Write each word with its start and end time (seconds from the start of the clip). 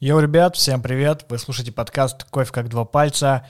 Йоу, 0.00 0.20
ребят, 0.20 0.54
всем 0.54 0.80
привет! 0.80 1.26
Вы 1.28 1.38
слушаете 1.38 1.72
подкаст 1.72 2.22
«Кофе 2.22 2.52
как 2.52 2.68
два 2.68 2.84
пальца». 2.84 3.44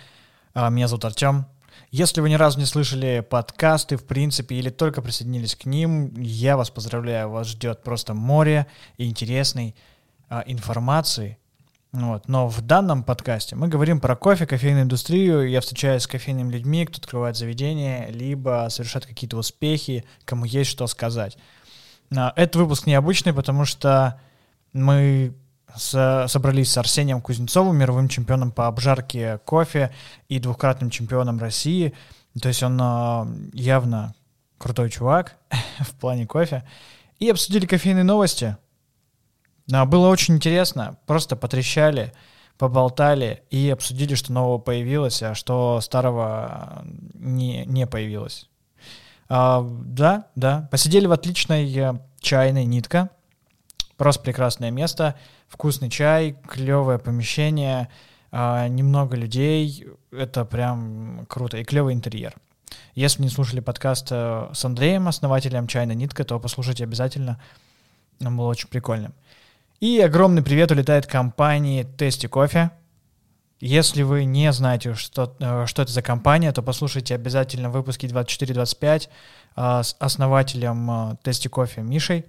А, 0.54 0.70
Меня 0.70 0.88
зовут 0.88 1.04
Артем. 1.04 1.44
Если 1.90 2.22
вы 2.22 2.30
ни 2.30 2.36
разу 2.36 2.58
не 2.58 2.64
слышали 2.64 3.20
подкасты, 3.20 3.98
в 3.98 4.06
принципе, 4.06 4.54
или 4.54 4.70
только 4.70 5.02
присоединились 5.02 5.54
к 5.54 5.66
ним, 5.66 6.10
я 6.18 6.56
вас 6.56 6.70
поздравляю, 6.70 7.28
вас 7.28 7.48
ждет 7.48 7.82
просто 7.82 8.14
море 8.14 8.66
интересной 8.96 9.76
а, 10.30 10.42
информации. 10.46 11.36
Вот. 11.92 12.28
Но 12.28 12.48
в 12.48 12.62
данном 12.62 13.04
подкасте 13.04 13.54
мы 13.54 13.68
говорим 13.68 14.00
про 14.00 14.16
кофе, 14.16 14.46
кофейную 14.46 14.84
индустрию. 14.84 15.50
Я 15.50 15.60
встречаюсь 15.60 16.04
с 16.04 16.06
кофейными 16.06 16.50
людьми, 16.50 16.86
кто 16.86 16.96
открывает 16.96 17.36
заведение, 17.36 18.10
либо 18.10 18.68
совершает 18.70 19.04
какие-то 19.04 19.36
успехи, 19.36 20.06
кому 20.24 20.46
есть 20.46 20.70
что 20.70 20.86
сказать. 20.86 21.36
А, 22.16 22.32
Этот 22.36 22.56
выпуск 22.56 22.86
необычный, 22.86 23.34
потому 23.34 23.66
что 23.66 24.18
мы 24.72 25.34
с- 25.76 26.26
собрались 26.28 26.72
с 26.72 26.78
Арсением 26.78 27.20
Кузнецовым, 27.20 27.76
мировым 27.76 28.08
чемпионом 28.08 28.50
по 28.52 28.66
обжарке 28.66 29.38
кофе 29.44 29.92
и 30.28 30.38
двукратным 30.38 30.90
чемпионом 30.90 31.38
России. 31.38 31.94
То 32.40 32.48
есть 32.48 32.62
он 32.62 32.78
а, 32.80 33.26
явно 33.52 34.14
крутой 34.58 34.90
чувак 34.90 35.36
в 35.80 35.94
плане 35.94 36.26
кофе. 36.26 36.64
И 37.18 37.28
обсудили 37.30 37.66
кофейные 37.66 38.04
новости. 38.04 38.56
А, 39.72 39.84
Было 39.86 40.08
очень 40.08 40.36
интересно, 40.36 40.98
просто 41.06 41.36
потрещали, 41.36 42.12
поболтали 42.58 43.42
и 43.50 43.70
обсудили, 43.70 44.14
что 44.14 44.32
нового 44.32 44.58
появилось, 44.58 45.22
а 45.22 45.34
что 45.34 45.80
старого 45.80 46.84
не, 47.14 47.64
не 47.66 47.86
появилось. 47.86 48.48
А, 49.28 49.62
да, 49.84 50.26
да, 50.34 50.68
посидели 50.70 51.06
в 51.06 51.12
отличной 51.12 51.72
э, 51.76 51.94
чайной 52.20 52.64
нитка. 52.64 53.10
Просто 53.98 54.22
прекрасное 54.22 54.70
место, 54.70 55.16
вкусный 55.48 55.90
чай, 55.90 56.36
клевое 56.48 56.98
помещение, 56.98 57.88
а, 58.30 58.68
немного 58.68 59.16
людей. 59.16 59.86
Это 60.12 60.44
прям 60.44 61.26
круто. 61.28 61.58
И 61.58 61.64
клевый 61.64 61.94
интерьер. 61.94 62.34
Если 62.94 63.22
не 63.22 63.28
слушали 63.28 63.60
подкаст 63.60 64.08
э, 64.10 64.50
с 64.52 64.64
Андреем, 64.64 65.08
основателем 65.08 65.66
чайной 65.66 65.94
нитка, 65.94 66.24
то 66.24 66.38
послушайте 66.38 66.84
обязательно. 66.84 67.40
Он 68.20 68.36
был 68.36 68.46
очень 68.46 68.68
прикольным. 68.68 69.14
И 69.80 70.00
огромный 70.00 70.42
привет 70.42 70.70
улетает 70.70 71.06
компании 71.06 71.86
Тести 71.96 72.26
Кофе. 72.26 72.70
Если 73.60 74.02
вы 74.02 74.24
не 74.24 74.52
знаете, 74.52 74.94
что, 74.94 75.34
э, 75.40 75.66
что 75.66 75.82
это 75.82 75.90
за 75.90 76.02
компания, 76.02 76.52
то 76.52 76.62
послушайте 76.62 77.14
обязательно 77.14 77.70
выпуски 77.70 78.06
24-25 78.06 79.08
э, 79.56 79.82
с 79.82 79.96
основателем 79.98 80.90
э, 80.90 81.16
Tasty 81.24 81.48
Coffee 81.48 81.82
Мишей. 81.82 82.26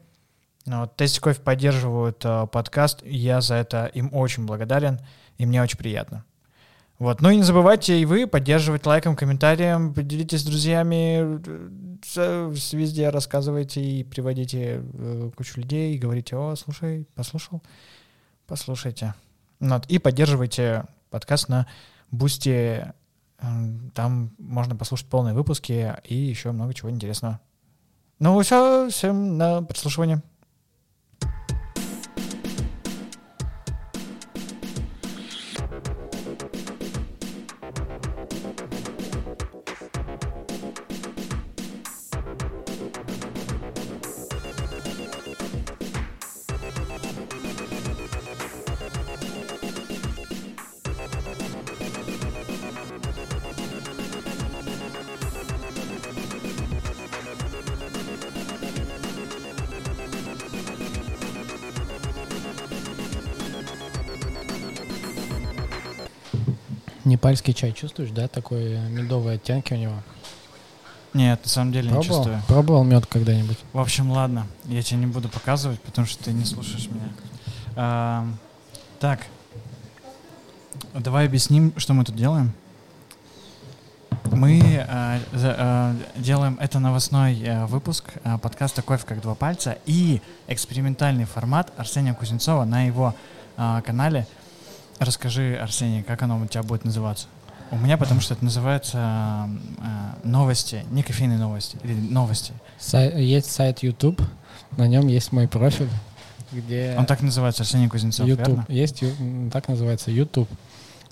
Ну, 0.65 0.81
Вот, 0.81 0.95
Tasty 0.97 1.19
Coffee 1.19 1.41
поддерживают 1.41 2.23
э, 2.25 2.47
подкаст, 2.51 3.01
и 3.03 3.15
я 3.17 3.41
за 3.41 3.55
это 3.55 3.85
им 3.87 4.13
очень 4.13 4.45
благодарен, 4.45 4.99
и 5.37 5.45
мне 5.45 5.61
очень 5.61 5.77
приятно. 5.77 6.25
Вот. 6.99 7.21
Ну 7.21 7.29
и 7.29 7.37
не 7.37 7.43
забывайте 7.43 7.99
и 7.99 8.05
вы 8.05 8.27
поддерживать 8.27 8.85
лайком, 8.85 9.15
комментарием, 9.15 9.93
поделитесь 9.93 10.41
с 10.41 10.43
друзьями, 10.43 11.39
э, 11.47 12.53
с- 12.55 12.73
везде 12.73 13.09
рассказывайте 13.09 13.81
и 13.81 14.03
приводите 14.03 14.83
э, 14.93 15.31
кучу 15.35 15.59
людей, 15.61 15.95
и 15.95 15.97
говорите, 15.97 16.35
о, 16.35 16.55
слушай, 16.55 17.07
послушал, 17.15 17.63
послушайте. 18.47 19.13
Ну 19.61 19.75
Вот. 19.75 19.85
И 19.87 19.97
поддерживайте 19.97 20.85
подкаст 21.09 21.47
на 21.49 21.67
Boosty, 22.11 22.91
там 23.93 24.31
можно 24.37 24.75
послушать 24.75 25.07
полные 25.07 25.33
выпуски 25.33 25.95
и 26.03 26.15
еще 26.15 26.51
много 26.51 26.73
чего 26.73 26.89
интересного. 26.89 27.39
Ну 28.19 28.39
все, 28.41 28.89
всем 28.89 29.37
на 29.37 29.61
прослушивание. 29.61 30.21
Непальский 67.09 67.53
чай 67.53 67.73
чувствуешь, 67.73 68.11
да? 68.11 68.27
Такой 68.27 68.77
медовые 68.89 69.35
оттенки 69.35 69.73
у 69.73 69.77
него. 69.77 69.95
Нет, 71.13 71.39
на 71.43 71.49
самом 71.49 71.71
деле 71.71 71.87
не 71.87 71.93
Пробовал? 71.93 72.15
чувствую. 72.17 72.41
Пробовал 72.47 72.83
мед 72.83 73.05
когда-нибудь? 73.07 73.57
В 73.73 73.79
общем, 73.79 74.11
ладно, 74.11 74.45
я 74.65 74.83
тебе 74.83 74.99
не 74.99 75.07
буду 75.07 75.27
показывать, 75.27 75.81
потому 75.81 76.05
что 76.05 76.23
ты 76.23 76.31
не 76.31 76.45
слушаешь 76.45 76.87
меня. 76.87 77.09
Ам, 77.75 78.37
так, 78.99 79.21
давай 80.93 81.25
объясним, 81.25 81.73
что 81.77 81.93
мы 81.95 82.03
тут 82.05 82.15
делаем. 82.15 82.53
Мы 84.31 84.85
а, 84.87 85.19
за- 85.33 85.55
а, 85.57 85.95
делаем 86.15 86.57
это 86.61 86.77
новостной 86.79 87.43
а, 87.47 87.65
выпуск 87.65 88.05
а, 88.23 88.37
подкаста 88.37 88.83
«Кофе 88.83 89.03
как 89.07 89.21
два 89.21 89.33
пальца» 89.33 89.79
и 89.87 90.21
экспериментальный 90.47 91.25
формат 91.25 91.73
Арсения 91.77 92.13
Кузнецова 92.13 92.65
на 92.65 92.83
его 92.85 93.15
а, 93.57 93.81
канале. 93.81 94.27
Расскажи, 94.99 95.55
Арсений, 95.55 96.03
как 96.03 96.21
оно 96.23 96.39
у 96.39 96.45
тебя 96.45 96.63
будет 96.63 96.83
называться? 96.85 97.27
У 97.71 97.77
меня, 97.77 97.97
потому 97.97 98.19
что 98.19 98.33
это 98.33 98.43
называется 98.43 98.97
а, 98.97 99.49
новости, 100.23 100.83
не 100.89 101.03
кофейные 101.03 101.37
новости, 101.37 101.77
или 101.83 101.93
новости. 101.93 102.51
Сай- 102.79 103.21
есть 103.21 103.51
сайт 103.51 103.83
YouTube, 103.83 104.21
на 104.75 104.87
нем 104.87 105.07
есть 105.07 105.31
мой 105.31 105.47
профиль, 105.47 105.89
где 106.51 106.95
Он 106.97 107.05
так 107.05 107.21
называется, 107.21 107.61
Арсений 107.63 107.87
Кузнецов, 107.87 108.27
YouTube. 108.27 108.47
верно? 108.47 108.65
Есть, 108.69 109.03
так 109.53 109.67
называется 109.67 110.09
YouTube. 110.09 110.49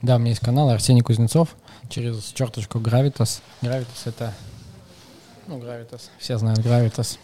Да, 0.02 0.16
у 0.16 0.20
меня 0.20 0.30
есть 0.30 0.42
канал 0.42 0.70
Арсений 0.70 1.02
Кузнецов 1.02 1.56
через 1.90 2.24
черточку 2.34 2.80
Gravitas. 2.80 3.42
Gravitas 3.62 4.02
это, 4.06 4.34
ну, 5.48 5.60
Gravitas, 5.60 6.10
все 6.18 6.38
знают 6.38 6.60
Gravitas. 6.60 7.18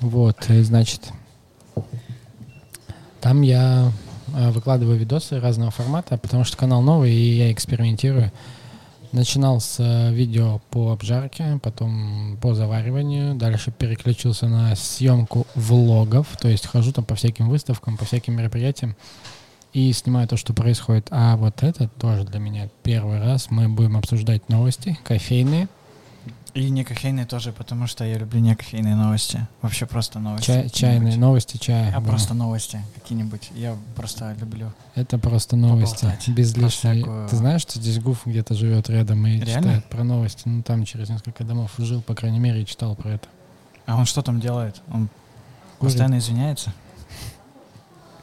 Вот, 0.00 0.50
и, 0.50 0.60
значит, 0.62 1.08
там 3.20 3.42
я 3.42 3.90
э, 3.90 4.05
выкладываю 4.50 4.98
видосы 4.98 5.40
разного 5.40 5.70
формата, 5.70 6.18
потому 6.18 6.44
что 6.44 6.56
канал 6.56 6.82
новый, 6.82 7.12
и 7.12 7.36
я 7.36 7.52
экспериментирую. 7.52 8.32
Начинал 9.12 9.60
с 9.60 9.76
э, 9.78 10.12
видео 10.12 10.60
по 10.70 10.92
обжарке, 10.92 11.58
потом 11.62 12.36
по 12.42 12.54
завариванию, 12.54 13.34
дальше 13.34 13.70
переключился 13.70 14.48
на 14.48 14.74
съемку 14.76 15.46
влогов, 15.54 16.26
то 16.38 16.48
есть 16.48 16.66
хожу 16.66 16.92
там 16.92 17.04
по 17.04 17.14
всяким 17.14 17.48
выставкам, 17.48 17.96
по 17.96 18.04
всяким 18.04 18.34
мероприятиям 18.34 18.96
и 19.72 19.92
снимаю 19.92 20.26
то, 20.26 20.36
что 20.36 20.54
происходит. 20.54 21.08
А 21.10 21.36
вот 21.36 21.62
это 21.62 21.88
тоже 22.00 22.24
для 22.24 22.40
меня 22.40 22.68
первый 22.82 23.20
раз. 23.20 23.50
Мы 23.50 23.68
будем 23.68 23.96
обсуждать 23.96 24.48
новости 24.48 24.98
кофейные, 25.04 25.68
И 26.56 26.70
не 26.70 26.84
кофейные 26.84 27.26
тоже, 27.26 27.52
потому 27.52 27.86
что 27.86 28.02
я 28.04 28.16
люблю 28.16 28.40
не 28.40 28.56
кофейные 28.56 28.94
новости. 28.96 29.46
Вообще 29.60 29.84
просто 29.84 30.18
новости. 30.20 30.46
чай- 30.46 30.70
чайные 30.70 31.16
новости 31.18 31.58
чая. 31.58 31.90
А 31.94 32.00
да. 32.00 32.08
просто 32.08 32.32
новости 32.32 32.80
какие-нибудь. 32.94 33.50
Я 33.54 33.76
просто 33.94 34.34
люблю. 34.40 34.72
Это 34.94 35.18
просто 35.18 35.56
новости. 35.56 36.00
поболтать 36.06 36.28
Без 36.30 36.56
лишней... 36.56 36.70
всякую- 37.02 37.28
Ты 37.28 37.36
знаешь, 37.36 37.60
что 37.60 37.78
здесь 37.78 37.98
Гуф 37.98 38.22
где-то 38.24 38.54
живет 38.54 38.88
рядом 38.88 39.26
и 39.26 39.32
Реально? 39.38 39.46
читает 39.46 39.84
про 39.90 40.02
новости? 40.02 40.42
Ну, 40.46 40.62
там 40.62 40.86
через 40.86 41.10
несколько 41.10 41.44
домов 41.44 41.72
жил, 41.76 42.00
по 42.00 42.14
крайней 42.14 42.38
мере, 42.38 42.62
и 42.62 42.66
читал 42.66 42.96
про 42.96 43.10
это. 43.10 43.28
А 43.84 43.94
он 43.96 44.06
что 44.06 44.22
там 44.22 44.40
делает? 44.40 44.80
Он 44.90 45.10
Курит. 45.78 45.92
постоянно 45.92 46.16
извиняется? 46.16 46.72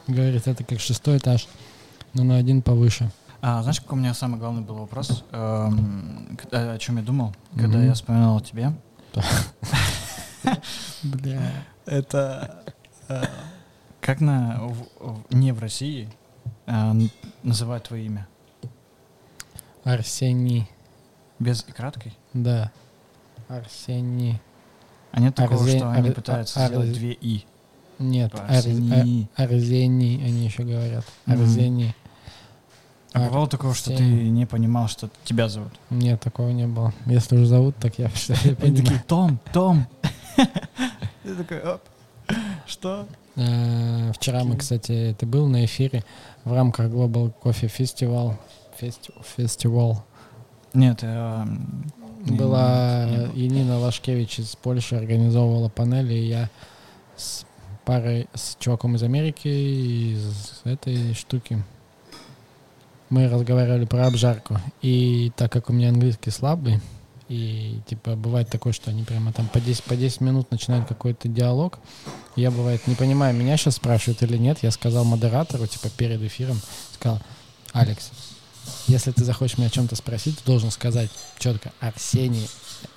Говорит, 0.08 0.48
это 0.48 0.64
как 0.64 0.80
шестой 0.80 1.18
этаж, 1.18 1.46
но 2.14 2.24
на 2.24 2.36
один 2.36 2.62
повыше. 2.62 3.10
А, 3.46 3.60
знаешь, 3.60 3.78
какой 3.78 3.98
у 3.98 4.00
меня 4.00 4.14
самый 4.14 4.38
главный 4.40 4.62
был 4.62 4.76
вопрос? 4.76 5.22
Эм, 5.30 6.34
к- 6.40 6.48
о 6.50 6.78
чем 6.78 6.96
я 6.96 7.02
думал, 7.02 7.34
когда 7.54 7.76
Мгм. 7.76 7.86
я 7.88 7.92
вспоминал 7.92 8.38
о 8.38 8.40
тебе? 8.40 8.72
Бля. 11.02 11.52
Это 11.84 12.64
э, 13.08 13.22
как 14.00 14.20
на 14.22 14.62
не 15.30 15.52
в 15.52 15.58
России 15.60 16.08
э, 16.64 16.72
н- 16.72 17.10
называют 17.42 17.84
твое 17.84 18.06
имя? 18.06 18.26
Арсений. 19.84 20.66
Без 21.38 21.62
и 21.68 21.72
краткой? 21.72 22.14
Да. 22.32 22.72
Арсений. 23.48 24.40
А 25.12 25.20
нет 25.20 25.34
такого, 25.34 25.62
Арзе- 25.66 25.76
что 25.76 25.90
они 25.90 26.08
ар- 26.08 26.14
пытаются 26.14 26.60
ар- 26.60 26.68
сделать 26.70 26.92
две 26.94 27.12
«и». 27.12 27.44
Нет, 27.98 28.34
Арсений. 28.34 29.28
а- 29.36 29.42
Арзений, 29.42 30.24
они 30.24 30.46
еще 30.46 30.62
говорят. 30.62 31.04
Мгм. 31.26 31.42
Арзений. 31.42 31.94
А 33.14 33.20
бывало 33.20 33.46
такого, 33.48 33.74
что 33.74 33.96
ты 33.96 34.02
не 34.02 34.44
понимал, 34.44 34.88
что 34.88 35.08
тебя 35.24 35.48
зовут? 35.48 35.72
Нет, 35.88 36.20
такого 36.20 36.50
не 36.50 36.66
было. 36.66 36.92
Если 37.06 37.36
уже 37.36 37.46
зовут, 37.46 37.76
так 37.76 37.96
я 37.98 38.08
все 38.08 38.34
Они 38.44 38.54
такие, 38.56 38.72
понимаю. 38.74 39.02
Том, 39.06 39.38
Том. 39.52 39.86
Ты 41.22 41.34
такой, 41.36 41.60
оп. 41.62 41.80
Что? 42.66 43.06
Э, 43.36 44.12
Вчера 44.14 44.44
мы, 44.44 44.56
кстати, 44.56 45.14
ты 45.18 45.26
был 45.26 45.46
на 45.46 45.64
эфире 45.64 46.02
в 46.44 46.52
рамках 46.52 46.86
Global 46.90 47.32
Coffee 47.42 47.70
Festival. 47.74 48.34
Фести- 48.80 49.12
Festival. 49.36 49.98
Нет, 50.72 51.00
э, 51.02 51.44
Была. 52.26 53.04
Енина 53.34 53.78
Лашкевич 53.78 54.38
из 54.40 54.56
Польши, 54.56 54.96
организовывала 54.96 55.68
панель, 55.68 56.12
и 56.12 56.26
я 56.26 56.50
с 57.16 57.44
парой, 57.84 58.28
с 58.34 58.56
чуваком 58.58 58.96
из 58.96 59.02
Америки, 59.02 59.46
из 60.14 60.62
этой 60.64 61.14
штуки, 61.14 61.62
мы 63.14 63.28
разговаривали 63.28 63.84
про 63.84 64.08
обжарку. 64.08 64.58
И 64.82 65.30
так 65.36 65.52
как 65.52 65.70
у 65.70 65.72
меня 65.72 65.90
английский 65.90 66.30
слабый, 66.30 66.80
и 67.28 67.78
типа 67.86 68.16
бывает 68.16 68.48
такое, 68.48 68.72
что 68.72 68.90
они 68.90 69.04
прямо 69.04 69.32
там 69.32 69.46
по 69.46 69.60
10, 69.60 69.84
по 69.84 69.94
10 69.94 70.20
минут 70.20 70.50
начинают 70.50 70.88
какой-то 70.88 71.28
диалог, 71.28 71.78
я 72.34 72.50
бывает 72.50 72.86
не 72.88 72.96
понимаю, 72.96 73.32
меня 73.32 73.56
сейчас 73.56 73.76
спрашивают 73.76 74.20
или 74.24 74.36
нет, 74.36 74.58
я 74.62 74.72
сказал 74.72 75.04
модератору, 75.04 75.66
типа 75.68 75.90
перед 75.96 76.20
эфиром, 76.22 76.60
сказал, 76.92 77.20
Алекс, 77.72 78.10
если 78.88 79.12
ты 79.12 79.24
захочешь 79.24 79.58
меня 79.58 79.68
о 79.68 79.70
чем-то 79.70 79.94
спросить, 79.94 80.36
ты 80.40 80.44
должен 80.44 80.72
сказать 80.72 81.10
четко, 81.38 81.72
Арсений, 81.78 82.48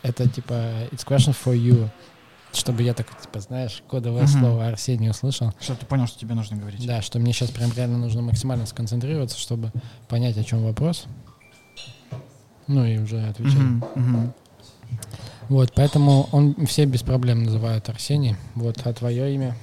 это 0.01 0.27
типа, 0.27 0.53
it's 0.91 1.05
question 1.05 1.35
for 1.45 1.55
you, 1.55 1.89
чтобы 2.57 2.83
я 2.83 2.93
так, 2.93 3.07
типа, 3.21 3.39
знаешь, 3.39 3.83
кодовое 3.87 4.23
Мгм. 4.23 4.39
слово 4.39 4.67
Арсений 4.67 5.09
услышал. 5.09 5.53
Чтобы 5.61 5.79
ты 5.79 5.85
понял, 5.85 6.07
что 6.07 6.19
тебе 6.19 6.33
нужно 6.35 6.57
говорить. 6.57 6.85
Да, 6.85 7.01
что 7.01 7.19
мне 7.19 7.31
сейчас 7.33 7.51
прям 7.51 7.71
реально 7.75 7.97
нужно 7.97 8.21
максимально 8.21 8.65
сконцентрироваться, 8.65 9.37
чтобы 9.39 9.71
понять, 10.07 10.37
о 10.37 10.43
чем 10.43 10.63
вопрос. 10.63 11.05
Ну 12.67 12.83
и 12.85 12.97
уже 12.97 13.21
отвечать. 13.27 13.55
Мгм, 13.55 13.83
мгм. 13.95 14.33
Вот, 15.49 15.71
поэтому 15.73 16.27
он 16.33 16.65
все 16.65 16.85
без 16.85 17.03
проблем 17.03 17.43
называют 17.43 17.87
Арсений. 17.87 18.35
Вот, 18.55 18.85
а 18.85 18.91
твое 18.93 19.33
имя? 19.33 19.55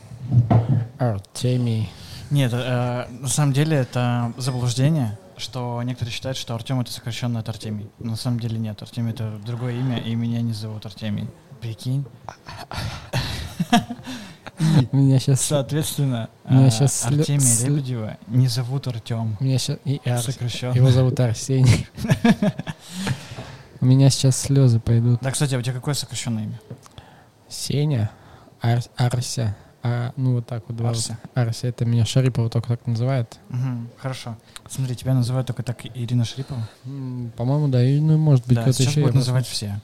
Артемий. 0.99 1.91
Нет, 2.31 2.53
э, 2.55 3.07
на 3.11 3.29
самом 3.29 3.53
деле 3.53 3.77
это 3.77 4.33
заблуждение, 4.39 5.19
что 5.37 5.83
некоторые 5.83 6.13
считают, 6.13 6.39
что 6.39 6.55
Артем 6.55 6.81
это 6.81 6.91
сокращенно 6.91 7.41
от 7.41 7.49
Артемий. 7.51 7.89
На 7.99 8.17
самом 8.17 8.41
деле 8.41 8.59
нет, 8.59 8.81
Артемий 8.81 9.13
это 9.13 9.39
другое 9.45 9.75
имя, 9.79 9.99
и 9.99 10.15
меня 10.15 10.41
не 10.41 10.53
зовут 10.55 10.87
Артемий. 10.87 11.29
Прикинь. 11.65 12.05
Меня 14.93 15.19
сейчас, 15.19 15.41
Соответственно, 15.41 16.29
меня 16.49 16.71
щас 16.71 17.07
слё- 17.07 17.21
Артемия 17.21 17.67
Лебедева 17.67 18.17
не 18.29 18.49
зовут 18.49 18.87
Артем. 18.87 19.37
меня 19.41 19.57
сейчас 19.59 19.79
и 19.87 20.01
Сокращенно. 20.05 20.75
Его 20.75 20.91
зовут 20.91 21.19
Арсений. 21.19 21.89
У 23.81 23.87
меня 23.87 24.11
сейчас 24.11 24.37
слезы 24.37 24.79
пойдут. 24.79 25.21
Да, 25.23 25.31
кстати, 25.31 25.55
а 25.55 25.59
у 25.59 25.63
тебя 25.63 25.73
какое 25.75 25.95
сокращенное 25.95 26.45
имя? 26.45 26.61
Сеня, 27.49 28.11
Ар- 28.63 28.83
Арся. 28.97 29.57
А, 29.83 30.13
ну 30.17 30.35
вот 30.35 30.47
так 30.47 30.65
вот 30.69 30.77
два. 30.77 30.91
Арся. 30.91 31.19
Арся, 31.35 31.67
это 31.67 31.85
меня 31.87 32.05
Шарипова 32.05 32.49
только 32.51 32.69
так 32.77 32.87
называет. 32.87 33.39
Мгм, 33.49 33.89
Хорошо. 33.97 34.37
Смотри, 34.69 34.95
тебя 34.97 35.15
называют 35.15 35.47
только 35.47 35.63
так 35.63 35.81
Ирина 35.95 36.25
Шрипова. 36.27 36.69
М, 36.85 37.33
По-моему, 37.37 37.69
да, 37.69 37.83
и, 37.83 37.99
ну, 38.01 38.19
может 38.19 38.47
быть, 38.47 38.55
Да, 38.57 38.63
кто-то 38.63 38.77
сейчас 38.79 38.93
еще. 38.93 39.01
будут 39.01 39.15
называть 39.17 39.47
все. 39.47 39.81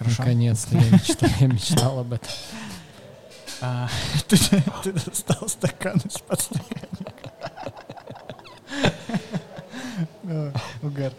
Хорошо. 0.00 0.22
Наконец-то 0.22 0.76
я 0.78 0.90
мечтал, 0.90 1.30
я 1.40 1.46
мечтал 1.46 1.98
об 1.98 2.12
этом. 2.14 2.30
А, 3.60 3.86
ты, 4.28 4.38
ты 4.82 4.92
достал 4.92 5.46
стакан 5.46 5.98
из-под 5.98 6.40
стаканника. 6.40 7.12
Ну, 10.22 10.52
Угар. 10.82 11.12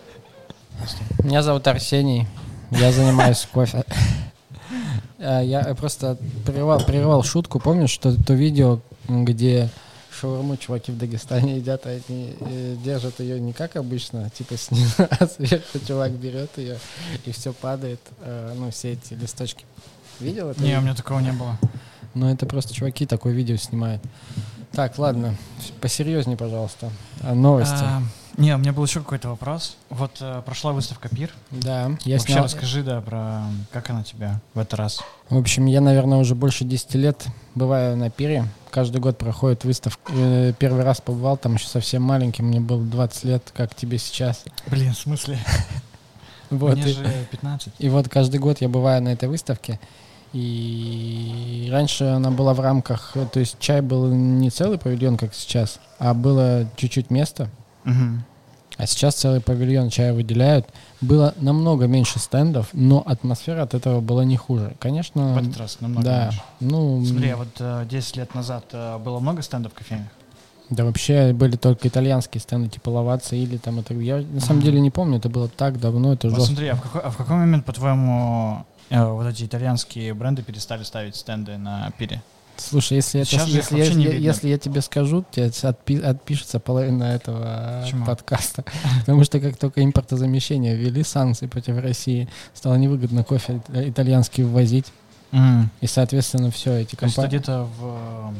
Меня 1.24 1.44
зовут 1.44 1.68
Арсений, 1.68 2.26
я 2.72 2.92
занимаюсь 2.92 3.48
кофе. 3.52 3.84
А, 5.20 5.42
Я 5.42 5.62
просто 5.76 6.18
прервал, 6.48 6.84
прервал 6.84 7.22
шутку, 7.24 7.60
помнишь, 7.60 7.92
что 7.92 8.20
то 8.24 8.34
видео, 8.34 8.80
где 9.08 9.70
шаурму 10.20 10.58
чуваки 10.58 10.92
в 10.92 10.98
Дагестане 10.98 11.58
едят, 11.58 11.86
а 11.86 11.90
они 11.90 12.36
э, 12.40 12.76
держат 12.84 13.20
ее 13.20 13.40
не 13.40 13.54
как 13.54 13.76
обычно, 13.76 14.30
типа 14.30 14.58
снизу, 14.58 14.94
а 15.10 15.28
сверху 15.28 15.80
чувак 15.86 16.12
берет 16.12 16.58
ее, 16.58 16.78
и 17.26 17.32
все 17.32 17.54
падает, 17.54 18.00
э, 18.22 18.54
ну, 18.58 18.72
все 18.72 18.94
эти 18.94 19.14
листочки. 19.14 19.66
Видел 20.20 20.50
это? 20.50 20.62
Не, 20.62 20.78
у 20.78 20.82
меня 20.82 20.96
такого 20.96 21.20
не 21.20 21.32
было. 21.32 21.58
Ну, 22.14 22.30
это 22.30 22.46
просто 22.46 22.74
чуваки 22.74 23.06
такое 23.06 23.34
видео 23.34 23.56
снимают. 23.56 24.02
Так, 24.72 24.98
ладно, 24.98 25.36
посерьезнее, 25.82 26.38
пожалуйста. 26.38 26.92
А, 27.22 27.34
новости. 27.34 27.84
А, 27.84 28.02
не, 28.38 28.56
у 28.56 28.58
меня 28.58 28.72
был 28.72 28.86
еще 28.86 29.02
какой-то 29.02 29.30
вопрос. 29.30 29.76
Вот 29.90 30.18
э, 30.22 30.42
прошла 30.46 30.72
выставка 30.72 31.10
Пир. 31.10 31.32
да, 31.52 31.92
я 32.06 32.18
Вообще 32.18 32.34
снял... 32.34 32.44
расскажи, 32.46 32.82
да, 32.82 33.02
про 33.02 33.44
как 33.72 33.90
она 33.90 34.04
тебя 34.04 34.40
в 34.54 34.60
этот 34.60 34.76
раз. 34.76 35.02
В 35.30 35.38
общем, 35.38 35.66
я, 35.66 35.82
наверное, 35.82 36.20
уже 36.20 36.36
больше 36.36 36.64
10 36.64 36.96
лет 36.96 37.26
бываю 37.54 37.98
на 37.98 38.10
пире. 38.10 38.46
Каждый 38.72 39.02
год 39.02 39.18
проходит 39.18 39.66
выставка. 39.66 40.12
Э, 40.16 40.54
Первый 40.58 40.84
раз 40.84 41.02
побывал 41.02 41.38
там 41.38 41.56
еще 41.56 41.68
совсем 41.68 42.02
маленьким, 42.04 42.46
мне 42.46 42.60
было 42.60 42.82
20 42.82 43.24
лет, 43.26 43.52
как 43.54 43.76
тебе 43.76 43.98
сейчас. 43.98 44.46
Блин, 44.68 44.94
в 44.94 44.98
смысле? 44.98 45.38
Вот, 46.50 46.76
Мне 46.76 46.90
и, 46.90 46.94
же 46.94 47.06
15. 47.32 47.74
и 47.80 47.88
вот 47.88 48.10
каждый 48.10 48.42
год 48.42 48.60
я 48.60 48.68
бываю 48.68 49.02
на 49.02 49.14
этой 49.14 49.30
выставке. 49.30 49.80
И 50.34 51.70
раньше 51.72 52.04
она 52.04 52.30
была 52.30 52.54
в 52.54 52.60
рамках, 52.60 53.16
то 53.32 53.40
есть 53.40 53.56
чай 53.60 53.80
был 53.80 54.08
не 54.08 54.50
целый 54.50 54.78
павильон, 54.78 55.16
как 55.18 55.34
сейчас, 55.34 55.80
а 55.98 56.14
было 56.14 56.70
чуть-чуть 56.76 57.10
места. 57.10 57.50
Мгм. 57.86 58.26
А 58.82 58.88
сейчас 58.88 59.14
целый 59.14 59.42
павильон 59.42 59.92
чая 59.92 60.12
выделяют. 60.12 60.66
Было 61.02 61.36
намного 61.38 61.86
меньше 61.86 62.18
стендов, 62.18 62.70
но 62.74 63.04
атмосфера 63.06 63.62
от 63.62 63.76
этого 63.76 64.02
была 64.02 64.26
не 64.26 64.38
хуже. 64.38 64.74
Конечно, 64.80 65.36
В 65.36 65.38
этот 65.38 65.56
раз 65.58 65.78
намного 65.82 66.04
да. 66.04 66.24
меньше. 66.24 66.42
Ну, 66.62 67.06
Смотри, 67.06 67.30
а 67.30 67.38
вот 67.38 67.50
э, 67.60 67.86
10 67.88 68.18
лет 68.18 68.34
назад 68.34 68.66
э, 68.72 68.98
было 68.98 69.20
много 69.20 69.44
стендов 69.44 69.74
в 69.74 69.76
кофейнях? 69.76 70.08
Да 70.72 70.84
вообще 70.84 71.32
были 71.32 71.58
только 71.58 71.90
итальянские 71.90 72.42
стенды, 72.42 72.70
типа 72.70 72.90
Лаваца 72.90 73.36
или 73.36 73.58
там 73.58 73.78
это. 73.78 73.94
Я 73.94 74.18
на 74.18 74.40
самом 74.40 74.64
деле 74.64 74.82
не 74.82 74.90
помню, 74.90 75.20
это 75.20 75.30
было 75.30 75.48
так 75.48 75.80
давно, 75.80 76.14
это 76.14 76.32
жестко. 76.32 76.46
смотри, 76.46 76.70
а 76.70 76.76
в, 76.76 76.82
какой, 76.82 77.02
а 77.02 77.12
в 77.12 77.18
какой 77.18 77.36
момент, 77.36 77.66
по-твоему, 77.66 78.66
э, 78.90 79.06
вот 79.06 79.28
эти 79.28 79.44
итальянские 79.44 80.16
бренды 80.16 80.42
перестали 80.42 80.82
ставить 80.82 81.16
стенды 81.16 81.56
на 81.60 81.92
пире? 82.00 82.24
Слушай, 82.58 82.98
если, 82.98 83.22
это, 83.22 83.30
Сейчас 83.30 83.48
если, 83.48 83.78
я, 83.78 83.86
видно. 83.90 84.02
если 84.14 84.50
я 84.50 84.58
тебе 84.58 84.82
скажу, 84.82 85.26
тебе 85.32 85.48
отпи- 85.48 86.02
отпишется 86.02 86.60
половина 86.60 87.04
этого 87.06 87.82
Почему? 87.84 88.06
подкаста. 88.06 88.64
Потому 89.02 89.24
что 89.24 89.40
как 89.40 89.58
только 89.58 89.84
импортозамещение 89.84 90.76
ввели 90.76 91.04
санкции 91.04 91.48
против 91.48 91.80
России, 91.80 92.30
стало 92.54 92.76
невыгодно 92.76 93.24
кофе 93.24 93.58
ит- 93.58 93.90
итальянский 93.90 94.44
ввозить. 94.44 94.86
И, 95.82 95.88
соответственно, 95.88 96.52
все 96.52 96.76
эти 96.82 96.96
То 96.96 97.06
есть 97.06 97.16
компании... 97.16 97.38
где-то 97.38 97.68
в 97.80 98.34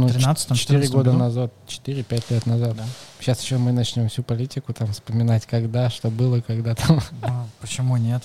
Ну, 0.00 0.06
13-м, 0.08 0.56
4 0.56 0.80
14-м 0.80 0.92
года 0.92 1.10
году? 1.10 1.18
назад, 1.18 1.52
4-5 1.68 2.24
лет 2.30 2.46
назад. 2.46 2.76
Да. 2.76 2.84
Сейчас 3.20 3.42
еще 3.42 3.58
мы 3.58 3.72
начнем 3.72 4.08
всю 4.08 4.22
политику 4.22 4.72
там 4.72 4.92
вспоминать, 4.92 5.46
когда, 5.46 5.90
что 5.90 6.10
было, 6.10 6.40
когда 6.40 6.74
там. 6.74 7.00
Ну, 7.22 7.46
почему 7.60 7.96
нет? 7.96 8.22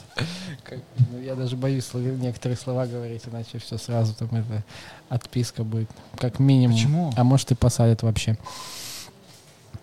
Как- 0.64 0.80
ну, 1.12 1.20
я 1.22 1.36
даже 1.36 1.56
боюсь 1.56 1.90
некоторые 1.94 2.58
слова 2.58 2.86
говорить, 2.86 3.24
иначе 3.32 3.60
все 3.60 3.78
сразу 3.78 4.14
там 4.14 4.30
это 4.32 4.64
отписка 5.10 5.64
будет, 5.64 5.90
как 6.18 6.40
минимум. 6.40 6.76
Почему? 6.76 7.14
А 7.16 7.24
может 7.24 7.52
и 7.52 7.56
посадят 7.56 8.04
вообще. 8.04 8.38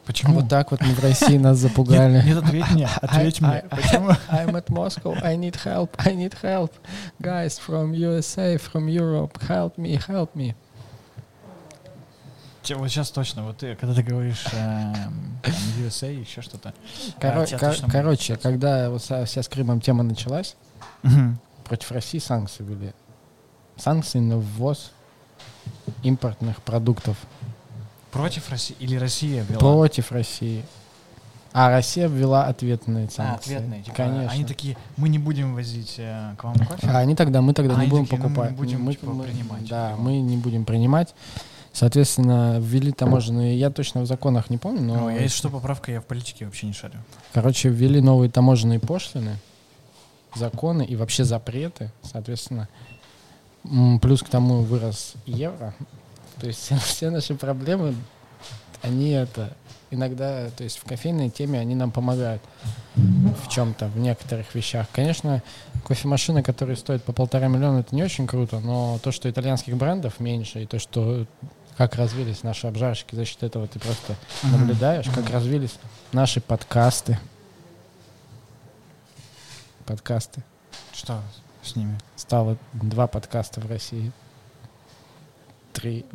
Почему? 0.09 0.37
Вот 0.41 0.49
так 0.49 0.71
вот 0.71 0.81
мы 0.81 0.95
в 0.95 1.01
России 1.01 1.37
нас 1.37 1.59
запугали. 1.59 2.23
нет, 2.25 2.39
ответь 2.43 2.71
мне, 2.71 2.89
ответь 3.03 3.41
мне. 3.43 3.63
Почему? 3.69 4.09
I'm 4.31 4.55
at 4.57 4.69
Moscow. 4.69 5.15
I 5.23 5.37
need 5.37 5.57
help. 5.63 5.91
I 5.99 6.15
need 6.15 6.35
help. 6.43 6.73
Guys 7.21 7.59
from 7.59 7.93
USA, 7.93 8.57
from 8.57 8.89
Europe, 8.89 9.39
help 9.47 9.77
me, 9.77 10.01
help 10.07 10.35
me. 10.35 10.55
Вот 12.77 12.89
сейчас 12.89 13.11
точно, 13.11 13.45
вот 13.45 13.59
ты, 13.59 13.75
когда 13.77 13.95
ты 13.95 14.03
говоришь 14.03 14.45
эм, 14.53 14.95
там, 15.43 15.55
USA, 15.81 16.13
еще 16.13 16.43
что-то. 16.43 16.75
Коро- 17.21 17.47
тебя 17.47 17.59
кор- 17.59 17.71
будет 17.77 17.91
короче, 17.91 18.37
когда 18.37 18.91
вот 18.91 19.03
вся, 19.03 19.25
вся 19.25 19.43
с 19.43 19.49
Крымом 19.49 19.81
тема 19.81 20.03
началась, 20.03 20.57
Мгм. 21.03 21.39
против 21.65 21.91
России 21.93 22.19
санкции 22.19 22.63
были. 22.63 22.95
Санкции 23.77 24.19
на 24.19 24.39
ввоз 24.39 24.91
импортных 26.03 26.63
продуктов 26.63 27.17
Против 28.11 28.49
России 28.51 28.75
или 28.81 28.97
Россия 28.97 29.43
ввела? 29.45 29.59
против 29.61 30.13
России. 30.13 30.65
А 31.53 31.71
Россия 31.71 32.09
ввела 32.09 32.47
ответные 32.47 33.07
А, 33.07 33.11
санкции. 33.11 33.55
ответные. 33.55 33.83
Типа, 33.83 33.97
Конечно. 33.97 34.31
Они 34.31 34.45
такие, 34.45 34.77
мы 34.97 35.09
не 35.09 35.19
будем 35.19 35.55
возить 35.55 35.95
э, 35.99 36.35
к 36.39 36.45
вам 36.45 36.55
кофе. 36.57 36.87
А 36.89 36.99
они 36.99 37.15
тогда, 37.17 37.41
мы 37.43 37.53
тогда 37.55 37.75
А 37.77 37.81
не 37.83 37.87
будем 37.89 38.05
такие, 38.05 38.19
ну, 38.23 38.29
мы 38.29 38.35
покупать. 38.35 38.51
не 38.51 38.57
будем, 38.57 38.91
типа, 38.93 39.07
мы- 39.13 39.25
принимать 39.25 39.69
Да, 39.69 39.91
его. 39.91 40.01
мы 40.03 40.21
не 40.21 40.37
будем 40.37 40.65
принимать. 40.65 41.15
Соответственно, 41.79 42.59
ввели 42.61 42.91
таможенные, 42.91 43.57
я 43.57 43.71
точно 43.71 44.01
в 44.01 44.07
законах 44.07 44.51
не 44.51 44.59
помню, 44.59 44.83
но, 44.83 44.95
Ну, 44.97 45.11
я, 45.11 45.21
если 45.21 45.37
что, 45.37 45.49
поправка, 45.49 45.93
я 45.93 46.01
в 46.01 46.07
политике 46.07 46.45
вообще 46.45 46.67
не 46.67 46.73
шарю. 46.73 46.99
короче, 47.33 47.69
ввели 47.69 48.01
новые 48.01 48.29
таможенные 48.29 48.81
пошлины, 48.81 49.37
законы 50.35 50.83
и 50.83 50.97
вообще 50.97 51.23
запреты, 51.23 51.93
соответственно. 52.03 52.69
Плюс 54.03 54.25
к 54.25 54.29
тому 54.29 54.63
вырос 54.63 55.15
евро. 55.25 55.73
То 56.41 56.49
есть 56.49 56.59
все, 56.59 56.77
все 56.85 57.11
наши 57.11 57.37
проблемы, 57.37 57.95
они 58.83 59.11
это 59.11 59.57
иногда, 59.93 60.51
то 60.51 60.65
есть 60.65 60.79
в 60.79 60.85
кофейной 60.85 61.31
теме 61.31 61.61
они 61.61 61.77
нам 61.77 61.93
помогают 61.93 62.43
в 62.97 63.49
чем-то, 63.49 63.87
в 63.87 63.99
некоторых 64.01 64.53
вещах. 64.53 64.89
Конечно, 64.93 65.45
кофемашины, 65.87 66.43
которые 66.43 66.77
стоят 66.77 67.05
по 67.05 67.13
полтора 67.13 67.47
миллиона, 67.47 67.79
это 67.79 67.95
не 67.95 68.03
очень 68.03 68.27
круто, 68.27 68.59
но 68.59 68.99
то, 68.99 69.13
что 69.13 69.31
итальянских 69.31 69.77
брендов 69.77 70.19
меньше, 70.19 70.65
и 70.65 70.67
то, 70.67 70.81
что 70.81 71.25
как 71.79 71.95
развились 71.95 72.43
наши 72.43 72.67
обжарщики. 72.67 73.15
За 73.15 73.25
счет 73.25 73.45
этого 73.45 73.69
ты 73.69 73.79
просто 73.79 74.17
наблюдаешь, 74.43 75.07
как 75.15 75.31
развились 75.31 75.79
наши 76.13 76.41
подкасты. 76.41 77.19
Подкасты. 79.87 80.43
Что 80.93 81.23
с 81.63 81.77
ними? 81.77 81.97
Стало 82.17 82.59
два 82.73 83.07
подкаста 83.07 83.61
в 83.61 83.71
России. 83.71 84.13
Три. 85.73 86.05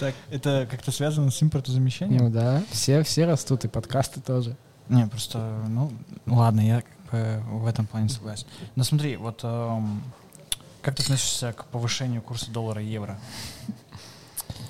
Так, 0.00 0.14
это 0.30 0.66
как-то 0.68 0.90
связано 0.90 1.30
с 1.30 1.40
импортозамещением? 1.40 2.24
Ну 2.24 2.30
да, 2.30 2.62
все, 2.70 3.04
все 3.04 3.26
растут, 3.26 3.64
и 3.64 3.68
подкасты 3.68 4.20
тоже. 4.20 4.56
Не, 4.88 5.06
просто, 5.06 5.38
ну, 5.68 5.92
ладно, 6.26 6.60
я 6.60 6.82
бы 7.12 7.42
в 7.46 7.66
этом 7.66 7.86
плане 7.86 8.08
согласен. 8.08 8.46
Но 8.74 8.82
смотри, 8.82 9.16
вот 9.16 9.40
эм, 9.44 10.02
как 10.84 10.94
ты 10.96 11.02
относишься 11.02 11.52
к 11.52 11.64
повышению 11.66 12.20
курса 12.22 12.50
доллара 12.50 12.82
и 12.82 12.86
евро? 12.86 13.18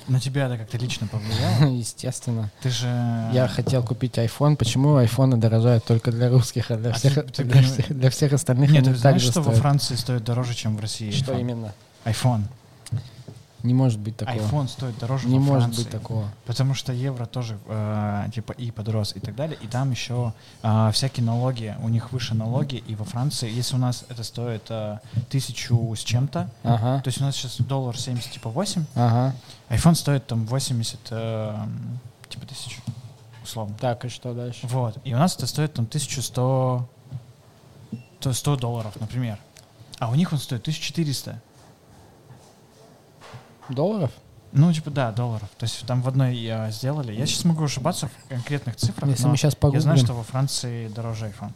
На 0.07 0.21
тебя 0.21 0.47
это 0.47 0.59
как-то 0.59 0.77
лично 0.79 1.07
повлияло? 1.07 1.71
Естественно. 1.73 2.51
Ты 2.63 2.69
же... 2.71 2.87
Я 3.33 3.49
хотел 3.49 3.83
купить 3.83 4.17
iPhone. 4.19 4.55
Почему 4.57 4.97
айфоны 4.97 5.37
дорожают 5.39 5.85
только 5.85 6.13
для 6.13 6.29
русских, 6.29 6.71
а 6.71 6.77
для, 6.77 6.91
А 6.91 6.93
всех, 6.93 7.15
ты- 7.15 7.23
ты 7.23 7.45
для, 7.45 7.53
понимаешь- 7.55 7.73
всех, 7.73 7.99
для 7.99 8.11
всех 8.11 8.33
остальных 8.35 8.71
Нет, 8.71 8.85
они 8.85 8.93
ты 8.93 9.01
знаешь, 9.01 9.23
что 9.23 9.41
во 9.41 9.45
стоят? 9.45 9.59
Франции 9.61 9.95
стоит 9.97 10.23
дороже, 10.25 10.55
чем 10.55 10.77
в 10.77 10.81
России? 10.81 11.11
Что 11.11 11.33
iPhone? 11.33 11.41
именно? 11.41 11.75
iPhone. 12.05 12.43
Не 13.65 13.73
может 13.73 13.99
быть 13.99 14.17
такого. 14.17 14.37
iPhone 14.37 14.69
стоит 14.69 14.99
дороже 14.99 15.27
Не 15.27 15.39
во 15.39 15.45
может 15.45 15.63
Франции. 15.65 15.83
быть 15.83 15.91
такого. 15.91 16.29
Потому 16.45 16.75
что 16.75 16.93
евро 16.93 17.25
тоже 17.25 17.59
э, 17.67 18.27
типа 18.35 18.53
и 18.53 18.71
подрос 18.71 19.17
и 19.17 19.21
так 19.21 19.35
далее. 19.35 19.59
И 19.63 19.67
там 19.67 19.91
еще 19.91 20.35
э, 20.63 20.91
всякие 20.93 21.25
налоги, 21.25 21.75
у 21.83 21.89
них 21.89 22.13
выше 22.13 22.35
налоги. 22.35 22.77
И 22.87 22.95
во 22.95 23.05
Франции, 23.07 23.51
если 23.51 23.77
у 23.77 23.79
нас 23.79 24.05
это 24.11 24.23
стоит 24.23 24.67
э, 24.69 24.99
тысячу 25.31 25.95
с 25.97 26.01
чем-то, 26.01 26.51
Ага, 26.63 27.01
то 27.01 27.09
есть 27.09 27.21
у 27.21 27.25
нас 27.25 27.35
сейчас 27.35 27.57
доллар 27.59 27.99
70 27.99 28.31
типа 28.33 28.51
8, 28.51 28.85
ага. 28.95 29.35
iPhone 29.71 29.95
стоит 29.95 30.27
там 30.27 30.45
80 30.45 30.99
э, 31.11 31.57
типа 32.29 32.47
тысяч, 32.47 32.81
условно. 33.43 33.75
Так, 33.81 34.05
и 34.05 34.09
что 34.11 34.35
дальше? 34.35 34.67
Вот. 34.67 34.99
И 35.05 35.15
у 35.15 35.17
нас 35.17 35.37
это 35.37 35.47
стоит 35.47 35.73
там 35.73 35.87
1100 35.87 36.87
то 38.21 38.33
100 38.33 38.57
долларов, 38.57 38.95
например. 39.01 39.39
А 39.99 40.11
у 40.11 40.15
них 40.15 40.33
он 40.33 40.39
стоит 40.39 40.63
1400. 40.63 41.41
Долларов? 43.69 44.11
Ну, 44.53 44.73
типа, 44.73 44.91
да, 44.91 45.11
долларов. 45.11 45.49
То 45.59 45.65
есть 45.65 45.85
там 45.85 46.01
в 46.01 46.09
одной 46.09 46.41
э, 46.41 46.71
сделали. 46.71 47.13
Я 47.13 47.27
сейчас 47.27 47.45
могу 47.45 47.65
ошибаться 47.65 48.07
в 48.09 48.29
конкретных 48.29 48.77
цифрах, 48.77 49.11
Если 49.11 49.25
но 49.25 49.31
мы 49.31 49.37
сейчас 49.37 49.55
я 49.55 49.59
погуглим, 49.59 49.83
знаю, 49.83 49.99
что 49.99 50.13
во 50.13 50.23
Франции 50.23 50.87
дороже 50.89 51.27
iPhone. 51.27 51.53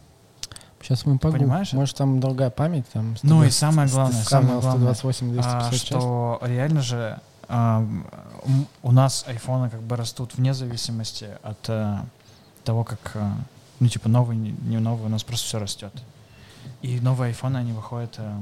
сейчас 0.82 1.06
мы 1.06 1.16
погуглим. 1.18 1.44
Понимаешь? 1.46 1.72
Может, 1.72 1.96
там 1.96 2.18
другая 2.18 2.50
память, 2.50 2.86
там... 2.92 3.14
Ну 3.22 3.44
и 3.44 3.50
120, 3.50 3.54
самое 3.54 3.88
главное, 3.88 4.22
самое 4.24 4.60
главное, 4.60 4.94
128, 4.94 5.28
А, 5.28 5.32
256. 5.32 5.86
что 5.86 6.38
реально 6.42 6.82
же 6.82 7.20
а, 7.48 7.86
у 8.82 8.90
нас 8.90 9.24
айфоны 9.28 9.70
как 9.70 9.82
бы 9.82 9.94
растут 9.94 10.34
вне 10.34 10.52
зависимости 10.52 11.28
от 11.42 11.68
э, 11.68 11.98
того, 12.64 12.82
как, 12.82 13.12
э, 13.14 13.30
ну, 13.78 13.88
типа, 13.88 14.08
новый, 14.08 14.36
не 14.36 14.78
новый, 14.78 15.06
у 15.06 15.08
нас 15.08 15.22
просто 15.22 15.46
все 15.46 15.58
растет. 15.60 15.92
И 16.82 16.98
новые 16.98 17.28
айфоны, 17.28 17.58
они 17.58 17.72
выходят... 17.72 18.16
а, 18.18 18.40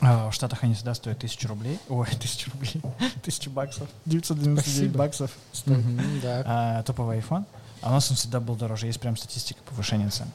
в 0.00 0.32
Штатах 0.32 0.62
они 0.64 0.74
всегда 0.74 0.94
стоят 0.94 1.18
тысячу 1.18 1.48
рублей. 1.48 1.78
Ой, 1.88 2.06
тысячу 2.20 2.50
рублей. 2.52 2.80
Тысячу 3.22 3.50
баксов. 3.50 3.88
999 4.04 4.62
Спасибо. 4.62 4.98
баксов 4.98 5.30
стоит. 5.52 6.20
Да. 6.22 6.42
а, 6.46 6.82
топовый 6.82 7.18
iPhone, 7.18 7.44
а 7.82 7.88
у 7.90 7.92
нас 7.92 8.10
он 8.10 8.16
всегда 8.16 8.40
был 8.40 8.54
дороже. 8.56 8.86
Есть 8.86 9.00
прям 9.00 9.16
статистика 9.16 9.60
повышения 9.68 10.08
цен 10.10 10.28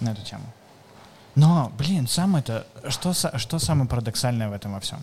на 0.00 0.10
эту 0.10 0.22
тему. 0.22 0.44
Но, 1.34 1.72
блин, 1.78 2.06
самое-то, 2.08 2.66
что, 2.88 3.14
что 3.14 3.58
самое 3.58 3.88
парадоксальное 3.88 4.50
в 4.50 4.52
этом 4.52 4.74
во 4.74 4.80
всем? 4.80 4.98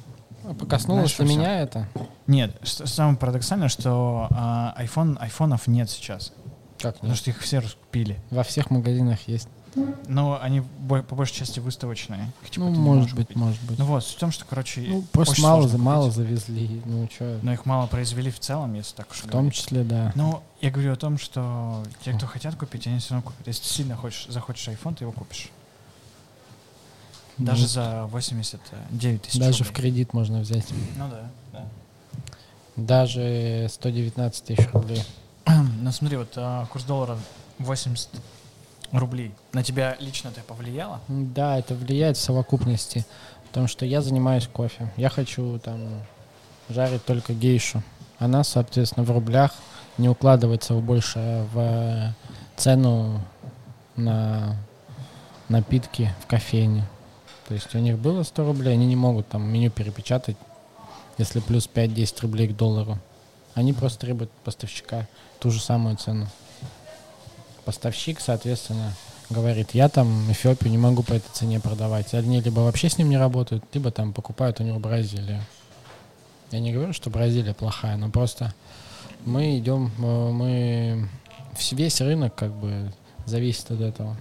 А 0.45 0.53
Покоснулось 0.53 1.15
Знаешь, 1.15 1.31
меня 1.31 1.59
это? 1.61 1.87
Нет, 2.27 2.55
что 2.63 2.85
самое 2.85 3.17
парадоксальное, 3.17 3.67
что 3.69 4.27
а, 4.31 4.75
iPhone, 4.77 5.17
айфонов 5.19 5.67
нет 5.67 5.89
сейчас, 5.89 6.31
Как 6.79 6.95
потому 6.95 7.11
нет? 7.13 7.17
что 7.17 7.31
их 7.31 7.39
все 7.41 7.59
раскупили. 7.59 8.21
Во 8.29 8.43
всех 8.43 8.69
магазинах 8.69 9.27
есть. 9.27 9.47
Но 10.07 10.39
они 10.41 10.61
бо- 10.61 11.03
по 11.03 11.15
большей 11.15 11.35
части 11.35 11.59
выставочные. 11.59 12.31
Их, 12.43 12.49
типа, 12.49 12.65
ну, 12.65 12.71
может 12.79 13.13
быть, 13.15 13.27
купить. 13.27 13.37
может 13.37 13.61
быть. 13.63 13.77
Ну 13.79 13.85
вот, 13.85 14.03
суть 14.03 14.17
в 14.17 14.19
том, 14.19 14.31
что, 14.31 14.45
короче, 14.45 14.81
Ну, 14.81 15.01
просто 15.11 15.41
мало, 15.41 15.67
за- 15.67 15.77
мало 15.77 16.11
завезли. 16.11 16.81
Ну, 16.85 17.07
что, 17.13 17.39
но 17.43 17.53
их 17.53 17.65
мало 17.65 17.87
произвели 17.87 18.31
в 18.31 18.39
целом, 18.39 18.73
если 18.73 18.95
так 18.95 19.11
уж 19.11 19.17
в 19.17 19.21
том 19.23 19.31
говорить. 19.31 19.53
числе, 19.53 19.83
да. 19.83 20.11
Ну, 20.15 20.41
я 20.61 20.71
говорю 20.71 20.93
о 20.93 20.95
том, 20.95 21.17
что 21.17 21.83
те, 22.03 22.13
кто 22.13 22.25
хотят 22.27 22.55
купить, 22.55 22.87
они 22.87 22.99
все 22.99 23.13
равно 23.13 23.29
купят. 23.29 23.45
Если 23.47 23.61
ты 23.63 23.67
сильно 23.69 23.95
хочешь, 23.95 24.25
захочешь 24.29 24.67
iPhone, 24.67 24.95
ты 24.95 25.03
его 25.03 25.11
купишь. 25.11 25.49
Даже 27.37 27.61
Ну, 27.61 27.67
за 27.67 28.05
89 28.11 29.21
тысяч 29.21 29.39
Даже 29.39 29.63
в 29.63 29.67
рублей. 29.69 29.81
кредит 29.83 30.13
можно 30.13 30.39
взять. 30.41 30.65
Ну 30.97 31.07
да, 31.09 31.29
да. 31.53 31.65
Даже 32.75 33.67
119 33.69 34.43
тысяч 34.43 34.67
рублей. 34.73 35.03
Ну 35.81 35.91
смотри, 35.91 36.17
вот 36.17 36.33
а, 36.35 36.65
курс 36.67 36.83
доллара 36.85 37.17
80 37.59 38.09
рублей. 38.91 39.33
На 39.53 39.63
тебя 39.63 39.95
лично 39.99 40.29
это 40.29 40.41
повлияло? 40.41 40.99
Да, 41.07 41.57
это 41.57 41.75
влияет 41.75 42.17
в 42.17 42.21
совокупности. 42.21 43.05
Потому 43.47 43.67
что 43.67 43.85
я 43.85 44.01
занимаюсь 44.01 44.47
кофе. 44.47 44.91
Я 44.95 45.09
хочу 45.09 45.59
там 45.59 45.79
жарить 46.69 47.03
только 47.05 47.33
гейшу. 47.33 47.81
Она, 48.19 48.43
соответственно, 48.43 49.05
в 49.05 49.11
рублях 49.11 49.53
не 49.97 50.09
укладывается 50.09 50.73
больше 50.75 51.47
в 51.53 52.13
цену 52.55 53.21
на 53.95 54.55
напитки 55.47 56.13
в 56.21 56.27
кофейне. 56.27 56.87
То 57.47 57.55
есть 57.55 57.73
у 57.73 57.79
них 57.79 57.97
было 57.97 58.23
100 58.23 58.45
рублей, 58.45 58.73
они 58.73 58.85
не 58.85 58.95
могут 58.95 59.27
там 59.27 59.41
меню 59.51 59.71
перепечатать, 59.71 60.37
если 61.17 61.39
плюс 61.39 61.67
5-10 61.73 62.21
рублей 62.21 62.47
к 62.49 62.55
доллару. 62.55 62.99
Они 63.55 63.73
просто 63.73 64.01
требуют 64.01 64.31
поставщика 64.43 65.07
ту 65.39 65.49
же 65.49 65.59
самую 65.59 65.97
цену. 65.97 66.27
Поставщик, 67.69 68.19
соответственно, 68.19 68.93
говорит, 69.29 69.75
я 69.75 69.89
там 69.89 70.31
Эфиопию 70.31 70.71
не 70.71 70.79
могу 70.79 71.03
по 71.03 71.13
этой 71.13 71.29
цене 71.31 71.59
продавать. 71.59 72.15
Они 72.15 72.41
либо 72.41 72.61
вообще 72.61 72.89
с 72.89 72.97
ним 72.97 73.09
не 73.09 73.17
работают, 73.17 73.63
либо 73.73 73.91
там 73.91 74.11
покупают 74.11 74.59
у 74.59 74.63
него 74.63 74.79
Бразилию. 74.79 75.39
Я 76.49 76.61
не 76.61 76.73
говорю, 76.73 76.93
что 76.93 77.11
Бразилия 77.11 77.53
плохая, 77.53 77.95
но 77.95 78.09
просто 78.09 78.55
мы 79.23 79.59
идем, 79.59 79.91
э, 79.99 80.31
мы 80.31 81.09
весь 81.69 82.01
рынок 82.01 82.33
как 82.33 82.51
бы 82.53 82.91
зависит 83.27 83.69
от 83.69 83.81
этого. 83.81 84.17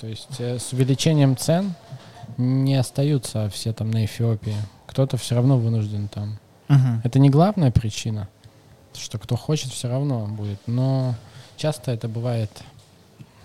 То 0.00 0.06
есть 0.06 0.40
э, 0.40 0.58
с 0.58 0.72
увеличением 0.72 1.36
цен 1.36 1.74
не 2.38 2.76
остаются 2.76 3.50
все 3.50 3.74
там 3.74 3.90
на 3.90 4.06
Эфиопии. 4.06 4.56
Кто-то 4.86 5.18
все 5.18 5.34
равно 5.34 5.58
вынужден 5.58 6.08
там. 6.08 6.38
Это 7.04 7.18
не 7.18 7.28
главная 7.28 7.70
причина, 7.70 8.30
что 8.94 9.18
кто 9.18 9.36
хочет, 9.36 9.72
все 9.72 9.88
равно 9.88 10.24
будет. 10.26 10.58
Но 10.66 11.16
часто 11.56 11.92
это 11.92 12.08
бывает 12.08 12.50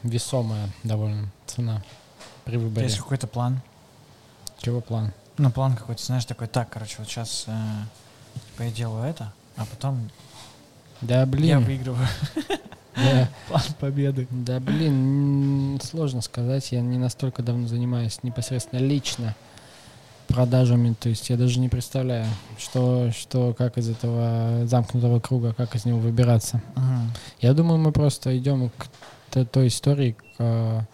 весомая 0.04 0.70
довольно 0.84 1.30
цена 1.46 1.84
при 2.46 2.58
выборе. 2.58 2.86
Есть 2.88 2.98
какой-то 3.00 3.28
план? 3.28 3.62
Чего 4.60 4.82
план? 4.82 5.12
Ну, 5.38 5.52
план 5.52 5.76
какой-то, 5.76 6.04
знаешь, 6.04 6.26
такой, 6.26 6.48
так, 6.48 6.70
короче, 6.70 6.96
вот 7.00 7.08
сейчас 7.08 7.46
я 8.60 8.72
делаю 8.72 9.04
это, 9.06 9.32
а 9.56 9.66
потом 9.66 10.10
Да 11.02 11.20
я 11.22 11.26
блин, 11.26 11.64
выигрываю 11.64 12.08
да, 12.96 13.30
план 13.48 13.62
победы. 13.80 14.28
да 14.32 14.60
блин, 14.60 15.80
сложно 15.84 16.22
сказать. 16.22 16.72
Я 16.72 16.82
не 16.82 16.98
настолько 16.98 17.44
давно 17.44 17.68
занимаюсь 17.68 18.24
непосредственно 18.24 18.80
лично 18.80 19.36
продажами, 20.28 20.94
то 21.00 21.10
есть 21.10 21.30
я 21.30 21.38
даже 21.38 21.60
не 21.60 21.70
представляю, 21.70 22.26
что, 22.58 23.12
что, 23.12 23.54
как 23.54 23.78
из 23.78 23.90
этого 23.90 24.66
замкнутого 24.66 25.20
круга, 25.20 25.54
как 25.54 25.76
из 25.76 25.86
него 25.86 26.00
выбираться. 26.00 26.62
Мгм. 26.76 27.12
Я 27.42 27.54
думаю, 27.54 27.80
мы 27.80 27.92
просто 27.92 28.38
идем 28.38 28.70
к 28.70 29.46
той 29.52 29.68
истории, 29.68 30.16
к, 30.38 30.88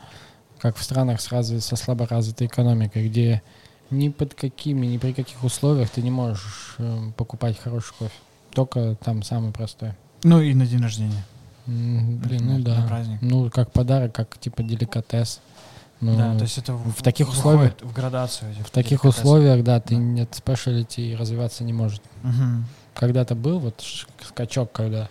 как 0.59 0.77
в 0.77 0.83
странах 0.83 1.21
с 1.21 1.31
разви- 1.31 1.59
со 1.59 1.75
слабо 1.75 2.05
развитой 2.07 2.47
экономикой, 2.47 3.07
где 3.09 3.41
ни 3.89 4.09
под 4.09 4.33
какими, 4.33 4.85
ни 4.87 4.97
при 4.97 5.13
каких 5.13 5.43
условиях 5.43 5.89
ты 5.89 6.01
не 6.01 6.11
можешь 6.11 6.75
э, 6.79 7.11
покупать 7.15 7.59
хороший 7.59 7.93
кофе. 7.99 8.13
Только 8.51 8.95
там 9.03 9.23
самый 9.23 9.51
простой. 9.51 9.91
Ну 10.23 10.41
и 10.41 10.53
на 10.53 10.65
день 10.65 10.81
рождения. 10.81 11.23
Блин, 11.65 12.05
ну 12.05 12.17
Например, 12.17 12.57
на 12.57 12.63
да. 12.63 12.87
праздник. 12.87 13.19
Ну, 13.21 13.49
как 13.49 13.71
подарок, 13.71 14.13
как 14.13 14.37
типа 14.37 14.63
деликатес. 14.63 15.41
Ну, 16.11 16.17
да, 16.17 16.35
то 16.37 16.43
есть 16.43 16.57
это 16.57 16.73
в 16.73 17.01
таких 17.01 17.27
выходит 17.29 17.81
в 17.81 17.93
градацию. 17.93 18.53
в 18.65 18.69
таких 18.71 19.05
условиях, 19.05 19.63
да, 19.63 19.79
ты 19.79 19.95
Да. 19.95 20.01
нет 20.01 20.35
спешлити 20.35 21.15
развиваться 21.15 21.63
не 21.63 21.73
может. 21.73 22.01
Мгм. 22.23 22.65
Когда-то 22.93 23.35
был 23.35 23.59
вот 23.59 23.83
скачок, 24.21 24.71
когда 24.71 25.07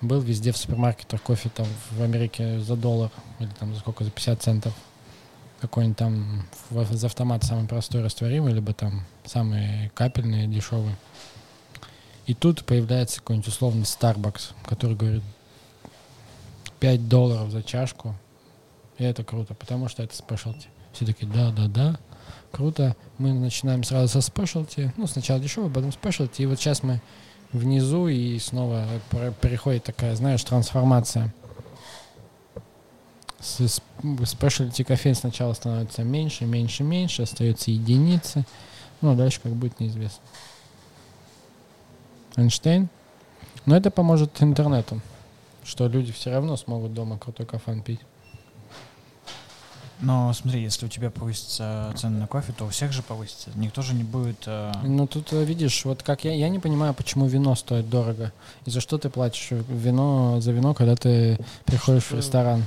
был 0.00 0.20
везде 0.20 0.52
в 0.52 0.56
супермаркетах 0.56 1.22
кофе 1.22 1.48
там 1.48 1.66
в 1.90 2.02
Америке 2.02 2.60
за 2.60 2.76
доллар 2.76 3.10
или 3.38 3.48
там 3.58 3.72
за 3.74 3.80
сколько, 3.80 4.04
за 4.04 4.10
50 4.10 4.42
центов. 4.42 4.74
Какой-нибудь 5.60 5.96
там 5.96 6.42
в- 6.70 6.92
из 6.92 7.02
автомата 7.04 7.46
самый 7.46 7.66
простой 7.66 8.02
растворимый, 8.02 8.52
либо 8.52 8.74
там 8.74 9.04
самый 9.24 9.90
капельный, 9.94 10.46
дешевый. 10.46 10.94
И 12.26 12.34
тут 12.34 12.64
появляется 12.64 13.20
какой-нибудь 13.20 13.48
условный 13.48 13.84
Starbucks, 13.84 14.50
который 14.66 14.96
говорит 14.96 15.22
5 16.80 17.08
долларов 17.08 17.50
за 17.50 17.62
чашку. 17.62 18.14
И 18.98 19.04
это 19.04 19.24
круто, 19.24 19.54
потому 19.54 19.88
что 19.88 20.02
это 20.02 20.16
спешлти. 20.16 20.68
Все 20.92 21.04
такие, 21.04 21.30
да, 21.30 21.50
да, 21.50 21.66
да. 21.68 21.98
круто. 22.50 22.96
Мы 23.18 23.32
начинаем 23.32 23.84
сразу 23.84 24.08
со 24.08 24.20
спешлти. 24.20 24.92
Ну, 24.96 25.06
сначала 25.06 25.38
дешево, 25.38 25.68
потом 25.68 25.92
спешлти. 25.92 26.42
И 26.42 26.46
вот 26.46 26.58
сейчас 26.58 26.82
мы 26.82 27.00
внизу, 27.52 28.08
и 28.08 28.38
снова 28.38 28.86
переходит 29.40 29.84
такая, 29.84 30.14
знаешь, 30.16 30.42
трансформация. 30.42 31.34
Спешлти 33.40 34.82
кофе 34.82 35.14
сначала 35.14 35.52
становится 35.52 36.02
меньше, 36.02 36.46
меньше, 36.46 36.82
меньше, 36.82 37.22
остается 37.22 37.70
единицы. 37.70 38.46
Ну, 39.02 39.12
а 39.12 39.14
дальше 39.14 39.40
как 39.42 39.52
будет 39.52 39.78
неизвестно. 39.78 40.22
Эйнштейн. 42.36 42.88
Но 43.66 43.76
это 43.76 43.90
поможет 43.90 44.42
интернету, 44.42 45.00
что 45.64 45.86
люди 45.88 46.12
все 46.12 46.30
равно 46.30 46.56
смогут 46.56 46.94
дома 46.94 47.18
крутой 47.18 47.46
кофе 47.46 47.80
пить. 47.84 48.00
Но 50.00 50.32
смотри, 50.34 50.62
если 50.62 50.86
у 50.86 50.88
тебя 50.88 51.10
повысится 51.10 51.92
цены 51.96 52.18
на 52.18 52.26
кофе, 52.26 52.52
то 52.56 52.66
у 52.66 52.68
всех 52.68 52.92
же 52.92 53.02
повысится. 53.02 53.50
Никто 53.54 53.80
же 53.80 53.94
не 53.94 54.04
будет... 54.04 54.44
Э... 54.46 54.72
Ну 54.82 55.06
тут 55.06 55.32
э, 55.32 55.42
видишь, 55.44 55.84
вот 55.86 56.02
как 56.02 56.24
я, 56.24 56.34
я 56.34 56.50
не 56.50 56.58
понимаю, 56.58 56.92
почему 56.92 57.26
вино 57.26 57.54
стоит 57.54 57.88
дорого. 57.88 58.32
И 58.66 58.70
за 58.70 58.80
что 58.80 58.98
ты 58.98 59.08
платишь 59.08 59.48
вино 59.50 60.40
за 60.40 60.52
вино, 60.52 60.74
когда 60.74 60.96
ты 60.96 61.38
приходишь 61.64 62.04
что, 62.04 62.16
в 62.16 62.18
ресторан? 62.18 62.64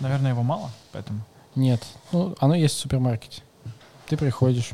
Наверное, 0.00 0.32
его 0.32 0.42
мало, 0.42 0.70
поэтому. 0.92 1.20
Нет, 1.54 1.82
ну 2.12 2.34
оно 2.38 2.54
есть 2.54 2.74
в 2.76 2.78
супермаркете. 2.80 3.42
Ты 4.06 4.18
приходишь, 4.18 4.70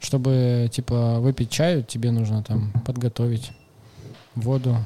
чтобы 0.00 0.68
типа 0.70 1.20
выпить 1.20 1.50
чаю, 1.50 1.82
тебе 1.84 2.10
нужно 2.10 2.42
там 2.42 2.70
подготовить 2.84 3.52
воду, 4.34 4.76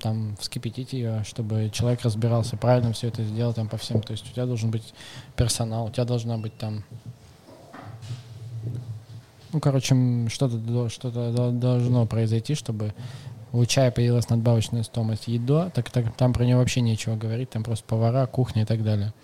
там 0.00 0.36
вскипятить 0.38 0.92
ее, 0.92 1.24
чтобы 1.24 1.70
человек 1.72 2.02
разбирался, 2.02 2.56
правильно 2.56 2.92
все 2.92 3.08
это 3.08 3.22
сделал 3.24 3.54
там 3.54 3.68
по 3.68 3.76
всем. 3.76 4.02
То 4.02 4.12
есть 4.12 4.28
у 4.28 4.32
тебя 4.32 4.46
должен 4.46 4.70
быть 4.70 4.94
персонал, 5.36 5.86
у 5.86 5.90
тебя 5.90 6.04
должна 6.04 6.36
быть 6.38 6.56
там 6.58 6.84
ну, 9.52 9.60
короче, 9.60 9.94
что-то 10.30 10.88
что 10.88 11.52
должно 11.52 12.06
произойти, 12.06 12.56
чтобы 12.56 12.92
у 13.52 13.64
чая 13.66 13.92
появилась 13.92 14.28
надбавочная 14.28 14.82
стоимость. 14.82 15.28
Еда, 15.28 15.70
так, 15.70 15.90
так 15.90 16.12
там 16.16 16.32
про 16.32 16.44
нее 16.44 16.56
вообще 16.56 16.80
нечего 16.80 17.14
говорить, 17.14 17.50
там 17.50 17.62
просто 17.62 17.84
повара, 17.86 18.26
кухня 18.26 18.62
и 18.62 18.64
так 18.64 18.82
далее. 18.82 19.14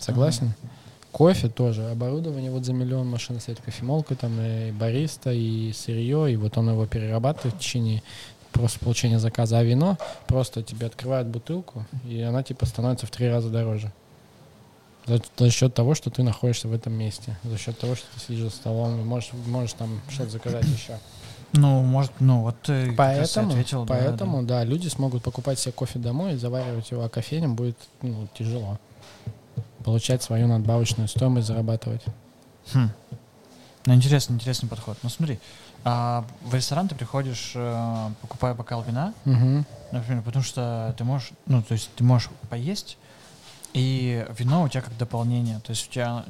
Согласен? 0.00 0.46
Uh-huh. 0.46 0.68
Кофе 1.12 1.48
тоже. 1.48 1.88
Оборудование 1.88 2.50
вот 2.50 2.66
за 2.66 2.72
миллион 2.72 3.08
машин 3.08 3.40
стоит 3.40 3.60
кофемолка, 3.60 4.16
там 4.16 4.38
и 4.40 4.72
бариста, 4.72 5.32
и 5.32 5.72
сырье, 5.72 6.32
и 6.32 6.36
вот 6.36 6.58
он 6.58 6.68
его 6.68 6.84
перерабатывает 6.86 7.54
в 7.54 7.58
течение 7.58 8.02
просто 8.56 8.78
получения 8.80 9.18
заказа, 9.18 9.58
а 9.58 9.62
вино 9.62 9.98
просто 10.26 10.62
тебе 10.62 10.86
открывают 10.86 11.28
бутылку, 11.28 11.84
и 12.04 12.20
она 12.20 12.42
типа 12.42 12.66
становится 12.66 13.06
в 13.06 13.10
три 13.10 13.28
раза 13.28 13.50
дороже. 13.50 13.92
За, 15.06 15.20
за 15.36 15.50
счет 15.50 15.72
того, 15.72 15.94
что 15.94 16.10
ты 16.10 16.22
находишься 16.22 16.66
в 16.66 16.72
этом 16.72 16.92
месте, 16.92 17.38
за 17.44 17.58
счет 17.58 17.78
того, 17.78 17.94
что 17.94 18.06
ты 18.14 18.20
сидишь 18.20 18.40
за 18.40 18.50
столом, 18.50 19.00
и 19.00 19.04
можешь, 19.04 19.30
можешь 19.46 19.74
там 19.74 20.00
что-то 20.08 20.30
заказать 20.30 20.64
еще. 20.64 20.98
Ну, 21.52 21.82
может, 21.82 22.12
ну 22.18 22.42
вот 22.42 22.60
ты 22.62 22.92
поэтому, 22.92 23.50
ответил. 23.50 23.86
Поэтому, 23.86 24.42
да, 24.42 24.48
да. 24.48 24.54
да, 24.60 24.64
люди 24.64 24.88
смогут 24.88 25.22
покупать 25.22 25.58
себе 25.58 25.72
кофе 25.72 25.98
домой 25.98 26.34
и 26.34 26.36
заваривать 26.36 26.90
его, 26.90 27.04
а 27.04 27.08
кофейням 27.08 27.54
будет 27.54 27.76
ну, 28.02 28.26
тяжело. 28.36 28.78
Получать 29.84 30.22
свою 30.22 30.48
надбавочную 30.48 31.08
стоимость, 31.08 31.46
зарабатывать. 31.46 32.02
Хм. 32.74 32.90
Ну, 33.86 33.94
интересный, 33.94 34.34
интересный 34.34 34.68
подход. 34.68 34.98
Ну, 35.04 35.08
смотри, 35.08 35.38
а 35.88 36.24
в 36.42 36.52
ресторан 36.52 36.88
ты 36.88 36.96
приходишь, 36.96 37.52
э, 37.54 38.10
покупая 38.20 38.54
бокал 38.54 38.82
вина, 38.82 39.14
угу. 39.24 39.64
например, 39.92 40.20
потому 40.24 40.44
что 40.44 40.92
ты 40.98 41.04
можешь, 41.04 41.30
ну, 41.46 41.62
то 41.62 41.74
есть 41.74 41.90
ты 41.94 42.02
можешь 42.02 42.28
поесть, 42.50 42.98
и 43.72 44.26
вино 44.36 44.64
у 44.64 44.68
тебя 44.68 44.80
как 44.80 44.96
дополнение. 44.96 45.60
То 45.60 45.70
есть 45.70 45.88
у 45.88 45.92
тебя 45.92 46.24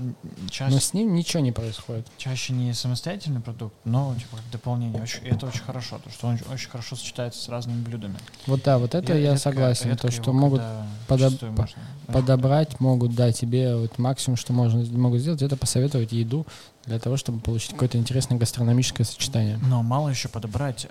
чаще... 0.50 0.74
Но 0.74 0.80
с 0.80 0.92
ним 0.92 1.14
ничего 1.14 1.42
не 1.42 1.52
происходит. 1.52 2.06
Чаще 2.18 2.52
не 2.52 2.74
самостоятельный 2.74 3.40
продукт, 3.40 3.74
но 3.84 4.14
типа 4.16 4.36
как 4.36 4.50
дополнение. 4.50 5.00
Очень, 5.00 5.24
и 5.24 5.28
это 5.28 5.46
очень 5.46 5.62
хорошо, 5.62 5.96
потому 5.96 6.12
что 6.12 6.26
он 6.26 6.38
очень 6.52 6.68
хорошо 6.68 6.96
сочетается 6.96 7.40
с 7.40 7.48
разными 7.48 7.82
блюдами. 7.82 8.16
Вот 8.48 8.62
да, 8.64 8.78
вот 8.78 8.94
это 8.96 9.14
и 9.14 9.22
я 9.22 9.30
редко, 9.30 9.38
согласен. 9.38 9.90
Редко 9.90 10.08
то, 10.08 10.12
что 10.12 10.32
могут 10.32 10.60
подоб... 11.06 11.40
можно, 11.40 11.82
подобрать, 12.08 12.80
могут, 12.80 13.14
да, 13.14 13.30
тебе 13.30 13.76
вот 13.76 13.96
максимум, 13.98 14.36
что 14.36 14.52
можно, 14.52 14.84
могут 14.98 15.20
сделать, 15.20 15.40
это 15.40 15.56
посоветовать 15.56 16.10
еду 16.10 16.46
для 16.86 16.98
того, 16.98 17.16
чтобы 17.16 17.40
получить 17.40 17.72
какое-то 17.72 17.98
интересное 17.98 18.38
гастрономическое 18.38 19.04
сочетание. 19.04 19.58
Но 19.58 19.82
мало 19.82 20.08
еще 20.08 20.28
подобрать. 20.28 20.86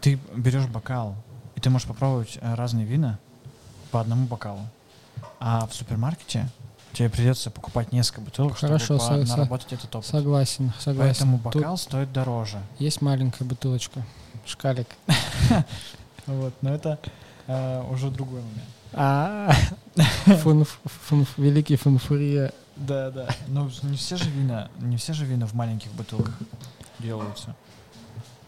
Ты 0.00 0.18
берешь 0.36 0.66
бокал, 0.66 1.16
и 1.56 1.60
ты 1.60 1.68
можешь 1.68 1.86
попробовать 1.88 2.38
э, 2.40 2.54
разные 2.54 2.86
вина 2.86 3.18
по 3.90 4.00
одному 4.00 4.26
бокалу. 4.26 4.60
А 5.40 5.66
в 5.66 5.74
супермаркете 5.74 6.48
тебе 6.92 7.10
придется 7.10 7.50
покупать 7.50 7.92
несколько 7.92 8.20
бутылок, 8.22 8.56
Хорошо, 8.56 8.98
чтобы 8.98 9.26
со- 9.26 9.36
наработать 9.36 9.72
этот 9.72 9.94
опыт. 9.94 10.08
Согласен, 10.08 10.72
согласен. 10.78 11.12
Поэтому 11.12 11.36
бокал 11.38 11.76
Тут 11.76 11.80
стоит 11.80 12.12
дороже. 12.12 12.58
Есть 12.78 13.02
маленькая 13.02 13.44
бутылочка, 13.44 14.04
шкалик. 14.46 14.88
Вот, 16.26 16.54
но 16.60 16.72
это 16.72 16.98
э, 17.48 17.82
уже 17.90 18.08
другой 18.10 18.40
момент. 18.40 18.68
А, 18.92 19.52
великий 21.36 21.76
фунфурия. 21.76 22.52
Да, 22.80 23.10
да. 23.10 23.28
Но 23.48 23.70
не 23.82 23.96
все 23.96 24.16
же 24.16 24.30
вина, 24.30 24.68
не 24.80 24.96
все 24.96 25.12
же 25.12 25.24
вина 25.24 25.46
в 25.46 25.54
маленьких 25.54 25.92
бутылках 25.92 26.34
делаются. 26.98 27.54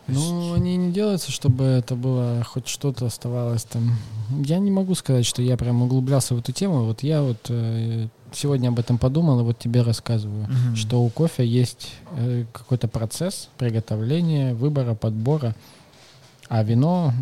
Ну, 0.09 0.55
они 0.55 0.77
не 0.77 0.92
делаются, 0.92 1.31
чтобы 1.31 1.64
это 1.64 1.95
было 1.95 2.42
хоть 2.45 2.66
что-то 2.66 3.07
оставалось 3.07 3.64
там. 3.64 3.97
Я 4.45 4.59
не 4.59 4.71
могу 4.71 4.95
сказать, 4.95 5.25
что 5.25 5.42
я 5.42 5.57
прям 5.57 5.83
углублялся 5.83 6.35
в 6.35 6.38
эту 6.38 6.53
тему. 6.53 6.85
Вот 6.85 7.03
я 7.03 7.23
вот 7.23 7.38
э, 7.49 8.09
сегодня 8.33 8.68
об 8.68 8.79
этом 8.79 8.99
подумал 8.99 9.40
и 9.40 9.42
вот 9.45 9.59
тебе 9.59 9.83
рассказываю, 9.83 10.47
mm-hmm. 10.47 10.77
что 10.77 11.03
у 11.03 11.09
кофе 11.09 11.47
есть 11.47 11.92
э, 12.16 12.45
какой-то 12.53 12.88
процесс 12.88 13.49
приготовления, 13.59 14.55
выбора, 14.55 14.95
подбора, 14.95 15.55
а 16.49 16.64
вино, 16.64 17.12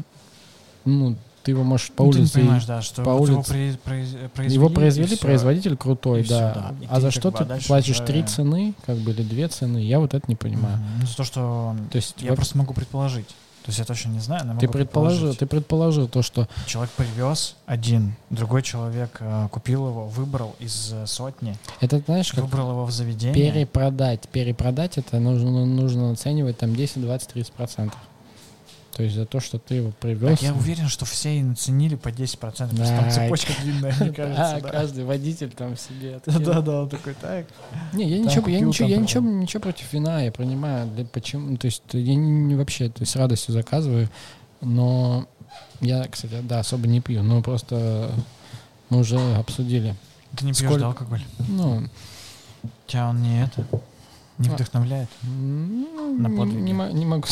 ну, 0.84 1.16
ты 1.42 1.52
его 1.52 1.62
можешь 1.62 1.90
по 1.90 2.02
ну, 2.02 2.10
улице... 2.10 2.32
Ты 2.32 2.40
понимаешь, 2.40 2.64
да, 2.64 2.82
что 2.82 3.02
по 3.02 3.10
улице, 3.10 3.32
его, 3.32 3.42
произ, 3.42 3.76
произвели, 4.34 4.54
его 4.54 4.68
произвели, 4.68 5.16
производитель 5.16 5.76
крутой, 5.76 6.24
да. 6.24 6.24
Все, 6.24 6.60
да. 6.60 6.74
А 6.88 7.00
за 7.00 7.10
что 7.10 7.30
ты 7.30 7.44
платишь 7.66 7.96
уже... 7.96 8.06
три 8.06 8.22
цены, 8.22 8.74
как 8.84 8.96
бы, 8.98 9.12
или 9.12 9.22
две 9.22 9.48
цены, 9.48 9.78
я 9.78 10.00
вот 10.00 10.14
это 10.14 10.24
не 10.28 10.36
понимаю. 10.36 10.78
Mm-hmm. 10.78 11.06
За 11.06 11.16
то, 11.16 11.24
что 11.24 11.76
то 11.90 11.96
есть, 11.96 12.14
я 12.18 12.30
вот... 12.30 12.36
просто 12.36 12.58
могу 12.58 12.74
предположить. 12.74 13.28
То 13.62 13.68
есть 13.68 13.78
я 13.78 13.84
точно 13.84 14.08
не 14.08 14.20
знаю, 14.20 14.46
но 14.46 14.58
ты 14.58 14.68
предположил, 14.68 15.34
ты 15.34 15.44
предположил 15.44 16.08
то, 16.08 16.22
что 16.22 16.48
человек 16.66 16.90
привез 16.92 17.56
один, 17.66 18.14
другой 18.30 18.62
человек 18.62 19.18
э, 19.20 19.48
купил 19.50 19.86
его, 19.86 20.06
выбрал 20.06 20.56
из 20.60 20.92
э, 20.94 21.06
сотни. 21.06 21.54
Это 21.80 21.98
знаешь, 21.98 22.32
как 22.32 22.44
выбрал 22.44 22.70
его 22.70 22.84
в 22.86 22.90
заведение. 22.90 23.34
Перепродать, 23.34 24.28
перепродать 24.30 24.96
это 24.96 25.18
нужно 25.20 25.66
нужно 25.66 26.12
оценивать 26.12 26.56
там 26.56 26.74
10, 26.74 27.02
20, 27.02 27.28
30 27.28 27.52
процентов. 27.52 28.00
То 28.92 29.04
есть 29.04 29.14
за 29.14 29.24
то, 29.24 29.40
что 29.40 29.58
ты 29.58 29.76
его 29.76 29.92
привез. 30.00 30.40
Так 30.40 30.42
я 30.42 30.52
уверен, 30.52 30.88
что 30.88 31.04
все 31.04 31.38
и 31.38 31.42
наценили 31.42 31.94
по 31.94 32.08
10%, 32.08 32.36
потому 32.38 32.68
да. 32.76 33.00
там 33.00 33.10
цепочка 33.10 33.52
длинная, 33.62 33.94
мне 34.00 34.12
кажется. 34.12 34.58
Да, 34.62 34.68
каждый 34.68 35.04
водитель 35.04 35.50
там 35.50 35.76
себе. 35.76 36.20
Да-да, 36.26 36.82
он 36.82 36.88
такой, 36.88 37.14
так. 37.14 37.46
Не, 37.92 38.08
я 38.08 38.18
ничего, 38.18 38.48
я 38.48 38.60
ничего, 38.60 38.88
я 38.88 38.96
ничего, 38.96 39.24
ничего 39.24 39.62
против 39.62 39.92
вина, 39.92 40.22
я 40.22 40.32
понимаю, 40.32 40.88
почему, 41.12 41.56
то 41.56 41.66
есть 41.66 41.82
я 41.92 42.14
не 42.14 42.54
вообще, 42.54 42.88
то 42.88 43.02
есть 43.02 43.12
с 43.12 43.16
радостью 43.16 43.54
заказываю, 43.54 44.08
но 44.60 45.26
я, 45.80 46.04
кстати, 46.04 46.40
да, 46.42 46.60
особо 46.60 46.86
не 46.86 47.00
пью, 47.00 47.22
но 47.22 47.42
просто 47.42 48.10
мы 48.88 48.98
уже 48.98 49.18
обсудили. 49.36 49.94
Ты 50.36 50.44
не 50.44 50.52
пьешь, 50.52 50.80
да, 50.80 50.86
алкоголь? 50.86 51.22
Ну, 51.48 51.84
тебя 52.86 53.08
он 53.08 53.22
не 53.22 53.44
это, 53.44 53.66
не 54.40 54.48
вдохновляет? 54.48 55.08
На 55.22 56.30
подвиги? 56.30 56.60
Не, 56.60 56.72
не 56.72 57.06
могу. 57.06 57.26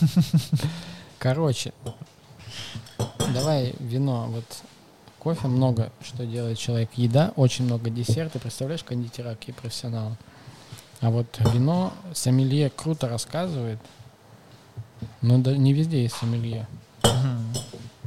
Короче, 1.18 1.72
давай 3.34 3.74
вино. 3.78 4.28
Вот 4.30 4.44
кофе 5.18 5.48
много, 5.48 5.92
что 6.02 6.24
делает 6.24 6.58
человек. 6.58 6.90
Еда, 6.94 7.32
очень 7.36 7.64
много 7.64 7.90
десерта. 7.90 8.38
Представляешь, 8.38 8.82
кондитера, 8.82 9.34
какие 9.34 9.54
профессионалы. 9.54 10.16
А 11.00 11.10
вот 11.10 11.26
вино, 11.52 11.92
сомелье 12.12 12.70
круто 12.70 13.08
рассказывает, 13.08 13.78
но 15.22 15.38
да, 15.38 15.56
не 15.56 15.72
везде 15.72 16.02
есть 16.02 16.16
сомелье. 16.16 16.66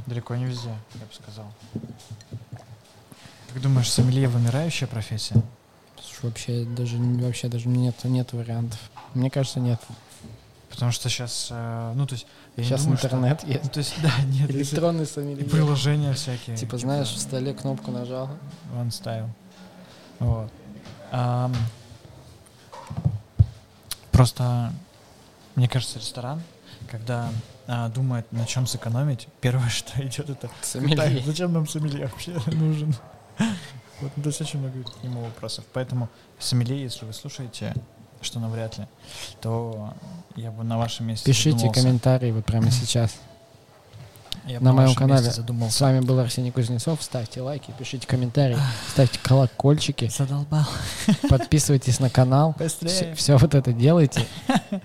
Далеко 0.06 0.34
не 0.34 0.44
везде, 0.44 0.74
я 0.94 1.00
бы 1.00 1.14
сказал. 1.14 1.46
Как 3.52 3.62
думаешь, 3.62 3.90
сомелье 3.90 4.28
вымирающая 4.28 4.88
профессия? 4.88 5.42
Вообще 6.22 6.64
даже 6.64 6.96
вообще 6.98 7.48
даже 7.48 7.68
нет 7.68 7.94
нет 8.04 8.32
вариантов. 8.32 8.78
Мне 9.14 9.30
кажется, 9.30 9.60
нет. 9.60 9.80
Потому 10.70 10.90
что 10.90 11.08
сейчас, 11.08 11.48
э, 11.50 11.92
ну 11.94 12.06
то 12.06 12.14
есть 12.14 12.26
Сейчас 12.56 12.82
думаю, 12.82 12.98
интернет 12.98 13.40
что... 13.40 13.48
есть. 13.48 13.64
Ну, 13.64 13.70
то 13.70 13.78
есть, 13.78 13.94
да, 14.02 14.10
нет. 14.26 14.50
Электронный 14.50 15.06
сомелье. 15.06 15.44
Приложения 15.44 16.12
всякие. 16.12 16.56
Типа, 16.56 16.72
типа, 16.72 16.78
знаешь, 16.78 17.08
в 17.08 17.18
столе 17.18 17.54
кнопку 17.54 17.90
нажал. 17.90 18.28
One 18.74 18.88
style. 18.88 19.28
Вот. 20.18 20.50
Um, 21.10 21.54
просто, 24.12 24.72
мне 25.56 25.68
кажется, 25.68 25.98
ресторан, 25.98 26.42
когда 26.90 27.28
а, 27.66 27.88
думает, 27.88 28.30
на 28.32 28.46
чем 28.46 28.66
сэкономить, 28.66 29.28
первое, 29.40 29.68
что 29.70 30.02
идет, 30.06 30.30
это 30.30 30.50
сомелье. 30.62 31.22
зачем 31.24 31.52
нам 31.52 31.66
сомелье 31.66 32.06
вообще 32.06 32.32
нужен? 32.52 32.94
Вот, 34.02 34.10
ну, 34.16 34.22
то 34.22 34.28
есть 34.28 34.40
очень 34.40 34.58
много 34.58 34.82
к 34.82 35.02
нему 35.02 35.22
вопросов. 35.22 35.64
Поэтому 35.72 36.08
сомелье, 36.38 36.82
если 36.82 37.04
вы 37.04 37.12
слушаете, 37.12 37.74
что 38.20 38.40
навряд 38.40 38.78
ли, 38.78 38.86
то 39.40 39.94
я 40.36 40.50
бы 40.50 40.64
на 40.64 40.76
вашем 40.78 41.06
месте 41.06 41.24
Пишите 41.24 41.52
задумался. 41.58 41.80
комментарии 41.80 42.30
вот 42.32 42.44
прямо 42.44 42.70
сейчас. 42.70 43.14
Я 44.44 44.58
бы 44.58 44.64
На 44.64 44.72
моем 44.72 44.94
канале. 44.96 45.30
задумался. 45.30 45.76
С 45.76 45.80
вами 45.80 46.00
был 46.00 46.18
Арсений 46.18 46.50
Кузнецов. 46.50 47.00
Ставьте 47.00 47.40
лайки, 47.42 47.72
пишите 47.78 48.08
комментарии, 48.08 48.58
ставьте 48.90 49.20
колокольчики, 49.22 50.08
Задолбал. 50.08 50.66
подписывайтесь 51.28 52.00
на 52.00 52.10
канал. 52.10 52.56
Быстрее. 52.58 53.14
Все, 53.14 53.36
вот 53.36 53.54
это 53.54 53.72
делайте. 53.72 54.26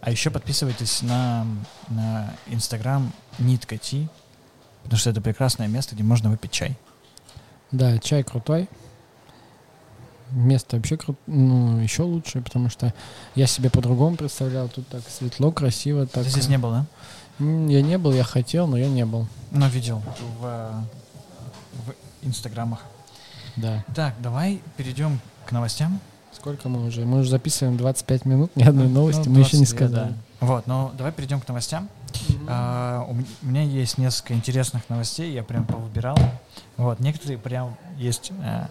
А 0.00 0.12
еще 0.12 0.30
подписывайтесь 0.30 1.02
на, 1.02 1.44
на 1.88 2.32
Инстаграм 2.46 3.12
Нитка 3.38 3.76
Ти, 3.76 4.08
потому 4.84 4.98
что 4.98 5.10
это 5.10 5.20
прекрасное 5.20 5.66
место, 5.66 5.96
где 5.96 6.04
можно 6.04 6.30
выпить 6.30 6.52
чай. 6.52 6.76
Да, 7.70 7.98
чай 7.98 8.22
крутой. 8.22 8.68
Место 10.30 10.76
вообще 10.76 10.96
кру- 10.96 11.16
ну, 11.26 11.78
еще 11.78 12.02
лучше, 12.02 12.42
потому 12.42 12.68
что 12.68 12.92
я 13.34 13.46
себе 13.46 13.70
по-другому 13.70 14.16
представлял. 14.16 14.68
Тут 14.68 14.86
так 14.88 15.02
светло, 15.08 15.50
красиво. 15.52 16.06
Так, 16.06 16.24
Ты 16.24 16.30
здесь 16.30 16.48
не 16.48 16.58
был, 16.58 16.70
да? 16.70 16.86
Я 17.38 17.82
не 17.82 17.96
был, 17.98 18.12
я 18.12 18.24
хотел, 18.24 18.66
но 18.66 18.76
я 18.76 18.88
не 18.88 19.06
был. 19.06 19.26
Но 19.52 19.68
видел 19.68 20.02
в, 20.40 20.44
э, 20.44 20.70
в 21.86 22.26
Инстаграмах. 22.26 22.80
Да. 23.56 23.84
Так, 23.94 24.14
давай 24.20 24.60
перейдем 24.76 25.18
к 25.46 25.52
новостям. 25.52 25.98
Сколько 26.32 26.68
мы 26.68 26.86
уже? 26.86 27.04
Мы 27.06 27.20
уже 27.20 27.30
записываем 27.30 27.76
25 27.78 28.24
минут, 28.26 28.54
ни 28.54 28.62
одной 28.64 28.88
новости 28.88 29.28
Ну, 29.28 29.34
мы 29.34 29.40
еще 29.40 29.56
не 29.56 29.64
22, 29.64 29.88
сказали. 29.88 30.10
да. 30.40 30.46
Вот, 30.46 30.66
ну 30.66 30.90
давай 30.96 31.12
перейдем 31.12 31.40
к 31.40 31.48
новостям. 31.48 31.88
А, 32.48 33.06
у, 33.08 33.14
меня 33.44 33.62
есть 33.62 33.98
несколько 33.98 34.34
интересных 34.34 34.88
новостей, 34.88 35.32
я 35.32 35.42
прям 35.42 35.64
повыбирал. 35.64 36.16
Вот, 36.76 37.00
некоторые 37.00 37.38
прям 37.38 37.76
есть 37.96 38.32
э, 38.42 38.66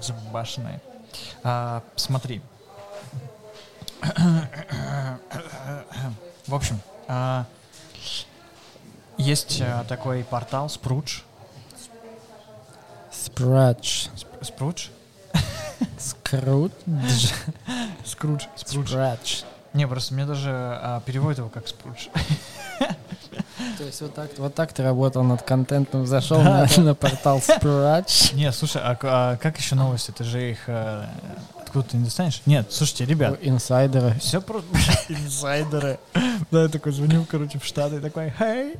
забашенные. 0.00 0.80
А, 1.42 1.82
смотри. 1.96 2.42
В 6.46 6.54
общем, 6.54 6.78
а, 7.08 7.46
есть 9.16 9.60
а, 9.62 9.84
такой 9.84 10.24
портал 10.24 10.66
Sprouge. 10.66 11.22
Спрадж. 13.10 14.08
Сп- 14.14 14.40
Sprouge? 14.42 14.90
Скрудж. 15.98 16.72
Скрудж. 18.04 18.44
Спрудж. 18.56 19.44
Не, 19.74 19.86
просто 19.88 20.14
мне 20.14 20.24
даже 20.24 20.50
а, 20.50 21.00
переводят 21.04 21.38
его 21.38 21.48
как 21.48 21.66
Спрудж. 21.68 22.06
То 23.78 23.84
есть 23.84 24.00
вот 24.02 24.14
так, 24.14 24.30
вот 24.38 24.54
так 24.54 24.72
ты 24.72 24.82
работал 24.82 25.22
над 25.24 25.42
контентом, 25.42 26.06
зашел 26.06 26.38
Да, 26.38 26.60
на, 26.60 26.66
да. 26.66 26.82
на 26.82 26.94
портал 26.94 27.40
Спрадж. 27.40 28.32
Не, 28.34 28.52
слушай, 28.52 28.80
а, 28.84 28.96
а 29.02 29.36
как 29.36 29.58
еще 29.58 29.74
новости? 29.74 30.12
Ты 30.12 30.22
же 30.24 30.50
их 30.52 30.58
э, 30.68 31.04
откуда 31.60 31.88
ты 31.88 31.96
не 31.96 32.04
достанешь? 32.04 32.40
Нет, 32.46 32.68
слушайте, 32.70 33.04
ребят, 33.04 33.38
Инсайдеры. 33.42 34.14
все 34.20 34.40
просто 34.40 34.68
инсайдеры. 35.08 35.98
Да, 36.52 36.62
я 36.62 36.68
такой 36.68 36.92
звоню, 36.92 37.26
короче, 37.28 37.58
в 37.58 37.64
Штаты, 37.64 38.00
такой, 38.00 38.32
хей, 38.38 38.74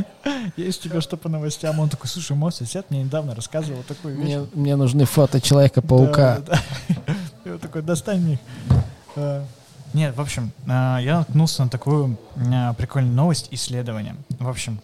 есть 0.56 0.82
тебе 0.82 1.00
что 1.02 1.16
по 1.18 1.28
новостям? 1.28 1.78
Он 1.80 1.88
такой, 1.90 2.08
слушай, 2.08 2.34
мой 2.34 2.52
сосед 2.52 2.86
мне 2.90 3.02
недавно 3.02 3.34
рассказывал 3.34 3.82
такую 3.82 4.16
вещь. 4.16 4.24
Мне, 4.24 4.46
мне 4.54 4.76
нужны 4.76 5.04
фото 5.04 5.40
Человека-паука. 5.40 6.38
Да, 6.46 6.58
да, 6.88 7.04
да. 7.44 7.52
Он 7.52 7.58
такой, 7.58 7.82
достань 7.82 8.20
мне 8.20 8.32
их. 8.34 8.40
А, 9.92 9.96
Нет, 9.96 10.16
в 10.16 10.20
общем, 10.20 10.52
а, 10.68 10.98
я 10.98 11.18
наткнулся 11.18 11.64
на 11.64 11.70
такую 11.70 12.16
а, 12.52 12.74
прикольную 12.74 13.14
новость, 13.14 13.48
исследование. 13.50 14.16
В 14.38 14.48
общем, 14.48 14.80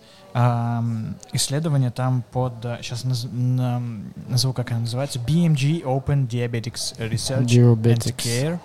исследование 1.33 1.91
там 1.91 2.23
под, 2.31 2.53
сейчас 2.83 3.05
назову, 3.05 4.53
как 4.53 4.71
оно 4.71 4.81
называется, 4.81 5.19
BMG 5.19 5.83
Open 5.83 6.29
Diabetics 6.29 6.99
Research 6.99 7.47
and 7.47 7.47
Diabetics. 7.47 8.17
Care. 8.17 8.61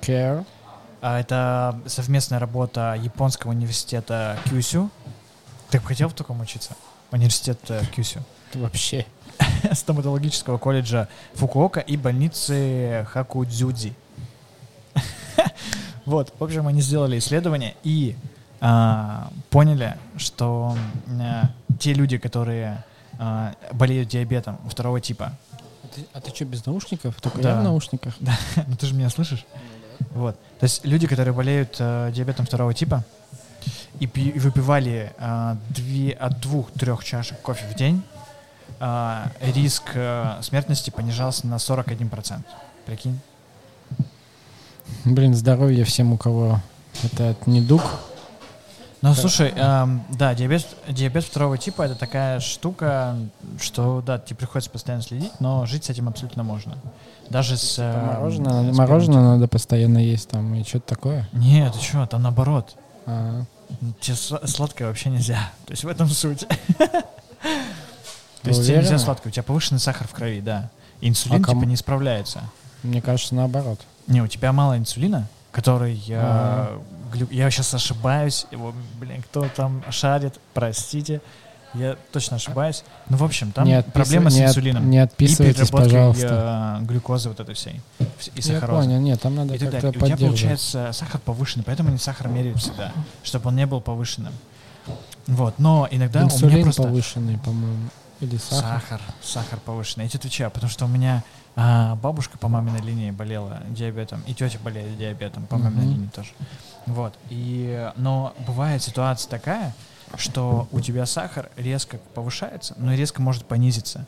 Care. 0.00 0.46
А, 1.02 1.18
Это 1.18 1.80
совместная 1.86 2.38
работа 2.38 2.96
японского 3.00 3.50
университета 3.50 4.38
Кюсю. 4.48 4.90
Ты 5.70 5.80
бы 5.80 5.86
хотел 5.86 6.08
в 6.08 6.14
таком 6.14 6.40
учиться? 6.40 6.76
Университет 7.10 7.58
э, 7.68 7.82
Кюсю. 7.94 8.20
Вообще. 8.54 9.06
стоматологического 9.72 10.58
колледжа 10.58 11.08
Фукуока 11.34 11.80
и 11.80 11.96
больницы 11.96 13.06
Хакудзюдзи. 13.10 13.94
Вот, 16.06 16.32
в 16.38 16.42
общем, 16.44 16.66
они 16.66 16.80
сделали 16.80 17.18
исследование 17.18 17.74
и 17.82 18.16
а, 18.60 19.30
поняли, 19.50 19.96
что 20.16 20.76
а, 21.20 21.50
те 21.78 21.92
люди, 21.94 22.18
которые 22.18 22.84
а, 23.18 23.54
болеют 23.72 24.08
диабетом 24.08 24.58
второго 24.68 25.00
типа, 25.00 25.32
А 25.84 25.86
ты, 25.94 26.06
а 26.14 26.20
ты 26.20 26.34
что, 26.34 26.44
без 26.44 26.64
наушников? 26.66 27.20
Только 27.20 27.40
Да. 27.42 27.50
я 27.54 27.60
в 27.60 27.64
наушниках? 27.64 28.14
ну 28.66 28.76
ты 28.76 28.86
же 28.86 28.94
меня 28.94 29.10
слышишь? 29.10 29.44
Вот. 30.12 30.34
То 30.58 30.64
есть 30.64 30.84
люди, 30.84 31.06
которые 31.06 31.34
болеют 31.34 31.76
э, 31.78 32.10
диабетом 32.14 32.46
второго 32.46 32.72
типа 32.74 33.04
и, 34.00 34.06
пи- 34.06 34.30
и 34.30 34.38
выпивали 34.38 35.12
э, 35.18 35.56
две, 35.68 36.12
от 36.12 36.40
двух-трех 36.40 37.04
чашек 37.04 37.40
кофе 37.42 37.66
в 37.70 37.74
день, 37.76 38.02
э, 38.80 39.24
риск 39.54 39.90
э, 39.94 40.38
смертности 40.42 40.88
понижался 40.90 41.46
на 41.46 41.56
41%. 41.56 42.40
Прикинь? 42.86 43.20
Блин, 45.04 45.34
здоровья 45.34 45.84
всем, 45.84 46.12
у 46.12 46.16
кого 46.16 46.60
это 47.02 47.36
недуг. 47.46 47.82
Ну, 49.02 49.14
слушай, 49.14 49.50
эм, 49.56 50.02
да, 50.10 50.34
диабет, 50.34 50.66
диабет 50.86 51.24
второго 51.24 51.56
типа 51.56 51.82
это 51.82 51.94
такая 51.94 52.38
штука, 52.40 53.16
что, 53.58 54.02
да, 54.04 54.18
тебе 54.18 54.36
приходится 54.36 54.70
постоянно 54.70 55.02
следить, 55.02 55.32
но 55.40 55.64
жить 55.64 55.84
с 55.84 55.90
этим 55.90 56.06
абсолютно 56.08 56.42
можно. 56.42 56.76
Даже 57.30 57.56
с... 57.56 57.78
Э, 57.78 58.06
мороженое, 58.06 58.72
с 58.72 58.76
мороженое 58.76 59.22
надо 59.22 59.48
постоянно 59.48 59.98
есть 59.98 60.28
там 60.28 60.54
и 60.54 60.64
что-то 60.64 60.88
такое. 60.94 61.26
Нет, 61.32 61.72
ты 61.72 61.80
что, 61.80 62.04
там 62.06 62.22
наоборот. 62.22 62.76
А, 63.06 63.44
Тебе 64.00 64.16
сла- 64.16 64.46
сладкое 64.46 64.88
вообще 64.88 65.08
нельзя. 65.08 65.50
То 65.66 65.70
есть 65.70 65.84
в 65.84 65.88
этом 65.88 66.08
суть. 66.08 66.40
То 68.42 68.48
есть 68.48 68.66
тебе 68.66 68.78
нельзя 68.78 68.98
сладкое, 68.98 69.30
у 69.30 69.32
тебя 69.32 69.44
повышенный 69.44 69.80
сахар 69.80 70.06
в 70.06 70.12
крови, 70.12 70.40
да. 70.40 70.70
Инсулин 71.00 71.42
А 71.42 71.48
типа 71.48 71.64
не 71.64 71.76
справляется. 71.76 72.42
мне 72.82 73.00
кажется, 73.00 73.34
наоборот. 73.34 73.80
Не, 74.10 74.20
у 74.22 74.26
тебя 74.26 74.52
мало 74.52 74.76
инсулина, 74.76 75.26
который... 75.52 75.98
Ага. 76.10 76.70
глю- 77.12 77.28
Я 77.30 77.50
сейчас 77.50 77.72
ошибаюсь. 77.74 78.46
Его, 78.50 78.74
блин, 79.00 79.22
кто 79.22 79.46
там 79.56 79.82
шарит, 79.90 80.38
простите. 80.52 81.22
Я 81.72 81.96
точно 82.12 82.36
ошибаюсь. 82.36 82.82
Ну, 83.08 83.16
в 83.16 83.22
общем, 83.24 83.52
там 83.52 83.64
не 83.64 83.74
отписыв- 83.78 83.92
проблема 83.92 84.28
с 84.30 84.34
не 84.34 84.42
от- 84.42 84.50
инсулином. 84.50 84.90
не 84.90 84.96
и 84.96 85.00
отписывайтесь, 85.00 85.54
переработкой 85.70 85.90
пожалуйста. 85.90 86.78
э, 86.80 86.84
глюкозы 86.84 87.28
вот 87.28 87.38
этой 87.38 87.54
всей. 87.54 87.80
вс- 88.18 88.32
И 88.34 88.40
Я 88.40 88.42
сахарозы. 88.42 88.88
понял, 88.88 89.00
нет, 89.00 89.20
там 89.20 89.36
надо 89.36 89.54
и 89.54 89.58
как-то. 89.58 89.86
И 89.86 89.90
у 89.90 89.92
тебя 89.92 90.16
получается 90.16 90.90
сахар 90.92 91.20
повышенный, 91.20 91.64
поэтому 91.64 91.90
они 91.90 91.98
сахар 91.98 92.26
меряют 92.26 92.58
всегда, 92.58 92.90
чтобы 93.22 93.48
он 93.50 93.56
не 93.56 93.66
был 93.66 93.80
повышенным. 93.80 94.32
Вот, 95.28 95.60
но 95.60 95.86
иногда 95.92 96.20
у 96.20 96.22
меня 96.24 96.34
Инсулин 96.34 96.62
просто 96.64 96.82
повышенный, 96.82 97.38
по-моему. 97.38 97.88
Или 98.20 98.36
сахар. 98.36 98.80
сахар, 98.80 99.00
сахар 99.22 99.58
повышенный. 99.64 100.04
Я 100.06 100.10
тебе 100.10 100.18
отвечаю, 100.18 100.50
потому 100.50 100.70
что 100.70 100.86
у 100.86 100.88
меня 100.88 101.22
а, 101.56 101.96
бабушка 101.96 102.38
по 102.38 102.48
маминой 102.48 102.80
линии 102.80 103.10
болела 103.10 103.62
диабетом, 103.68 104.22
и 104.26 104.34
тетя 104.34 104.58
болеет 104.62 104.96
диабетом 104.96 105.46
по 105.46 105.56
маминой 105.58 105.84
Мгм. 105.86 105.92
линии 105.94 106.08
тоже. 106.08 106.30
Вот. 106.86 107.14
И, 107.28 107.90
но 107.96 108.34
бывает 108.46 108.82
ситуация 108.82 109.28
такая, 109.30 109.74
что 110.16 110.68
у 110.72 110.80
тебя 110.80 111.06
сахар 111.06 111.50
резко 111.56 111.98
повышается, 112.14 112.74
но 112.78 112.94
резко 112.94 113.20
может 113.22 113.44
понизиться. 113.46 114.06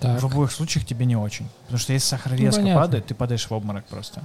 Так. 0.00 0.20
В 0.20 0.26
обоих 0.26 0.50
случаях 0.50 0.84
тебе 0.84 1.06
не 1.06 1.14
очень. 1.16 1.48
Потому 1.62 1.78
что 1.78 1.92
если 1.92 2.08
сахар 2.08 2.32
Ну, 2.32 2.38
резко 2.38 2.60
понятно. 2.60 2.82
падает, 2.82 3.06
ты 3.06 3.14
падаешь 3.14 3.46
в 3.48 3.52
обморок 3.52 3.84
просто. 3.84 4.22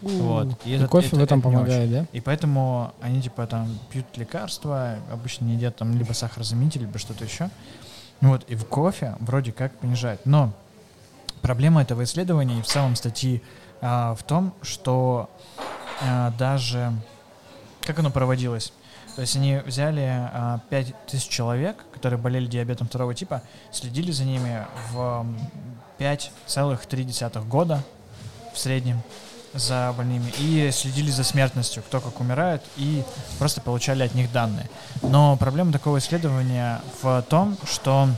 Вот. 0.00 0.58
И 0.64 0.70
И 0.70 0.72
это- 0.76 0.88
кофе 0.88 1.08
это- 1.08 1.16
в 1.16 1.22
этом 1.22 1.40
это 1.40 1.48
помогает, 1.50 1.90
да? 1.90 2.06
И 2.12 2.20
поэтому 2.20 2.92
они 3.02 3.20
типа 3.20 3.46
там 3.46 3.68
пьют 3.90 4.06
лекарства, 4.16 4.96
обычно 5.12 5.48
едят 5.48 5.76
там 5.76 5.94
либо 5.98 6.14
сахарозаменитель, 6.14 6.80
либо 6.82 6.98
что-то 6.98 7.24
еще. 7.24 7.50
Вот, 8.22 8.44
и 8.48 8.54
в 8.54 8.64
кофе 8.64 9.16
вроде 9.20 9.52
как 9.52 9.76
понижает. 9.78 10.20
Но 10.24 10.54
проблема 11.42 11.82
этого 11.82 12.04
исследования 12.04 12.58
и 12.58 12.62
в 12.62 12.66
целом 12.66 12.96
статьи 12.96 13.42
а, 13.80 14.14
в 14.14 14.22
том, 14.22 14.54
что 14.62 15.30
а, 16.02 16.30
даже 16.38 16.92
как 17.82 17.98
оно 17.98 18.10
проводилось. 18.10 18.72
То 19.16 19.22
есть 19.22 19.36
они 19.36 19.60
взяли 19.66 20.06
а, 20.08 20.60
5000 20.70 21.28
человек, 21.28 21.84
которые 21.92 22.18
болели 22.18 22.46
диабетом 22.46 22.86
второго 22.86 23.14
типа, 23.14 23.42
следили 23.72 24.12
за 24.12 24.24
ними 24.24 24.66
в 24.92 24.98
м, 24.98 25.38
5,3 25.98 27.48
года 27.48 27.82
в 28.54 28.58
среднем 28.58 29.02
за 29.52 29.92
больными 29.96 30.32
и 30.38 30.70
следили 30.72 31.10
за 31.10 31.24
смертностью, 31.24 31.82
кто 31.82 32.00
как 32.00 32.20
умирает, 32.20 32.62
и 32.76 33.02
просто 33.38 33.60
получали 33.60 34.04
от 34.04 34.14
них 34.14 34.30
данные. 34.32 34.70
Но 35.02 35.36
проблема 35.36 35.72
такого 35.72 35.98
исследования 35.98 36.80
в 37.02 37.22
том, 37.28 37.56
что, 37.68 38.08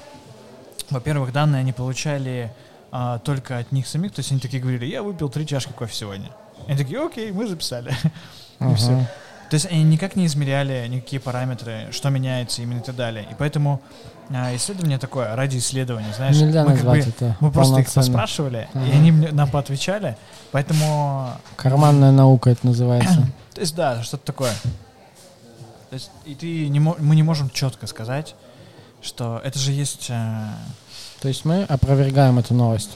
во-первых, 0.91 1.33
данные 1.33 1.61
они 1.61 1.73
получали 1.73 2.53
а, 2.93 3.19
только 3.19 3.59
от 3.59 3.73
них 3.73 3.87
самих, 3.89 4.13
то 4.13 4.21
есть 4.21 4.31
они 4.31 4.41
такие 4.41 4.61
говорили, 4.63 4.85
я 4.87 5.03
выпил 5.03 5.29
три 5.29 5.47
чашки 5.47 5.73
кофе 5.73 5.95
сегодня. 5.95 6.29
Они 6.69 6.77
такие, 6.79 7.05
окей, 7.05 7.33
мы 7.33 7.49
записали. 7.49 7.91
И 8.61 8.65
Ага. 8.65 8.75
всё. 8.77 9.05
То 9.51 9.55
есть 9.57 9.67
они 9.67 9.83
никак 9.83 10.17
не 10.17 10.25
измеряли 10.27 10.87
никакие 10.89 11.21
параметры, 11.21 11.89
что 11.91 12.09
меняется 12.09 12.63
именно 12.63 12.79
и 12.79 12.83
так 12.83 12.97
далее. 12.97 13.27
И 13.31 13.35
поэтому 13.39 13.83
а, 14.31 14.55
исследование 14.57 14.99
такое, 14.99 15.35
ради 15.37 15.59
исследования, 15.59 16.13
знаешь, 16.17 16.37
Нельзя 16.37 16.65
мы, 16.65 16.75
как 16.77 16.85
бы- 16.87 16.97
это 16.99 17.37
мы 17.41 17.51
просто 17.51 17.81
их 17.81 17.87
полноценно. 17.93 18.07
поспрашивали, 18.19 18.69
и 18.75 18.79
Ага. 18.79 18.87
они 18.95 19.11
мне- 19.11 19.33
нам 19.33 19.51
поотвечали, 19.51 20.17
поэтому, 20.53 21.33
Карманная 21.57 22.13
наука 22.13 22.51
это 22.51 22.65
называется. 22.67 23.27
то 23.55 23.61
есть 23.61 23.75
да, 23.75 24.03
что-то 24.03 24.25
такое. 24.25 24.53
То 25.91 25.95
есть 25.97 26.11
и 26.25 26.35
ты 26.35 26.69
не 26.69 26.81
мы 26.81 27.15
не 27.17 27.23
можем 27.23 27.51
четко 27.51 27.87
сказать, 27.87 28.35
что 29.03 29.39
это 29.45 29.59
же 29.59 29.73
есть 29.73 30.07
э, 30.09 30.47
То 31.23 31.29
есть 31.29 31.45
мы 31.45 31.63
опровергаем 31.63 32.39
эту 32.41 32.53
новость. 32.53 32.91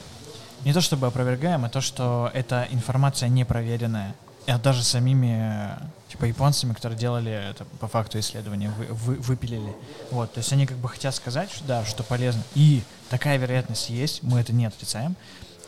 не 0.65 0.73
то 0.73 0.81
чтобы 0.81 1.07
опровергаем, 1.07 1.63
а 1.63 1.69
то, 1.69 1.79
что 1.79 2.29
эта 2.33 2.67
информация 2.71 3.29
не 3.29 3.45
проверенная. 3.45 4.13
И 4.47 4.51
даже 4.61 4.83
самими 4.83 5.37
э, 5.39 5.77
типа 6.09 6.25
японцами, 6.25 6.73
которые 6.73 6.99
делали 6.99 7.31
это 7.31 7.63
по 7.79 7.87
факту 7.87 8.19
исследования, 8.19 8.69
вы, 8.77 8.85
вы- 8.87 9.15
выпилили. 9.15 9.73
Вот, 10.11 10.33
то 10.33 10.39
есть 10.39 10.51
они 10.51 10.65
как 10.65 10.77
бы 10.77 10.89
хотят 10.89 11.15
сказать, 11.15 11.49
что 11.51 11.63
да, 11.65 11.85
что 11.85 12.03
полезно. 12.03 12.41
И 12.53 12.83
такая 13.09 13.37
вероятность 13.37 13.89
есть, 13.89 14.23
мы 14.23 14.41
это 14.41 14.51
не 14.51 14.65
отрицаем. 14.65 15.15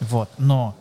Вот, 0.02 0.30
но 0.38 0.76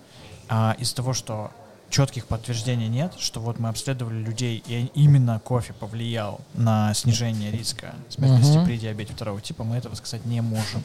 а, 0.48 0.74
из-за 0.80 0.96
того, 0.96 1.12
что 1.12 1.52
четких 1.90 2.26
подтверждений 2.26 2.88
нет, 2.88 3.14
что 3.18 3.40
вот 3.40 3.58
мы 3.60 3.68
обследовали 3.68 4.16
людей, 4.20 4.62
и 4.66 4.90
именно 4.94 5.38
кофе 5.40 5.74
повлиял 5.74 6.40
на 6.54 6.92
снижение 6.94 7.50
риска 7.52 7.94
смертности 8.08 8.56
Мгм. 8.58 8.66
при 8.66 8.78
диабете 8.78 9.12
второго 9.12 9.40
типа, 9.40 9.62
мы 9.64 9.76
этого 9.76 9.94
сказать 9.94 10.24
не 10.24 10.40
можем. 10.40 10.82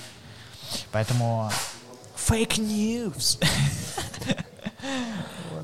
Поэтому 0.92 1.50
фейк 2.16 2.58
news. 2.58 3.40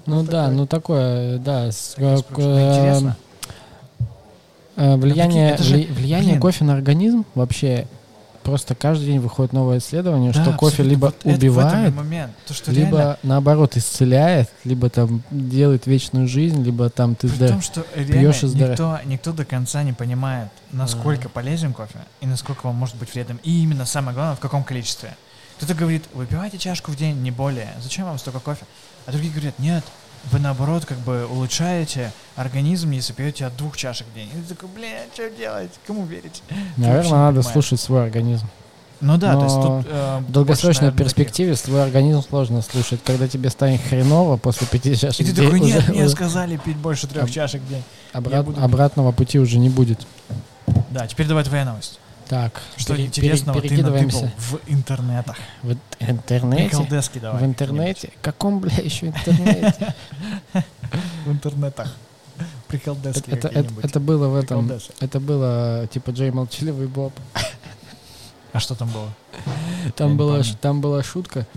Ну 0.06 0.24
да, 0.24 0.50
ну 0.50 0.66
такое, 0.66 1.38
да. 1.38 1.70
э, 1.98 2.16
Интересно. 2.16 3.18
э, 4.76 4.96
Влияние, 4.96 5.56
влияние 5.58 6.40
кофе 6.40 6.64
на 6.64 6.74
организм 6.74 7.26
вообще 7.36 7.86
просто 8.44 8.76
каждый 8.76 9.06
день 9.08 9.20
выходит 9.20 9.54
новое 9.54 9.80
исследование, 9.80 10.32
Да, 10.32 10.44
что 10.44 10.54
кофе 10.54 10.84
либо 10.84 11.06
Вот 11.06 11.26
убивает, 11.26 11.96
момент. 11.96 12.32
То, 12.48 12.54
что 12.54 12.72
либо 12.72 12.98
реально, 12.98 13.20
наоборот 13.24 13.78
исцеляет, 13.78 14.50
либо 14.64 14.90
там 14.90 15.22
делает 15.32 15.88
вечную 15.88 16.28
жизнь, 16.28 16.64
либо 16.64 16.90
там 16.90 17.16
ты 17.16 17.28
зда- 17.28 17.50
том, 17.50 17.62
что 17.62 17.82
пьешь 17.82 18.44
и 18.44 18.48
никто, 18.48 19.00
никто 19.06 19.32
до 19.32 19.46
конца 19.46 19.84
не 19.84 19.94
понимает, 19.94 20.50
насколько 20.72 21.30
полезен 21.30 21.74
кофе 21.74 22.00
и 22.22 22.26
насколько 22.28 22.68
он 22.68 22.76
может 22.76 22.96
быть 22.96 23.14
вредным. 23.14 23.40
И 23.44 23.64
именно 23.64 23.86
самое 23.86 24.16
главное, 24.16 24.36
в 24.36 24.40
каком 24.40 24.64
количестве. 24.64 25.16
Кто-то 25.58 25.74
говорит, 25.74 26.06
выпивайте 26.14 26.58
чашку 26.58 26.92
в 26.92 26.96
день, 26.96 27.18
не 27.18 27.32
более. 27.32 27.74
Зачем 27.82 28.06
вам 28.06 28.18
столько 28.18 28.40
кофе? 28.40 28.66
А 29.06 29.12
другие 29.12 29.34
говорят, 29.34 29.60
нет, 29.60 29.84
вы 30.32 30.40
наоборот 30.40 30.86
как 30.86 30.98
бы 31.00 31.26
улучшаете 31.26 32.12
организм, 32.36 32.92
если 32.92 33.14
пьете 33.14 33.46
от 33.46 33.56
двух 33.58 33.76
чашек 33.78 34.08
в 34.08 34.14
день. 34.16 34.28
И 34.34 34.42
ты 34.42 34.56
такой, 34.56 34.70
бля, 34.70 35.00
что 35.14 35.30
делать? 35.30 35.72
Кому 35.88 36.06
верить? 36.06 36.42
Наверное, 36.78 37.12
надо 37.12 37.38
понимаешь. 37.38 37.52
слушать 37.54 37.80
свой 37.80 38.04
организм. 38.04 38.48
Ну 39.02 39.16
да, 39.18 39.34
то 39.38 39.44
есть 39.46 39.56
Но 39.56 39.82
тут... 39.82 39.92
э, 39.92 40.20
В 40.28 40.32
долгосрочной 40.32 40.68
больше, 40.72 40.82
наверное, 40.82 40.98
перспективе 40.98 41.56
свой 41.56 41.84
организм 41.84 42.22
сложно 42.22 42.62
слушать. 42.62 43.00
Когда 43.06 43.30
тебе 43.30 43.50
станет 43.50 43.80
хреново 43.88 44.36
после 44.36 44.68
пяти 44.68 44.90
таких. 44.92 45.00
чашек 45.00 45.22
И 45.22 45.24
ты 45.24 45.32
день, 45.32 45.46
такой, 45.46 45.60
нет, 45.62 45.78
уже- 45.84 45.92
мне 45.94 46.02
уже 46.04 46.10
сказали 46.10 46.58
пить 46.58 46.76
больше 46.76 47.08
трех 47.08 47.24
Об- 47.24 47.30
чашек 47.32 47.62
в 47.62 47.70
день. 47.70 47.84
обрат- 48.12 48.44
буду- 48.44 48.62
обратного 48.62 49.14
пути 49.14 49.40
уже 49.40 49.58
не 49.58 49.70
будет. 49.70 50.06
Да, 50.90 51.08
теперь 51.08 51.28
давай 51.28 51.46
твоя 51.46 51.64
новость. 51.64 52.00
Так, 52.30 52.62
Что 52.78 52.94
пере- 52.94 53.08
интересного 53.08 53.60
пере- 53.60 53.76
ты 53.78 53.84
натыкал 53.84 54.30
в 54.38 54.60
интернетах? 54.68 55.36
в 55.64 55.76
интернете. 56.00 56.70
Приколдески 56.70 57.18
давай. 57.18 57.42
В 57.42 57.46
интернете? 57.46 58.12
Каком, 58.22 58.60
бля, 58.60 58.72
еще 58.78 59.08
интернете? 59.08 59.96
В 61.26 61.32
интернетах. 61.32 61.92
Приколдески 62.68 63.30
Это, 63.32 63.48
это, 63.48 63.74
это 63.82 64.00
было 64.00 64.28
в 64.28 64.36
этом. 64.36 64.72
Это 65.00 65.20
было 65.20 65.88
типа 65.92 66.12
Джей 66.12 66.30
Молчаливый 66.32 66.88
Боб. 66.88 67.14
А 68.54 68.60
что 68.60 68.76
там 68.76 68.90
было? 68.92 69.10
Там 69.96 70.16
была, 70.16 70.42
там 70.62 70.82
была 70.82 71.02
шутка, 71.04 71.48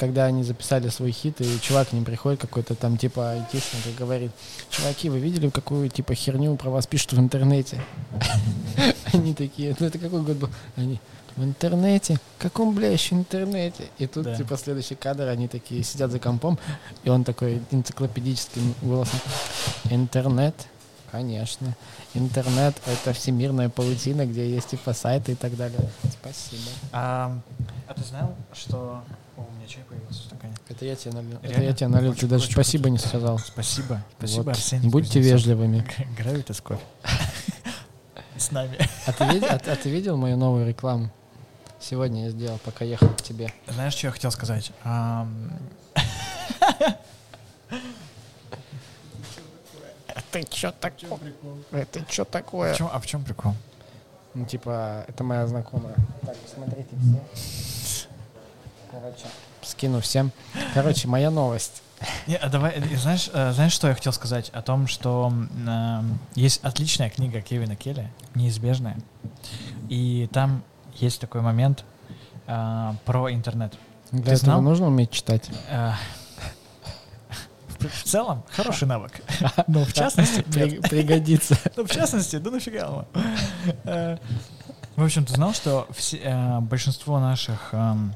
когда 0.00 0.24
они 0.24 0.42
записали 0.44 0.88
свой 0.88 1.12
хит, 1.12 1.42
и 1.42 1.60
чувак 1.60 1.90
к 1.90 1.92
ним 1.92 2.06
приходит 2.06 2.40
какой-то 2.40 2.74
там 2.74 2.96
типа 2.96 3.32
айтишник 3.32 3.86
и 3.86 3.92
говорит, 3.92 4.32
чуваки, 4.70 5.10
вы 5.10 5.18
видели, 5.18 5.50
какую 5.50 5.90
типа 5.90 6.14
херню 6.14 6.56
про 6.56 6.70
вас 6.70 6.86
пишут 6.86 7.12
в 7.12 7.20
интернете? 7.20 7.82
Они 9.12 9.34
такие, 9.34 9.76
ну 9.78 9.86
это 9.86 9.98
какой 9.98 10.22
год 10.22 10.38
был? 10.38 10.48
Они, 10.76 10.98
в 11.36 11.44
интернете? 11.44 12.18
Каком, 12.38 12.74
бля, 12.74 12.90
еще 12.90 13.14
интернете? 13.14 13.88
И 13.98 14.06
тут, 14.06 14.24
Да. 14.24 14.34
типа, 14.36 14.56
следующий 14.56 14.94
кадр, 14.94 15.28
они 15.28 15.48
такие 15.48 15.82
сидят 15.84 16.10
за 16.10 16.18
компом, 16.18 16.58
и 17.04 17.10
он 17.10 17.22
такой 17.22 17.60
энциклопедическим 17.70 18.74
голосом. 18.80 19.20
Интернет? 19.90 20.54
Конечно. 21.12 21.76
Интернет— 22.14 22.74
это 22.86 23.12
всемирная 23.12 23.68
паутина, 23.68 24.24
где 24.24 24.48
есть 24.48 24.68
типа 24.68 24.94
сайты 24.94 25.32
и 25.32 25.34
так 25.34 25.56
далее. 25.56 25.90
Спасибо. 26.10 26.70
А, 26.92 27.38
а 27.86 27.94
ты 27.94 28.02
знал, 28.02 28.34
что... 28.54 29.02
О, 29.40 29.46
у 29.50 29.56
меня 29.56 29.66
чай 29.66 29.82
появился 29.88 30.20
в 30.22 30.24
стакане. 30.24 30.54
Это 30.68 30.84
я 30.84 30.94
тебе 30.96 31.12
налил. 31.14 31.38
Это 31.38 31.46
Реально? 31.48 31.64
я 31.64 31.72
тебе 31.72 31.88
налил. 31.88 32.14
Ты 32.14 32.26
даже 32.26 32.50
спасибо 32.50 32.90
не 32.90 32.98
сказал. 32.98 33.38
Спасибо. 33.38 34.02
Спасибо, 34.18 34.42
Вот. 34.42 34.48
Арсений. 34.50 34.88
Будьте 34.90 35.18
Кузнецов. 35.20 35.32
вежливыми. 35.32 35.86
Гравитас 36.16 36.60
кофе. 36.60 36.80
С 38.36 38.50
нами. 38.50 38.78
А 39.06 39.12
ты, 39.12 39.24
видел, 39.26 39.48
а, 39.50 39.54
а 39.54 39.76
ты 39.76 39.90
видел 39.90 40.16
мою 40.16 40.36
новую 40.36 40.66
рекламу? 40.66 41.10
Сегодня 41.78 42.24
я 42.24 42.30
сделал, 42.30 42.58
пока 42.64 42.84
ехал 42.84 43.08
к 43.08 43.22
тебе. 43.22 43.52
Знаешь, 43.68 43.94
что 43.94 44.06
я 44.08 44.12
хотел 44.12 44.30
сказать? 44.30 44.72
Ам, 44.84 45.50
Это 50.32 50.56
что 50.56 50.72
такое? 50.72 51.32
Это 51.72 52.04
что 52.12 52.24
в 52.24 52.28
такое? 52.28 52.74
а 52.74 53.00
в 53.00 53.06
чем 53.06 53.24
прикол? 53.24 53.54
Ну, 54.34 54.44
типа, 54.44 55.04
это 55.08 55.24
моя 55.24 55.46
знакомая. 55.46 55.96
Так, 56.24 56.36
посмотрите 56.36 56.88
все. 57.02 57.79
Короче, 58.90 59.24
скину 59.62 60.00
всем. 60.00 60.32
Короче, 60.74 61.06
моя 61.08 61.30
новость. 61.30 61.82
Не, 62.26 62.36
а 62.36 62.48
давай, 62.48 62.72
э, 62.76 62.96
знаешь, 62.96 63.28
э, 63.32 63.52
знаешь, 63.52 63.72
что 63.72 63.88
я 63.88 63.94
хотел 63.94 64.12
сказать? 64.12 64.48
О 64.50 64.62
том, 64.62 64.86
что 64.86 65.30
эм, 65.66 66.18
есть 66.34 66.64
отличная 66.64 67.10
книга 67.10 67.40
Кевина 67.42 67.76
Келли, 67.76 68.10
«Неизбежная», 68.34 68.96
и 69.88 70.28
там 70.32 70.62
есть 70.96 71.20
такой 71.20 71.42
момент 71.42 71.84
э, 72.46 72.92
про 73.04 73.30
интернет. 73.32 73.74
Для 74.12 74.22
Ты 74.22 74.30
этого 74.30 74.38
знал? 74.38 74.62
нужно 74.62 74.86
уметь 74.86 75.10
читать. 75.10 75.48
Э, 75.68 75.92
В 77.78 78.02
целом, 78.04 78.42
хороший 78.50 78.88
навык. 78.88 79.20
Но 79.66 79.84
в 79.84 79.92
частности, 79.92 80.40
пригодится. 80.42 81.56
Ну, 81.76 81.84
в 81.86 81.90
частности, 81.90 82.36
да 82.36 82.50
нафига 82.50 82.86
оно? 82.88 83.06
Э, 83.84 84.16
В 84.96 85.04
общем, 85.04 85.24
ты 85.26 85.34
знал, 85.34 85.52
что 85.52 85.86
э, 86.12 86.60
большинство 86.60 87.20
наших 87.20 87.72
эм, 87.72 88.14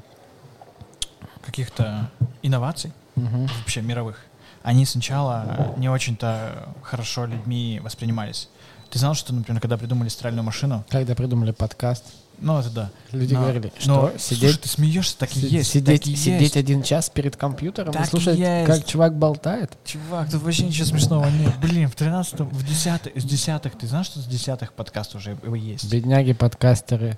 каких-то 1.55 2.09
инноваций, 2.43 2.91
Мгм. 3.15 3.47
вообще 3.59 3.81
мировых, 3.81 4.17
они 4.61 4.85
сначала 4.85 5.73
не 5.77 5.87
очень-то 5.89 6.67
хорошо 6.81 7.25
людьми 7.25 7.79
воспринимались. 7.81 8.49
Ты 8.89 8.99
знал, 8.99 9.13
что, 9.13 9.33
например, 9.33 9.61
когда 9.61 9.77
придумали 9.77 10.09
стиральную 10.09 10.43
машину, 10.43 10.83
Когда 10.89 11.15
придумали 11.15 11.51
подкаст, 11.51 12.03
ну 12.39 12.59
это 12.59 12.69
да. 12.69 12.89
люди 13.13 13.33
Но- 13.33 13.41
говорили, 13.41 13.71
но, 13.85 14.09
что 14.09 14.09
слушай, 14.17 14.19
сидеть, 14.21 14.61
ты 14.61 14.67
смеешься, 14.69 15.17
так 15.17 15.35
и 15.35 15.39
есть. 15.39 15.71
сидеть, 15.71 16.01
так 16.03 16.11
и 16.11 16.15
сидеть 16.17 16.41
есть. 16.41 16.57
один 16.57 16.83
час 16.83 17.09
перед 17.09 17.37
компьютером 17.37 17.93
Так 17.93 18.03
и 18.03 18.05
и 18.05 18.09
слушать, 18.09 18.37
есть. 18.37 18.67
как 18.67 18.85
чувак 18.85 19.17
болтает. 19.17 19.71
Чувак, 19.85 20.29
тут 20.29 20.41
вообще 20.43 20.63
ничего 20.65 20.85
смешного 20.85 21.25
нет. 21.29 21.53
Блин, 21.61 21.87
в 21.89 21.95
13 21.95 22.41
в 22.41 22.65
10 22.67 23.07
из 23.15 23.23
десятых, 23.23 23.77
ты 23.77 23.87
знаешь, 23.87 24.07
что 24.07 24.19
с 24.19 24.25
десятых 24.25 24.73
подкаст 24.73 25.15
уже 25.15 25.37
есть? 25.55 25.89
Бедняги 25.89 26.33
подкастеры. 26.33 27.17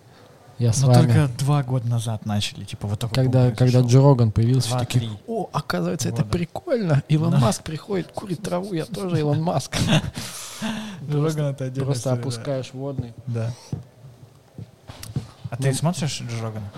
Я 0.60 0.74
с 0.74 0.82
Но 0.82 0.88
вами. 0.88 1.06
только 1.06 1.28
два 1.38 1.62
года 1.64 1.88
назад 1.88 2.26
начали, 2.26 2.64
типа 2.64 2.88
вот 2.88 3.00
такой 3.00 3.14
когда, 3.14 3.52
когда 3.52 3.58
произошел. 3.80 3.88
Джо 3.90 4.02
Роган 4.02 4.32
появился, 4.32 4.70
Два, 4.70 4.80
такие, 4.80 5.12
о, 5.28 5.48
оказывается, 5.54 6.10
это 6.10 6.24
года. 6.24 6.30
прикольно. 6.34 7.04
Илон 7.10 7.32
Да. 7.32 7.38
Маск 7.38 7.62
приходит, 7.64 8.08
курит 8.12 8.42
траву, 8.42 8.74
я 8.74 8.86
тоже 8.86 9.20
Илон 9.20 9.42
Маск. 9.44 9.76
Джо 11.10 11.24
Роган 11.24 11.46
это 11.54 11.66
отдельная 11.66 11.86
Просто 11.86 12.12
опускаешь 12.14 12.72
водный. 12.74 13.14
Да. 13.28 13.52
А 15.52 15.58
ты 15.58 15.70
Ну. 15.70 15.74
смотришь 15.76 16.22
Джо 16.28 16.42
Рогана? 16.42 16.72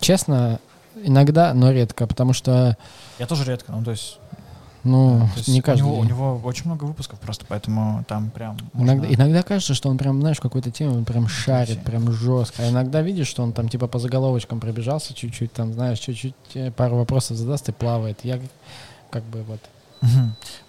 Честно, 0.00 0.58
иногда, 0.96 1.54
но 1.54 1.70
редко, 1.70 2.06
потому 2.08 2.32
что, 2.32 2.76
Я 3.18 3.26
тоже 3.26 3.44
редко, 3.44 3.70
ну 3.72 3.84
то 3.84 3.92
есть, 3.92 4.18
ну, 4.84 5.28
есть 5.36 5.48
не 5.48 5.60
у, 5.60 5.62
каждый 5.62 5.82
него, 5.82 5.98
у 5.98 6.04
него 6.04 6.40
очень 6.44 6.64
много 6.66 6.84
выпусков 6.84 7.20
просто, 7.20 7.44
поэтому 7.46 8.04
там 8.08 8.30
прям 8.30 8.56
можно- 8.72 8.92
Иногда, 8.92 9.14
иногда 9.14 9.42
кажется, 9.42 9.74
что 9.74 9.88
он 9.88 9.98
прям, 9.98 10.20
знаешь, 10.20 10.38
в 10.38 10.40
какой-то 10.40 10.70
теме 10.70 10.92
он 10.92 11.04
прям 11.04 11.28
шарит, 11.28 11.76
Вообще. 11.76 11.84
прям 11.84 12.12
жестко. 12.12 12.62
А 12.62 12.68
иногда 12.70 13.02
видишь, 13.02 13.26
что 13.28 13.42
он 13.42 13.52
там 13.52 13.68
типа 13.68 13.86
по 13.88 13.98
заголовочкам 13.98 14.60
пробежался 14.60 15.12
чуть-чуть, 15.14 15.52
там, 15.52 15.72
знаешь, 15.74 15.98
чуть-чуть 15.98 16.34
э, 16.54 16.70
пару 16.70 16.96
вопросов 16.96 17.36
задаст 17.36 17.68
и 17.68 17.72
плавает. 17.72 18.20
Я 18.24 18.40
как 19.10 19.22
бы 19.24 19.42
вот. 19.42 19.60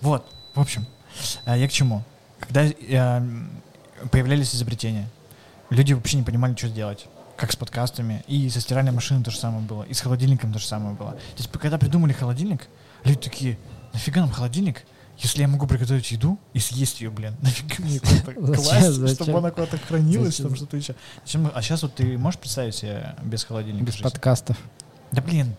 Вот, 0.02 0.26
в 0.56 0.60
общем, 0.60 0.86
э, 1.46 1.58
я 1.58 1.68
к 1.68 1.72
чему? 1.72 2.04
Когда 2.40 2.66
э, 2.66 3.22
появлялись 4.12 4.54
изобретения, 4.56 5.08
люди 5.70 5.94
вообще 5.94 6.18
не 6.18 6.24
понимали, 6.24 6.56
что 6.56 6.70
делать. 6.70 7.08
Как 7.38 7.52
с 7.52 7.56
подкастами. 7.56 8.24
И 8.28 8.50
со 8.50 8.60
стиральной 8.60 8.92
машиной 8.92 9.24
то 9.24 9.32
же 9.32 9.38
самое 9.38 9.64
было. 9.64 9.84
И 9.84 9.94
с 9.94 10.02
холодильником 10.02 10.52
то 10.54 10.60
же 10.60 10.66
самое 10.68 10.96
было. 10.96 11.12
То 11.12 11.38
есть, 11.38 11.50
когда 11.52 11.78
придумали 11.78 12.14
холодильник, 12.14 12.68
люди 13.04 13.20
такие, 13.20 13.58
нафига 13.94 14.22
нам 14.22 14.32
холодильник, 14.32 14.84
если 15.18 15.42
я 15.42 15.48
могу 15.48 15.68
приготовить 15.68 16.12
еду 16.12 16.40
и 16.54 16.60
съесть 16.60 17.02
ее, 17.02 17.10
блин, 17.12 17.36
нафиг 17.42 17.80
мне 17.80 18.00
куда-то 18.00 18.34
класть, 18.54 18.88
Зачем? 18.96 19.16
чтобы 19.16 19.38
она 19.38 19.52
куда-то 19.52 19.78
хранилась, 19.78 20.38
Зачем? 20.38 20.48
там 20.48 20.56
что-то 20.56 20.78
еще. 20.78 20.96
Зачем? 21.26 21.52
А 21.54 21.62
сейчас 21.62 21.84
вот 21.84 21.94
ты 21.96 22.18
можешь 22.18 22.40
представить 22.40 22.76
себе 22.76 23.16
без 23.24 23.44
холодильника 23.44 23.86
Без 23.86 23.94
жизнь? 23.94 24.04
подкастов. 24.04 24.58
Да 25.12 25.22
блин, 25.22 25.56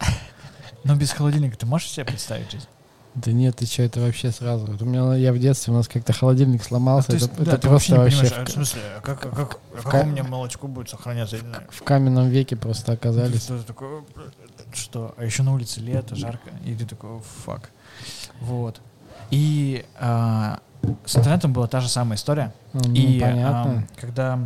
но 0.84 0.96
без 0.96 1.12
холодильника 1.12 1.56
ты 1.56 1.66
можешь 1.66 1.90
себе 1.90 2.04
представить 2.06 2.50
жизнь? 2.50 2.66
Да 3.14 3.30
нет, 3.30 3.56
ты 3.56 3.66
что, 3.66 3.82
это 3.82 4.00
вообще 4.00 4.30
сразу. 4.32 4.64
Вот 4.64 4.80
у 4.80 4.86
меня 4.86 5.14
я 5.16 5.34
в 5.34 5.38
детстве, 5.38 5.70
у 5.74 5.76
нас 5.76 5.86
как-то 5.86 6.14
холодильник 6.14 6.64
сломался. 6.64 7.08
А, 7.08 7.10
то 7.10 7.16
это 7.18 7.24
есть, 7.26 7.34
это 7.40 7.44
да, 7.50 7.56
ты 7.58 7.68
просто 7.68 7.92
не 7.92 7.98
вообще, 7.98 8.16
понимаешь, 8.20 8.32
в, 8.32 8.38
а 8.38 8.44
в 8.46 8.50
смысле, 8.50 8.80
а 8.96 9.00
как, 9.02 9.26
а 9.26 9.28
как, 9.30 9.58
а 9.74 9.76
в 9.76 9.82
как 9.82 9.92
ка- 9.92 10.00
у 10.04 10.06
меня 10.06 10.24
молочко 10.24 10.66
будет 10.66 10.88
сохраняться? 10.88 11.36
Знаю. 11.36 11.66
в 11.70 11.82
каменном 11.82 12.30
веке 12.30 12.56
просто 12.56 12.92
оказались. 12.92 13.42
Что 13.44 13.62
такое, 13.62 14.02
что? 14.72 15.14
А 15.18 15.24
еще 15.26 15.42
на 15.42 15.52
улице 15.52 15.80
лето, 15.80 16.16
жарко, 16.16 16.48
и 16.64 16.74
ты 16.74 16.86
такой, 16.86 17.20
фак. 17.44 17.70
Вот. 18.42 18.80
И 19.30 19.84
а, 19.98 20.58
с 21.04 21.16
интернетом 21.16 21.52
была 21.52 21.66
та 21.66 21.80
же 21.80 21.88
самая 21.88 22.16
история. 22.16 22.52
Ну, 22.72 22.80
ну, 22.86 22.94
и 22.94 23.20
понятно. 23.20 23.62
ам, 23.62 23.86
когда 23.96 24.38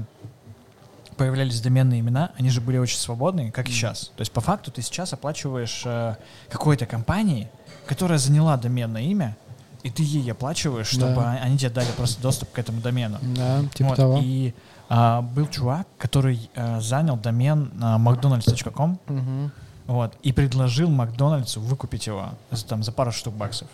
появлялись 1.16 1.60
доменные 1.60 2.00
имена, 2.00 2.30
они 2.38 2.50
же 2.50 2.60
были 2.60 2.78
очень 2.78 2.98
свободные, 2.98 3.50
как 3.50 3.68
и 3.68 3.72
сейчас. 3.72 4.12
То 4.16 4.20
есть 4.20 4.32
по 4.32 4.40
факту 4.40 4.70
ты 4.70 4.82
сейчас 4.82 5.12
оплачиваешь 5.12 5.82
э, 5.86 6.16
какой-то 6.50 6.84
компании, 6.86 7.48
которая 7.86 8.18
заняла 8.18 8.56
доменное 8.58 9.02
имя, 9.02 9.36
и 9.82 9.90
ты 9.90 10.02
ей 10.02 10.30
оплачиваешь, 10.30 10.88
чтобы 10.88 11.14
Да. 11.14 11.38
они 11.42 11.56
тебе 11.56 11.70
дали 11.70 11.90
просто 11.96 12.20
доступ 12.20 12.50
к 12.52 12.58
этому 12.58 12.80
домену. 12.80 13.18
Да, 13.36 13.62
типа 13.74 13.88
Вот, 13.90 13.96
того. 13.96 14.20
И 14.22 14.52
а, 14.88 15.22
был 15.22 15.46
чувак, 15.48 15.86
который 15.96 16.50
а, 16.54 16.80
занял 16.80 17.16
домен 17.16 17.72
а, 17.80 17.98
mcdonalds.com, 17.98 18.98
Мгм. 19.06 19.52
Вот, 19.86 20.14
и 20.22 20.32
предложил 20.32 20.90
Макдональдсу 20.90 21.60
выкупить 21.60 22.06
его 22.06 22.30
за, 22.50 22.66
там, 22.66 22.82
за 22.82 22.92
пару 22.92 23.12
штук 23.12 23.34
баксов. 23.34 23.68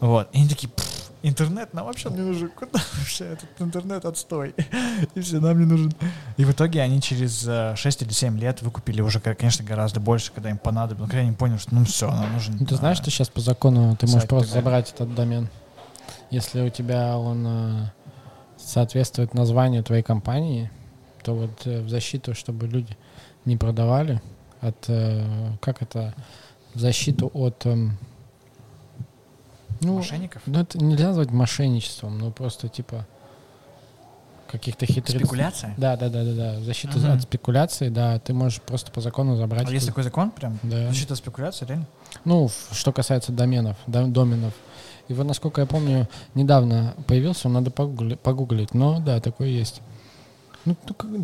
Вот. 0.00 0.28
И 0.32 0.38
они 0.38 0.48
такие, 0.48 0.68
«Пф, 0.68 1.10
интернет 1.22 1.74
нам 1.74 1.86
вообще 1.86 2.08
не 2.10 2.20
нужен. 2.20 2.50
Куда 2.50 2.80
вообще 2.98 3.24
этот 3.24 3.48
интернет 3.58 4.04
отстой? 4.04 4.54
И 5.14 5.20
все, 5.20 5.40
нам 5.40 5.58
не 5.58 5.66
нужен. 5.66 5.92
И 6.36 6.44
в 6.44 6.52
итоге 6.52 6.82
они 6.82 7.00
через 7.00 7.46
э, 7.46 7.74
6 7.76 8.02
или 8.02 8.12
7 8.12 8.38
лет 8.38 8.62
выкупили 8.62 9.00
уже, 9.00 9.20
конечно, 9.20 9.64
гораздо 9.64 10.00
больше, 10.00 10.32
когда 10.32 10.50
им 10.50 10.58
понадобилось. 10.58 11.10
Когда 11.10 11.22
они 11.22 11.32
поняли, 11.32 11.58
что 11.58 11.74
ну 11.74 11.84
все, 11.84 12.10
нам 12.10 12.32
нужен. 12.32 12.56
Ну, 12.58 12.66
ты 12.66 12.76
знаешь, 12.76 12.98
а, 12.98 13.02
что 13.02 13.10
сейчас 13.10 13.28
по 13.28 13.40
закону 13.40 13.96
ты 13.96 14.06
можешь 14.06 14.28
просто 14.28 14.52
забрать 14.52 14.92
этот 14.92 15.14
домен, 15.14 15.48
если 16.30 16.60
у 16.60 16.70
тебя 16.70 17.18
он 17.18 17.46
э, 17.46 17.90
соответствует 18.56 19.34
названию 19.34 19.82
твоей 19.82 20.02
компании, 20.02 20.70
то 21.22 21.34
вот 21.34 21.66
э, 21.66 21.82
в 21.82 21.88
защиту, 21.88 22.34
чтобы 22.34 22.66
люди 22.66 22.96
не 23.44 23.56
продавали, 23.56 24.20
от 24.60 24.76
э, 24.88 25.52
как 25.60 25.82
это 25.82 26.14
в 26.74 26.78
защиту 26.80 27.30
от 27.32 27.66
эм, 27.66 27.96
ну, 29.80 29.96
мошенников? 29.96 30.42
ну 30.46 30.60
это 30.60 30.78
нельзя 30.78 31.08
назвать 31.08 31.30
мошенничеством, 31.30 32.18
но 32.18 32.30
просто 32.30 32.68
типа 32.68 33.06
каких-то 34.50 34.84
хитрых 34.84 35.20
Спекуляция? 35.20 35.74
Да, 35.76 35.96
да, 35.96 36.08
да, 36.08 36.24
да, 36.24 36.32
да. 36.34 36.58
В 36.58 36.64
защиту 36.64 36.98
Мгм. 36.98 37.12
от 37.12 37.22
спекуляции, 37.22 37.88
да, 37.88 38.18
ты 38.18 38.34
можешь 38.34 38.60
просто 38.60 38.90
по 38.90 39.00
закону 39.00 39.36
забрать. 39.36 39.68
А 39.68 39.72
есть 39.72 39.86
такой 39.86 40.02
закон 40.02 40.30
прям? 40.32 40.58
Да. 40.62 40.88
Защита 40.88 41.12
от 41.14 41.18
спекуляции, 41.18 41.66
реально? 41.66 41.86
Ну, 42.24 42.50
что 42.72 42.92
касается 42.92 43.32
доменов, 43.32 43.76
да, 43.86 44.04
доменов. 44.06 44.52
И 45.06 45.14
вот, 45.14 45.24
насколько 45.26 45.60
я 45.60 45.66
помню, 45.66 46.08
недавно 46.34 46.94
появился, 47.06 47.48
надо 47.48 47.70
погугли- 47.70 48.16
погуглить, 48.16 48.74
но 48.74 49.00
да, 49.00 49.20
такой 49.20 49.50
есть. 49.50 49.80
Ну, 50.64 50.76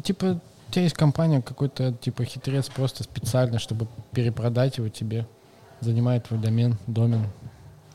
типа, 0.02 0.40
у 0.68 0.72
тебя 0.72 0.82
есть 0.82 0.94
компания, 0.96 1.42
какой-то, 1.42 1.92
типа, 1.92 2.24
хитрец 2.24 2.68
просто 2.68 3.02
специально, 3.04 3.58
чтобы 3.58 3.86
перепродать 4.12 4.78
его 4.78 4.88
тебе, 4.88 5.26
занимает 5.80 6.24
твой 6.24 6.40
домен, 6.40 6.78
домен, 6.86 7.26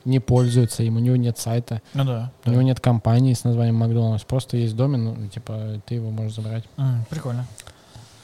не 0.05 0.19
пользуется 0.19 0.83
им, 0.83 0.95
у 0.97 0.99
него 0.99 1.15
нет 1.15 1.37
сайта, 1.37 1.81
Ну 1.93 2.05
да. 2.05 2.31
у 2.45 2.49
него 2.51 2.61
нет 2.61 2.79
компании 2.79 3.33
с 3.33 3.43
названием 3.43 3.75
Макдональдс, 3.75 4.23
просто 4.23 4.57
есть 4.57 4.75
домен, 4.75 5.03
ну, 5.03 5.27
типа, 5.27 5.81
ты 5.85 5.95
его 5.95 6.09
можешь 6.11 6.35
забрать. 6.35 6.63
М, 6.77 7.05
прикольно. 7.09 7.45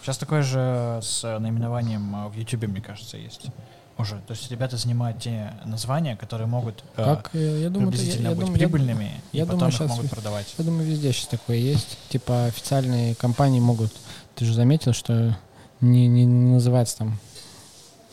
Сейчас 0.02 0.18
такое 0.18 0.42
же 0.42 1.00
с 1.04 1.22
наименованием 1.40 2.16
э, 2.16 2.30
в 2.30 2.34
YouTube, 2.34 2.68
мне 2.68 2.82
кажется, 2.82 3.18
есть. 3.18 3.48
Уже. 3.98 4.16
То 4.28 4.32
есть 4.34 4.50
ребята 4.52 4.78
занимают 4.78 5.20
те 5.20 5.52
названия, 5.66 6.16
которые 6.16 6.48
могут 6.48 6.84
э, 6.96 7.04
Как, 7.04 7.32
э, 7.34 7.62
я 7.64 7.70
думаю, 7.70 7.90
это- 7.90 7.98
я, 7.98 8.04
приблизительно 8.04 8.28
я 8.30 8.36
быть 8.36 8.46
думаю, 8.46 8.62
я- 8.62 8.68
прибыльными, 8.68 9.12
и 9.34 9.38
я 9.38 9.44
потом 9.46 9.60
думаю, 9.60 9.72
их 9.74 9.78
щас 9.80 9.90
могут 9.90 10.10
продавать. 10.12 10.56
Я 10.58 10.64
думаю, 10.66 10.86
везде 10.88 11.12
сейчас 11.12 11.28
такое 11.28 11.58
есть. 11.58 11.98
Типа 12.10 12.46
официальные 12.46 13.16
компании 13.16 13.60
могут... 13.60 13.92
Ты 14.38 14.46
же 14.46 14.54
заметил, 14.54 14.94
что 14.94 15.36
не, 15.82 16.08
не, 16.08 16.24
не 16.26 16.54
называется 16.54 17.00
там 17.00 17.18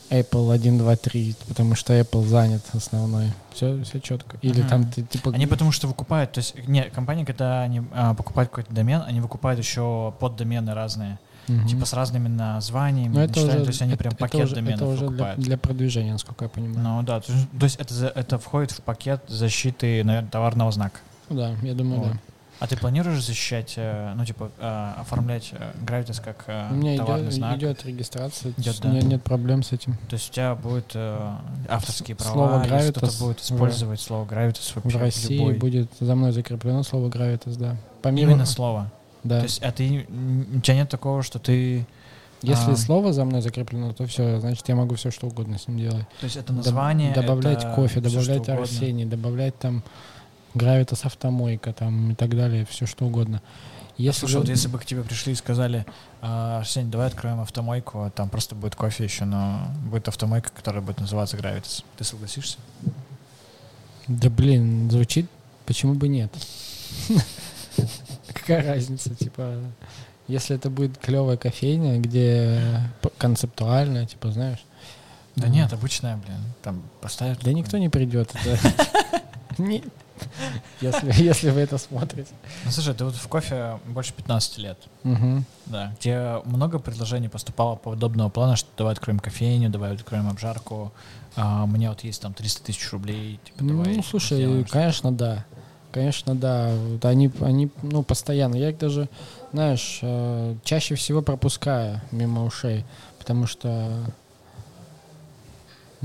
Apple 0.09 0.51
1, 0.53 0.77
2, 0.79 0.95
3, 0.95 1.35
потому 1.47 1.75
что 1.75 1.93
Apple 1.99 2.25
занят 2.27 2.61
основной. 2.73 3.31
Все, 3.53 3.81
все 3.83 3.99
четко. 4.01 4.37
Или 4.41 4.61
Мгм. 4.61 4.69
там 4.69 4.91
ты 4.91 5.03
типа... 5.03 5.31
Они 5.31 5.45
потому 5.45 5.71
что 5.71 5.87
выкупают, 5.87 6.31
то 6.31 6.39
есть, 6.39 6.55
не, 6.67 6.83
компании, 6.85 7.25
когда 7.25 7.61
они 7.61 7.83
а, 7.93 8.15
покупают 8.15 8.49
какой-то 8.49 8.73
домен, 8.73 9.03
они 9.05 9.21
выкупают 9.21 9.59
еще 9.59 10.13
поддомены 10.19 10.73
разные, 10.73 11.19
Мгм. 11.47 11.67
типа 11.67 11.85
с 11.85 11.93
разными 11.93 12.27
названиями, 12.27 13.13
Ну, 13.13 13.19
это 13.21 13.39
уже, 13.41 13.61
то 13.61 13.67
есть 13.67 13.81
они 13.83 13.91
это- 13.93 13.99
прям 13.99 14.13
это 14.13 14.19
пакет 14.19 14.45
уже, 14.45 14.55
доменов 14.55 14.81
это 14.81 14.85
уже 14.87 14.97
для, 14.97 15.07
выкупают. 15.09 15.39
для 15.39 15.57
продвижения, 15.59 16.11
насколько 16.13 16.45
я 16.45 16.49
понимаю. 16.49 16.79
Ну 16.79 17.03
да, 17.03 17.19
то 17.21 17.31
есть, 17.31 17.47
то 17.51 17.63
есть 17.65 17.75
это, 17.79 18.07
это 18.15 18.39
входит 18.39 18.71
в 18.71 18.81
пакет 18.81 19.21
защиты, 19.27 20.03
наверное, 20.03 20.29
товарного 20.31 20.71
знака. 20.71 20.99
Ну 21.29 21.35
да, 21.37 21.55
я 21.61 21.73
думаю, 21.75 21.99
Вот. 22.01 22.11
да. 22.13 22.17
А 22.59 22.67
ты 22.67 22.77
планируешь 22.77 23.21
защищать, 23.23 23.73
э, 23.75 24.13
ну, 24.15 24.25
типа, 24.25 24.49
э, 24.59 24.93
оформлять 25.01 25.49
э, 25.51 25.71
Gravitas 25.85 26.21
как 26.23 26.45
э, 26.47 26.69
У 26.71 26.75
меня 26.75 26.97
товарный 26.97 27.25
идет, 27.25 27.33
знак? 27.33 27.57
идет 27.57 27.85
регистрация, 27.85 28.53
Идет, 28.57 28.79
да. 28.81 28.89
нет, 28.89 29.03
нет 29.03 29.23
проблем 29.23 29.61
с 29.61 29.73
этим. 29.73 29.95
То 30.09 30.13
есть 30.15 30.29
у 30.29 30.33
тебя 30.33 30.55
будут 30.55 30.91
э, 30.95 31.31
авторские 31.67 32.15
права, 32.15 32.33
Слово 32.33 32.63
если 32.77 32.91
кто-то 32.91 33.13
будет 33.19 33.39
в- 33.39 33.43
использовать 33.43 33.99
слово 33.99 34.25
Gravitas 34.25 34.71
вообще 34.73 34.97
в 34.97 35.01
России 35.01 35.37
любой. 35.37 35.55
будет 35.55 35.89
за 35.99 36.15
мной 36.15 36.31
закреплено 36.31 36.83
слово 36.83 37.09
Gravitas, 37.09 37.57
да. 37.57 37.75
Помимо, 38.01 38.31
Именно 38.31 38.45
слово. 38.45 38.89
да. 39.25 39.39
То 39.39 39.43
есть, 39.45 39.61
а 39.61 39.71
ты, 39.73 40.07
у 40.55 40.59
тебя 40.61 40.75
нет 40.75 40.89
такого, 40.89 41.23
что 41.23 41.39
ты... 41.39 41.85
Если 42.41 42.71
а, 42.73 42.75
слово 42.77 43.11
за 43.11 43.25
мной 43.25 43.41
закреплено, 43.41 43.91
то 43.93 44.05
все, 44.05 44.39
значит, 44.39 44.67
я 44.69 44.75
могу 44.75 44.95
все 44.95 45.09
что 45.09 45.25
угодно 45.27 45.57
с 45.57 45.67
ним 45.67 45.79
делать. 45.79 46.05
То 46.19 46.25
есть 46.25 46.35
это 46.37 46.53
Доб- 46.53 46.57
название, 46.57 47.13
добавлять 47.13 47.63
это 47.63 47.73
кофе, 47.73 48.01
добавлять. 48.01 48.47
Арсений, 48.49 49.05
добавлять 49.05 49.57
там 49.57 49.83
Гравитас 50.55 51.05
автомойка 51.05 51.71
там 51.73 52.11
и 52.11 52.15
так 52.15 52.35
далее, 52.35 52.65
все 52.65 52.85
что 52.87 53.05
угодно. 53.05 53.41
Если 53.97 54.21
Слушай, 54.21 54.31
же- 54.33 54.39
вот 54.39 54.49
если 54.49 54.67
бы 54.67 54.79
к 54.79 54.85
тебе 54.85 55.03
пришли 55.03 55.31
и 55.33 55.35
сказали, 55.35 55.85
«А, 56.21 56.59
Арсений, 56.59 56.89
давай 56.89 57.07
откроем 57.07 57.39
автомойку, 57.39 58.01
а 58.03 58.09
там 58.09 58.29
просто 58.29 58.53
будет 58.55 58.75
кофе 58.75 59.03
еще, 59.05 59.23
но 59.25 59.67
будет 59.89 60.07
автомойка, 60.09 60.49
которая 60.53 60.81
будет 60.81 60.99
называться 60.99 61.37
Gravitas. 61.37 61.83
Ты 61.97 62.03
согласишься? 62.03 62.57
Да 64.07 64.29
блин, 64.29 64.89
звучит, 64.91 65.27
почему 65.65 65.93
бы 65.93 66.07
нет? 66.09 66.33
Какая 68.33 68.63
разница, 68.65 69.15
типа, 69.15 69.59
если 70.27 70.55
это 70.55 70.69
будет 70.69 70.97
клевая 70.97 71.37
кофейня, 71.37 71.99
где 71.99 72.81
концептуально, 73.17 74.05
типа, 74.05 74.31
знаешь, 74.31 74.63
Да 75.35 75.47
нет, 75.47 75.71
обычная, 75.73 76.17
блин. 76.17 76.37
Там 76.63 76.83
поставят... 77.01 77.39
да 77.43 77.51
никто 77.53 77.77
не 77.77 77.89
придет. 77.89 78.31
это- 78.43 79.21
Не- 79.57 79.83
Если, 80.81 81.11
если 81.23 81.49
вы 81.49 81.61
это 81.61 81.77
смотрите. 81.77 82.31
Ну, 82.65 82.71
слушай, 82.71 82.93
ты 82.93 83.05
вот 83.05 83.15
в 83.15 83.27
кофе 83.27 83.79
больше 83.87 84.13
15 84.13 84.57
лет. 84.57 84.77
Мгм. 85.03 85.45
Да. 85.65 85.93
Тебе 85.99 86.41
много 86.45 86.79
предложений 86.79 87.29
поступало 87.29 87.75
подобного 87.75 88.29
плана, 88.29 88.55
что 88.55 88.69
давай 88.77 88.93
откроем 88.93 89.19
кофейню, 89.19 89.69
давай 89.69 89.93
откроем 89.93 90.27
обжарку. 90.29 90.91
А, 91.35 91.63
у 91.63 91.67
меня 91.67 91.89
вот 91.89 92.03
есть 92.03 92.21
там 92.21 92.33
300 92.33 92.63
тысяч 92.63 92.91
рублей. 92.91 93.39
Типа, 93.45 93.63
давай 93.63 93.95
Ну, 93.95 94.03
слушай, 94.03 94.37
сделаем 94.37 94.61
что-то». 94.65 94.73
конечно, 94.79 95.11
да. 95.11 95.45
Конечно, 95.91 96.35
да. 96.35 96.71
Вот 96.75 97.05
они, 97.05 97.31
они, 97.41 97.69
ну, 97.81 98.03
постоянно. 98.03 98.55
Я 98.55 98.69
их 98.69 98.77
даже, 98.77 99.07
знаешь, 99.53 99.99
э, 100.01 100.55
чаще 100.65 100.95
всего 100.95 101.21
пропускаю 101.21 102.01
мимо 102.11 102.43
ушей, 102.43 102.85
потому 103.17 103.47
что, 103.47 103.91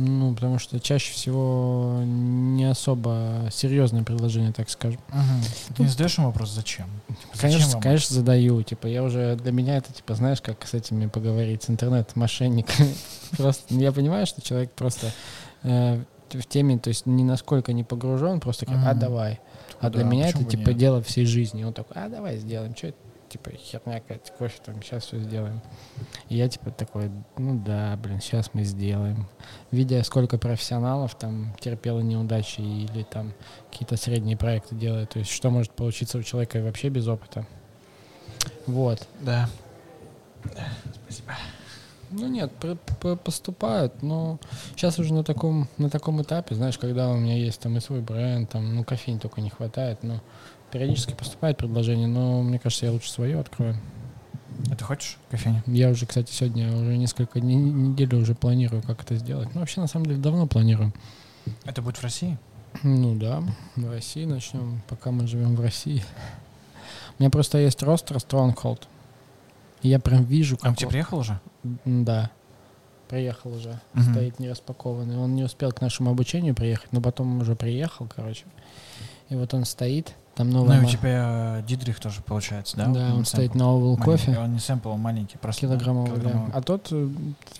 ну, 0.01 0.35
потому 0.35 0.59
что 0.59 0.81
чаще 0.81 1.13
всего 1.13 2.01
не 2.05 2.65
особо 2.65 3.49
серьезное 3.51 4.03
предложение, 4.03 4.53
так 4.53 4.71
скажем. 4.71 5.01
Мгм. 5.09 5.43
Ты 5.77 5.83
не 5.83 5.89
задаешь 5.89 6.19
им 6.19 6.25
вопрос, 6.25 6.51
зачем? 6.51 6.87
Типа, 7.09 7.21
зачем 7.35 7.41
Конечно, 7.41 7.73
вам 7.75 7.83
конечно, 7.83 8.15
задаю. 8.15 8.63
Типа, 8.63 8.87
я 8.87 9.03
уже 9.03 9.37
для 9.37 9.53
меня 9.53 9.77
это, 9.77 9.93
типа, 9.93 10.15
знаешь, 10.15 10.41
как 10.41 10.67
с 10.67 10.75
этими 10.75 11.07
поговорить, 11.07 11.65
с 11.65 11.71
интернет-мошенниками. 11.71 12.95
Просто 13.37 13.63
ну, 13.71 13.81
я 13.81 13.93
понимаю, 13.93 14.27
что 14.27 14.41
человек 14.43 14.73
просто 14.73 15.13
э, 15.63 16.03
в 16.31 16.47
теме, 16.47 16.79
то 16.79 16.89
есть 16.89 17.07
ни 17.07 17.23
насколько 17.23 17.73
не 17.73 17.85
погружен, 17.85 18.41
просто 18.41 18.67
как, 18.67 18.77
а 18.85 18.95
давай. 18.95 19.41
А 19.81 19.91
для 19.91 20.05
меня 20.05 20.29
это 20.29 20.45
типа 20.45 20.73
дело 20.73 21.03
всей 21.03 21.27
жизни. 21.27 21.65
Он 21.65 21.73
такой, 21.73 21.97
а 22.03 22.09
давай 22.09 22.39
сделаем, 22.39 22.75
что 22.77 22.89
это? 22.89 22.99
Типа 23.31 23.53
херня 23.53 24.01
какая-то, 24.01 24.33
кофе 24.33 24.59
там, 24.65 24.83
сейчас 24.83 25.05
все 25.05 25.21
сделаем. 25.21 25.63
И 26.29 26.37
я 26.37 26.49
типа 26.49 26.73
такой, 26.73 27.11
ну 27.39 27.63
да, 27.65 27.97
блин, 27.97 28.21
сейчас 28.21 28.51
мы 28.55 28.65
сделаем. 28.65 29.29
Видя, 29.71 30.03
сколько 30.03 30.37
профессионалов 30.37 31.15
там 31.15 31.55
терпело 31.61 32.01
неудачи 32.01 32.61
или 32.61 33.05
там 33.05 33.33
какие-то 33.71 33.97
средние 33.97 34.37
проекты 34.37 34.75
делают, 34.75 35.11
то 35.11 35.21
есть 35.21 35.31
что 35.31 35.51
может 35.51 35.71
получиться 35.71 36.19
у 36.19 36.23
человека 36.25 36.61
вообще 36.61 36.89
без 36.89 37.07
опыта. 37.07 37.47
Вот. 38.67 39.07
Да. 39.21 39.49
Спасибо. 41.05 41.33
Ну 42.11 42.27
нет, 42.27 42.51
пр- 42.57 42.77
п- 43.01 43.15
поступают, 43.15 44.03
но 44.03 44.41
сейчас 44.75 44.99
уже 44.99 45.15
на 45.15 45.23
таком, 45.23 45.69
на 45.79 45.89
таком 45.89 46.21
этапе, 46.21 46.57
знаешь, 46.57 46.77
когда 46.77 47.09
у 47.09 47.17
меня 47.17 47.37
есть 47.37 47.61
там 47.61 47.77
и 47.77 47.81
свой 47.81 48.01
бренд, 48.01 48.51
там, 48.51 48.75
ну, 48.75 48.83
кофеин 48.83 49.21
только 49.21 49.41
не 49.41 49.51
хватает, 49.51 50.03
но 50.03 50.21
периодически 50.71 51.15
поступает 51.15 51.57
предложение, 51.57 52.07
но 52.07 52.43
мне 52.43 52.59
кажется, 52.59 52.87
я 52.87 52.93
лучше 52.93 53.11
свое 53.11 53.39
открою. 53.39 53.77
А 54.71 54.77
ты 54.77 54.85
хочешь 54.85 55.17
кофейню? 55.31 55.63
Я 55.67 55.91
уже, 55.91 56.07
кстати, 56.07 56.33
сегодня 56.33 56.75
уже 56.77 56.97
несколько 56.97 57.41
дней, 57.41 57.57
неделю 57.57 58.19
уже 58.19 58.35
планирую, 58.35 58.83
как 58.83 59.03
это 59.03 59.17
сделать. 59.17 59.49
Ну, 59.55 59.61
вообще, 59.61 59.81
на 59.81 59.87
самом 59.87 60.07
деле, 60.07 60.19
давно 60.19 60.47
планирую. 60.47 60.93
Это 61.65 61.83
будет 61.83 61.97
в 61.97 62.03
России? 62.03 62.39
Ну 62.83 63.17
да, 63.17 63.43
в 63.77 63.91
России 63.91 64.25
начнем, 64.25 64.83
пока 64.89 65.11
мы 65.11 65.27
живем 65.27 65.57
в 65.57 65.61
России. 65.61 66.05
У 67.19 67.23
меня 67.23 67.31
просто 67.31 67.59
есть 67.59 67.83
ростер 67.83 68.17
Stronghold. 68.17 68.83
И 69.83 69.89
Я 69.89 69.99
прям 69.99 70.25
вижу, 70.25 70.59
А 70.63 70.69
он 70.69 70.75
как... 70.75 70.79
тебе 70.81 70.91
приехал 70.91 71.19
уже? 71.19 71.41
Да. 71.85 72.31
Приехал 73.09 73.55
уже. 73.55 73.81
Мгм. 73.95 74.13
Стоит 74.13 74.39
не 74.39 74.49
распакованный. 74.49 75.17
Он 75.17 75.35
не 75.35 75.43
успел 75.43 75.73
к 75.73 75.81
нашему 75.81 76.11
обучению 76.11 76.55
приехать, 76.55 76.93
но 76.93 77.01
потом 77.01 77.41
уже 77.41 77.57
приехал, 77.57 78.07
короче. 78.15 78.45
И 79.31 79.35
вот 79.35 79.53
он 79.55 79.65
стоит. 79.65 80.15
Там 80.41 80.49
Ну 80.49 80.61
новая... 80.61 80.81
и 80.81 80.85
у 80.87 80.89
тебя 80.89 81.63
Дидрих 81.69 82.01
тоже 82.01 82.23
получается, 82.23 82.75
да? 82.75 82.87
Да, 82.87 83.15
он 83.15 83.27
сэмпл 83.27 83.29
стоит 83.29 83.55
на 83.55 83.67
маленький. 83.67 84.03
Coffee. 84.31 84.43
Он 84.43 84.53
не 84.55 84.59
сэмпл, 84.59 84.89
он 84.89 85.01
маленький, 85.01 85.37
просто. 85.37 85.67
да? 85.69 85.75
Килограммовый, 85.75 86.13
да. 86.13 86.21
Килограммовый. 86.21 86.53
А 86.55 86.63
тот, 86.63 86.89
э, 86.93 87.09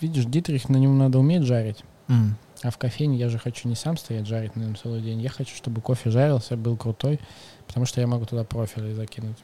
видишь, 0.01 0.25
Дитрих, 0.25 0.67
на 0.67 0.77
нем 0.77 0.97
надо 0.97 1.19
уметь 1.19 1.43
жарить. 1.43 1.83
М. 2.07 2.35
А 2.63 2.71
в 2.71 2.79
кофейне 2.79 3.17
я 3.17 3.29
же 3.29 3.37
хочу 3.37 3.69
не 3.69 3.75
сам 3.75 3.97
стоять 3.97 4.25
жарить 4.25 4.55
на 4.55 4.63
нем 4.63 4.75
целый 4.75 4.99
день. 4.99 5.21
Я 5.21 5.29
хочу, 5.29 5.55
чтобы 5.55 5.79
кофе 5.81 6.09
жарился, 6.09 6.57
был 6.57 6.75
крутой, 6.75 7.19
потому 7.67 7.85
что 7.85 8.01
я 8.01 8.07
могу 8.07 8.25
туда 8.25 8.43
профили 8.45 8.93
закинуть. 8.93 9.37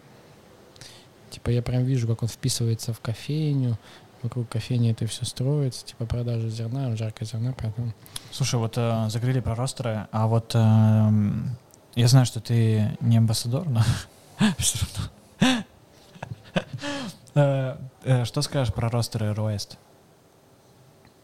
Типа 1.29 1.51
я 1.51 1.61
прям 1.61 1.83
вижу, 1.83 2.07
как 2.07 2.23
он 2.23 2.29
вписывается 2.29 2.91
в 2.91 2.99
кофейню, 3.01 3.77
вокруг 4.23 4.49
кофейни 4.49 4.89
это 4.89 5.05
все 5.05 5.25
строится, 5.25 5.85
типа 5.85 6.07
продажа 6.07 6.49
зерна, 6.49 6.95
жаркое 6.95 7.27
зерна, 7.27 7.53
поэтому... 7.55 7.93
Слушай, 8.31 8.59
вот 8.59 8.73
э, 8.77 9.09
заговорили 9.09 9.41
про 9.41 9.53
ростеры, 9.53 10.07
а 10.11 10.25
вот 10.25 10.53
эм, 10.55 11.55
я 11.97 12.07
знаю, 12.07 12.25
что 12.25 12.39
ты 12.39 12.95
не 13.01 13.17
амбассадор, 13.17 13.67
но 13.67 13.81
все 14.59 14.79
равно. 15.39 15.63
Э, 17.35 17.77
э, 18.03 18.25
Что 18.25 18.41
скажешь 18.41 18.73
про 18.73 18.89
ростеры 18.89 19.33
Роест? 19.33 19.77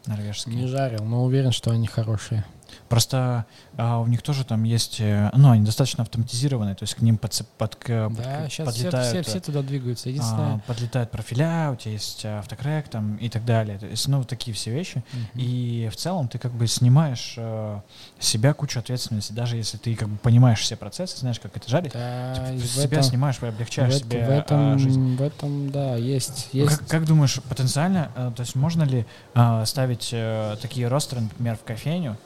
Не 0.06 0.12
Норвежские. 0.16 0.66
жарил, 0.66 1.04
но 1.04 1.24
уверен, 1.24 1.52
что 1.52 1.70
они 1.70 1.86
хорошие. 1.86 2.44
Просто 2.88 3.46
а, 3.76 3.98
у 4.00 4.06
них 4.06 4.22
тоже 4.22 4.44
там 4.44 4.62
есть, 4.64 4.96
э, 5.00 5.30
ну, 5.34 5.50
они 5.50 5.64
достаточно 5.64 6.02
автоматизированные, 6.02 6.74
то 6.74 6.82
есть 6.84 6.94
к 6.94 7.00
ним 7.00 7.18
под, 7.18 7.32
к- 7.76 7.86
Да, 7.88 8.08
под- 8.08 8.24
сейчас 8.24 8.50
все, 8.50 8.64
подлетают, 8.64 9.08
все, 9.08 9.18
э, 9.18 9.22
все 9.22 9.40
туда 9.40 9.62
двигаются. 9.62 10.08
а, 10.08 10.12
Единственное... 10.12 10.58
подлетают 10.66 11.10
профиля, 11.10 11.70
у 11.72 11.76
тебя 11.76 11.92
есть 11.92 12.24
э, 12.24 12.38
автокрэк 12.38 12.88
там 12.88 13.16
и 13.16 13.28
так 13.28 13.44
далее. 13.44 13.78
То 13.78 13.86
есть, 13.86 14.06
ну, 14.08 14.22
такие 14.24 14.54
все 14.54 14.70
вещи. 14.70 15.02
Мгм. 15.12 15.28
И 15.34 15.88
в 15.92 15.96
целом 15.96 16.28
ты 16.28 16.38
как 16.38 16.52
бы 16.52 16.66
снимаешь 16.66 17.34
э, 17.36 17.80
себя 18.18 18.54
кучу 18.54 18.78
ответственности, 18.78 19.32
даже 19.32 19.56
если 19.56 19.76
ты 19.78 19.94
как 19.96 20.08
бы 20.08 20.16
понимаешь 20.18 20.60
все 20.60 20.76
процессы, 20.76 21.18
знаешь, 21.18 21.40
как 21.40 21.56
это 21.56 21.68
жарить, 21.68 21.92
Да, 21.92 22.34
типа, 22.34 22.58
с 22.58 22.62
в 22.62 22.66
себя 22.74 22.84
этом- 22.98 23.02
снимаешь, 23.02 23.36
в, 23.38 23.42
облегчаешь 23.44 23.94
эт- 23.94 23.98
себе 23.98 24.24
в 24.26 24.30
этом, 24.30 24.78
жизнь. 24.78 25.16
в 25.16 25.22
этом, 25.22 25.70
да, 25.70 25.96
есть, 25.96 26.48
Ну, 26.52 26.60
есть 26.60 26.78
Как, 26.78 26.88
как 26.88 27.06
думаешь, 27.06 27.40
потенциально, 27.48 28.10
э, 28.14 28.32
то 28.36 28.40
есть 28.42 28.54
можно 28.54 28.82
ли 28.84 29.06
э, 29.34 29.62
ставить 29.66 30.10
э, 30.12 30.56
такие 30.62 30.88
ростеры, 30.88 31.22
например, 31.22 31.56
в 31.56 31.64
кофейню, 31.64 32.16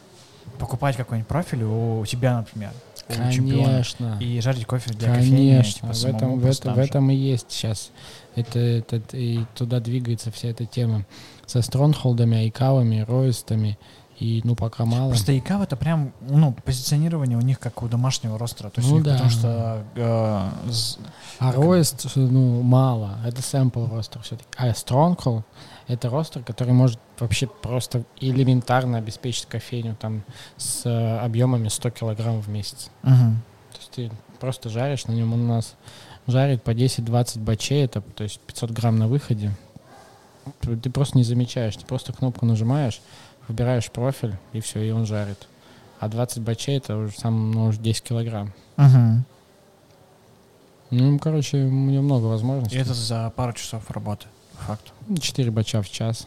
покупать 0.58 0.96
какой-нибудь 0.96 1.28
профиль 1.28 1.62
у 1.64 2.04
тебя, 2.06 2.38
например, 2.38 2.70
у 3.08 3.32
чемпиона, 3.32 3.64
Конечно. 3.64 4.18
и 4.20 4.40
жарить 4.40 4.66
кофе 4.66 4.90
для 4.92 5.14
кофейни, 5.14 5.52
Конечно, 5.52 5.72
типа, 5.72 5.92
в, 5.92 6.04
этом, 6.04 6.38
в, 6.40 6.46
этом, 6.46 6.74
в 6.74 6.78
этом 6.78 7.10
и 7.10 7.14
есть 7.14 7.50
сейчас. 7.50 7.90
Это, 8.34 8.58
это, 8.58 9.00
и 9.16 9.44
туда 9.54 9.80
двигается 9.80 10.30
вся 10.30 10.48
эта 10.48 10.66
тема. 10.66 11.04
Со 11.46 11.62
стронгхолдами, 11.62 12.36
айкавами, 12.38 13.00
роистами. 13.00 13.78
И, 14.18 14.40
ну, 14.42 14.56
пока 14.56 14.84
мало. 14.84 15.10
Просто 15.10 15.38
икав 15.38 15.62
это 15.62 15.76
прям, 15.76 16.12
ну, 16.28 16.52
позиционирование 16.64 17.38
у 17.38 17.40
них 17.40 17.60
как 17.60 17.82
у 17.84 17.88
домашнего 17.88 18.36
ростера. 18.36 18.68
То 18.68 18.80
есть 18.80 18.90
Ну 18.90 18.96
у 18.96 18.98
них 18.98 19.04
да. 19.06 19.12
потому 19.12 19.30
что 19.30 19.84
э, 19.94 20.48
з- 20.70 20.98
А 21.38 21.52
роист, 21.52 22.04
ну, 22.16 22.62
мало. 22.62 23.18
Это 23.24 23.42
сэмпл 23.42 23.86
ростер 23.86 24.20
все-таки. 24.22 24.48
А 24.56 24.74
стронгхолд— 24.74 25.44
это 25.88 26.08
ростер, 26.10 26.42
который 26.44 26.72
может 26.72 26.98
вообще 27.18 27.46
просто 27.46 28.04
элементарно 28.20 28.98
обеспечить 28.98 29.46
кофейню 29.46 29.96
там 29.96 30.22
с 30.56 30.86
э, 30.86 31.18
объемами 31.18 31.68
100 31.68 31.90
килограмм 31.90 32.40
в 32.40 32.48
месяц. 32.48 32.90
мгм. 33.02 33.42
То 33.72 33.78
есть 33.78 33.90
ты 33.92 34.10
просто 34.40 34.68
жаришь 34.68 35.06
на 35.06 35.12
нем, 35.12 35.32
он 35.32 35.40
у 35.42 35.48
нас 35.48 35.74
жарит 36.26 36.62
по 36.62 36.70
10-20 36.70 37.40
бачей, 37.40 37.84
это 37.84 38.00
то 38.02 38.22
есть 38.24 38.38
500 38.40 38.70
грамм 38.70 38.98
на 38.98 39.08
выходе. 39.08 39.52
Ты 40.60 40.90
просто 40.90 41.16
не 41.18 41.24
замечаешь, 41.24 41.76
ты 41.76 41.84
просто 41.84 42.12
кнопку 42.12 42.46
нажимаешь, 42.46 43.00
выбираешь 43.48 43.90
профиль, 43.90 44.36
и 44.52 44.60
все, 44.60 44.80
и 44.82 44.90
он 44.90 45.06
жарит. 45.06 45.46
А 46.00 46.08
20 46.08 46.42
бачей 46.42 46.76
это 46.78 46.96
уже 46.96 47.18
сам, 47.18 47.50
ну, 47.50 47.66
уже 47.66 47.78
10 47.80 48.02
килограмм. 48.04 48.52
Мгм. 48.76 49.24
Ну, 50.90 51.18
короче, 51.18 51.58
у 51.58 51.70
него 51.70 52.02
много 52.02 52.26
И 52.26 52.30
возможностей. 52.30 52.78
это 52.78 52.94
за 52.94 53.30
пару 53.36 53.52
часов 53.52 53.90
работы, 53.90 54.26
по 54.58 54.64
факту. 54.64 54.92
4 55.20 55.50
бача 55.50 55.82
в 55.82 55.88
час. 55.90 56.26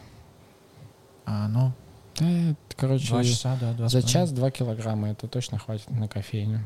А, 1.24 1.48
ну, 1.48 1.72
Да, 2.18 2.54
короче, 2.76 3.08
два 3.08 3.22
часа, 3.24 3.56
да, 3.60 3.72
два 3.72 3.88
за 3.88 4.02
час 4.02 4.32
2 4.32 4.50
килограмма, 4.50 5.10
это 5.10 5.28
точно 5.28 5.58
хватит 5.58 5.88
на 5.90 6.08
кофейню. 6.08 6.60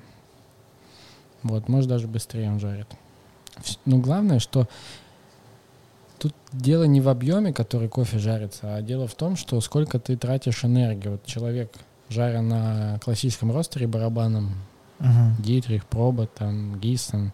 Вот, 1.42 1.68
может 1.68 1.88
даже 1.88 2.08
быстрее 2.08 2.50
он 2.50 2.58
жарит. 2.58 2.86
Но 3.84 3.98
главное, 3.98 4.38
что 4.38 4.66
тут 6.18 6.34
дело 6.52 6.84
не 6.84 7.00
в 7.00 7.08
объеме, 7.08 7.52
который 7.52 7.88
кофе 7.88 8.18
жарится, 8.18 8.76
а 8.76 8.82
дело 8.82 9.06
в 9.06 9.14
том, 9.14 9.36
что 9.36 9.60
сколько 9.60 9.98
ты 9.98 10.16
тратишь 10.16 10.64
энергии. 10.64 11.08
Вот 11.08 11.24
человек, 11.26 11.72
жаря 12.08 12.42
на 12.42 12.98
классическом 13.00 13.52
ростере 13.52 13.86
барабаном, 13.86 14.54
Мгм. 14.98 15.36
Дитрих, 15.40 15.84
Проба, 15.84 16.26
там, 16.26 16.80
Гиссен, 16.80 17.32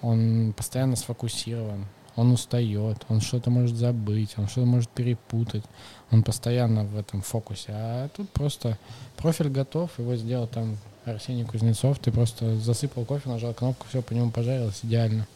он 0.00 0.52
постоянно 0.56 0.94
сфокусирован, 0.94 1.86
он 2.16 2.32
устает, 2.32 3.04
он 3.08 3.20
что-то 3.20 3.50
может 3.50 3.76
забыть, 3.76 4.34
он 4.36 4.48
что-то 4.48 4.66
может 4.66 4.90
перепутать, 4.90 5.64
он 6.10 6.22
постоянно 6.22 6.84
в 6.84 6.96
этом 6.96 7.22
фокусе. 7.22 7.72
А 7.72 8.08
тут 8.08 8.30
просто 8.30 8.78
профиль 9.16 9.48
готов, 9.48 9.98
его 9.98 10.14
сделал 10.16 10.46
там 10.46 10.76
Арсений 11.04 11.44
Кузнецов, 11.44 11.98
ты 11.98 12.12
просто 12.12 12.56
засыпал 12.56 13.04
кофе, 13.04 13.28
нажал 13.28 13.52
кнопку, 13.52 13.86
все 13.88 14.00
по 14.00 14.12
нему 14.12 14.30
пожарилось, 14.30 14.80
идеально. 14.82 15.26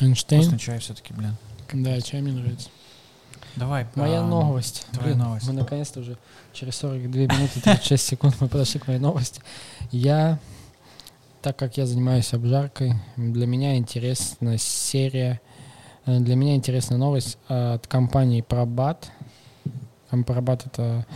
Эйнштейн? 0.00 0.42
Вкусный 0.42 0.58
чай 0.58 0.78
все-таки, 0.78 1.14
блин. 1.14 1.36
Да, 1.72 2.00
чай 2.00 2.20
мне 2.20 2.32
нравится. 2.32 2.68
Давай. 3.56 3.86
Моя 3.94 4.20
а, 4.20 4.26
новость. 4.26 4.86
твоя 4.92 5.14
новость. 5.14 5.46
Мы 5.46 5.52
наконец-то 5.52 6.00
уже 6.00 6.16
через 6.52 6.76
42 6.76 7.20
минуты 7.22 7.60
36 7.60 8.04
секунд 8.04 8.36
мы 8.40 8.48
подошли 8.48 8.80
к 8.80 8.86
моей 8.86 8.98
новости. 8.98 9.42
Я, 9.90 10.38
так 11.42 11.56
как 11.56 11.76
я 11.76 11.86
занимаюсь 11.86 12.32
обжаркой, 12.32 12.94
для 13.16 13.46
меня 13.46 13.76
интересна 13.76 14.56
серия, 14.58 15.40
э, 16.06 16.18
для 16.20 16.36
меня 16.36 16.54
интересна 16.54 16.96
новость 16.96 17.36
от 17.48 17.86
компании 17.88 18.44
Probat. 18.48 19.06
Probat 20.12 20.62
это 20.66 21.06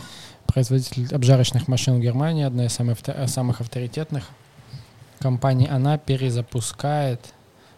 производитель 0.45 1.13
обжарочных 1.15 1.67
машин 1.67 1.97
в 1.97 2.01
Германии, 2.01 2.43
одна 2.43 2.65
из 2.65 2.73
самых, 2.73 2.97
самых 3.27 3.61
авторитетных 3.61 4.25
компаний. 5.19 5.67
Она 5.67 5.97
перезапускает 5.97 7.33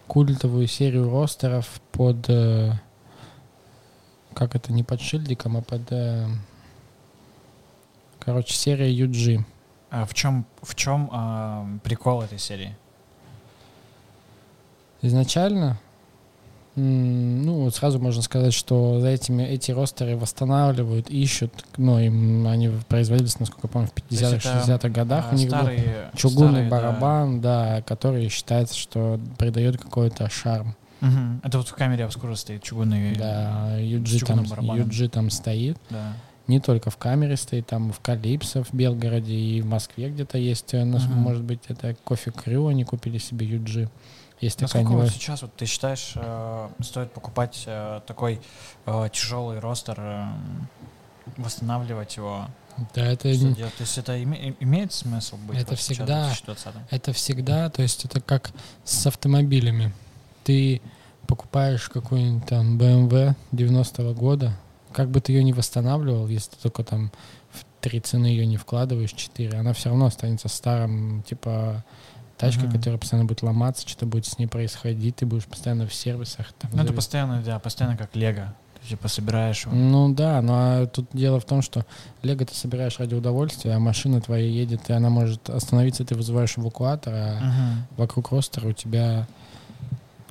культовую 0.08 0.68
серию 0.68 1.10
ростеров 1.10 1.80
под 1.92 2.30
э, 2.30 2.72
как 4.34 4.56
это 4.56 4.74
не 4.74 4.84
под 4.84 5.02
шильдиком, 5.02 5.58
а 5.58 5.62
под 5.62 5.82
э, 5.92 6.28
короче 8.20 8.54
серия 8.54 8.92
UG. 8.92 9.44
А 9.90 10.06
в 10.06 10.14
чем, 10.14 10.46
в 10.62 10.76
чем 10.76 11.10
а, 11.12 11.68
прикол 11.84 12.22
этой 12.22 12.38
серии? 12.38 12.76
Изначально, 15.02 15.80
ну 16.76 17.64
вот 17.64 17.76
сразу 17.76 18.00
можно 18.00 18.22
сказать, 18.22 18.54
что 18.54 19.00
за 19.00 19.08
этими 19.08 19.44
эти 19.44 19.72
ростеры 19.72 20.16
восстанавливают, 20.16 21.10
ищут, 21.10 21.52
ну 21.78 22.00
им 22.00 22.48
они 22.48 22.72
производились, 22.88 23.40
насколько 23.40 23.68
я 23.68 23.70
помню, 23.70 23.88
в 23.88 24.12
есть 24.12 24.24
это, 24.24 24.36
50-60-х 24.36 24.90
годах. 24.90 25.26
А, 25.30 25.34
у 25.34 25.38
них 25.38 25.50
был 25.50 25.70
чугунный 26.16 26.50
старые, 26.50 26.70
да. 26.70 26.78
барабан, 26.78 27.42
да. 27.42 27.82
который 27.84 28.30
считается, 28.30 28.78
что 28.78 29.20
придает 29.38 29.78
какой-то 29.82 30.30
шарм. 30.30 30.76
Мгм. 31.02 31.42
Это 31.44 31.60
вот 31.60 31.68
в 31.70 31.74
камере 31.74 32.06
обскура 32.06 32.36
стоит 32.36 32.62
чугунный. 32.64 33.16
Да, 33.16 33.78
с 33.78 33.82
UG 33.82 34.26
там. 34.26 34.42
UG 34.42 35.10
там 35.10 35.30
стоит. 35.30 35.78
Да. 35.90 36.14
Не 36.50 36.60
только 36.60 36.90
в 36.90 36.98
камере 36.98 37.38
стоит, 37.38 37.68
там 37.68 37.94
в 37.94 38.00
Калипсо 38.02 38.64
в 38.64 38.74
Белгороде 38.74 39.34
и 39.36 39.62
в 39.62 39.68
Москве 39.68 40.10
где-то 40.10 40.38
есть. 40.38 40.74
э, 40.74 40.84
нас-. 40.84 41.06
Может 41.06 41.44
быть, 41.44 41.62
это 41.70 41.96
кофе 42.04 42.32
Крю, 42.32 42.68
они 42.68 42.84
купили 42.84 43.18
себе 43.20 43.46
UG. 43.48 43.88
Есть 44.42 44.58
такая 44.58 44.84
Насколько 44.84 44.98
вот 44.98 45.06
невоз- 45.10 45.14
сейчас 45.14 45.42
вот 45.44 45.54
ты 45.56 45.66
считаешь, 45.66 46.14
э, 46.16 46.70
стоит 46.82 47.12
покупать 47.14 47.64
э, 47.68 48.02
такой 48.08 48.40
э, 48.86 49.10
тяжелый 49.14 49.60
ростер, 49.60 49.96
э, 50.00 50.28
восстанавливать 51.38 52.18
его? 52.18 52.48
Да, 52.96 53.06
это, 53.06 53.34
Что 53.34 53.52
делать? 53.54 53.76
То 53.76 53.82
есть 53.84 53.98
это 53.98 54.18
име- 54.18 54.56
имеет 54.62 54.94
смысл 54.94 55.36
быть 55.38 55.58
Это 55.58 55.72
вот 55.72 55.80
всегда- 55.80 56.24
в 56.30 56.36
2020? 56.44 56.76
это 56.90 57.14
всегда, 57.14 57.70
то 57.70 57.82
есть 57.82 58.06
это 58.06 58.22
как 58.22 58.52
с 58.86 59.06
автомобилями. 59.06 59.94
Ты 60.46 60.82
покупаешь 61.28 61.90
какую-нибудь 61.90 62.48
там 62.48 62.78
BMW 62.80 63.36
90-го 63.52 64.14
года, 64.14 64.54
как 64.94 65.10
бы 65.10 65.22
ты 65.22 65.32
ее 65.34 65.44
не 65.44 65.54
восстанавливал, 65.54 66.28
если 66.28 66.52
ты 66.52 66.58
только 66.64 66.84
там 66.84 67.12
в 67.52 67.64
три 67.82 68.00
цены 68.00 68.28
ее 68.28 68.46
не 68.46 68.58
вкладываешь, 68.58 69.12
четыре, 69.14 69.58
она 69.58 69.74
все 69.74 69.90
равно 69.90 70.06
останется 70.08 70.48
старым, 70.50 71.24
типа 71.24 71.84
тачка, 72.38 72.64
Мгм. 72.66 72.72
которая 72.78 72.98
постоянно 73.00 73.28
будет 73.28 73.42
ломаться, 73.42 73.88
что-то 73.88 74.06
будет 74.06 74.26
с 74.26 74.38
ней 74.40 74.48
происходить, 74.48 75.18
ты 75.18 75.26
будешь 75.26 75.46
постоянно 75.46 75.88
в 75.88 75.94
сервисах. 75.94 76.54
Там, 76.60 76.72
Ну, 76.74 76.82
это 76.84 76.92
зави- 76.92 76.96
постоянно, 76.96 77.42
да, 77.42 77.60
постоянно 77.60 77.98
как 77.98 78.16
лего. 78.16 78.54
Ты 78.82 78.90
типа 78.90 79.10
собираешь 79.10 79.66
его. 79.66 79.76
Ну 79.76 80.14
да, 80.14 80.42
но 80.42 80.86
тут 80.88 81.08
дело 81.12 81.42
в 81.42 81.46
том, 81.46 81.62
что 81.62 81.86
лего 82.22 82.46
ты 82.46 82.54
собираешь 82.56 82.98
ради 83.00 83.14
удовольствия, 83.14 83.74
а 83.74 83.80
машина 83.80 84.22
твоя 84.22 84.48
едет, 84.48 84.90
и 84.90 84.94
она 84.94 85.10
может 85.10 85.50
остановиться, 85.50 86.06
ты 86.06 86.16
вызываешь 86.16 86.58
эвакуатор, 86.58 87.14
а 87.14 87.40
Мгм. 87.42 87.88
вокруг 87.98 88.32
ростера 88.32 88.70
у 88.70 88.72
тебя 88.74 89.28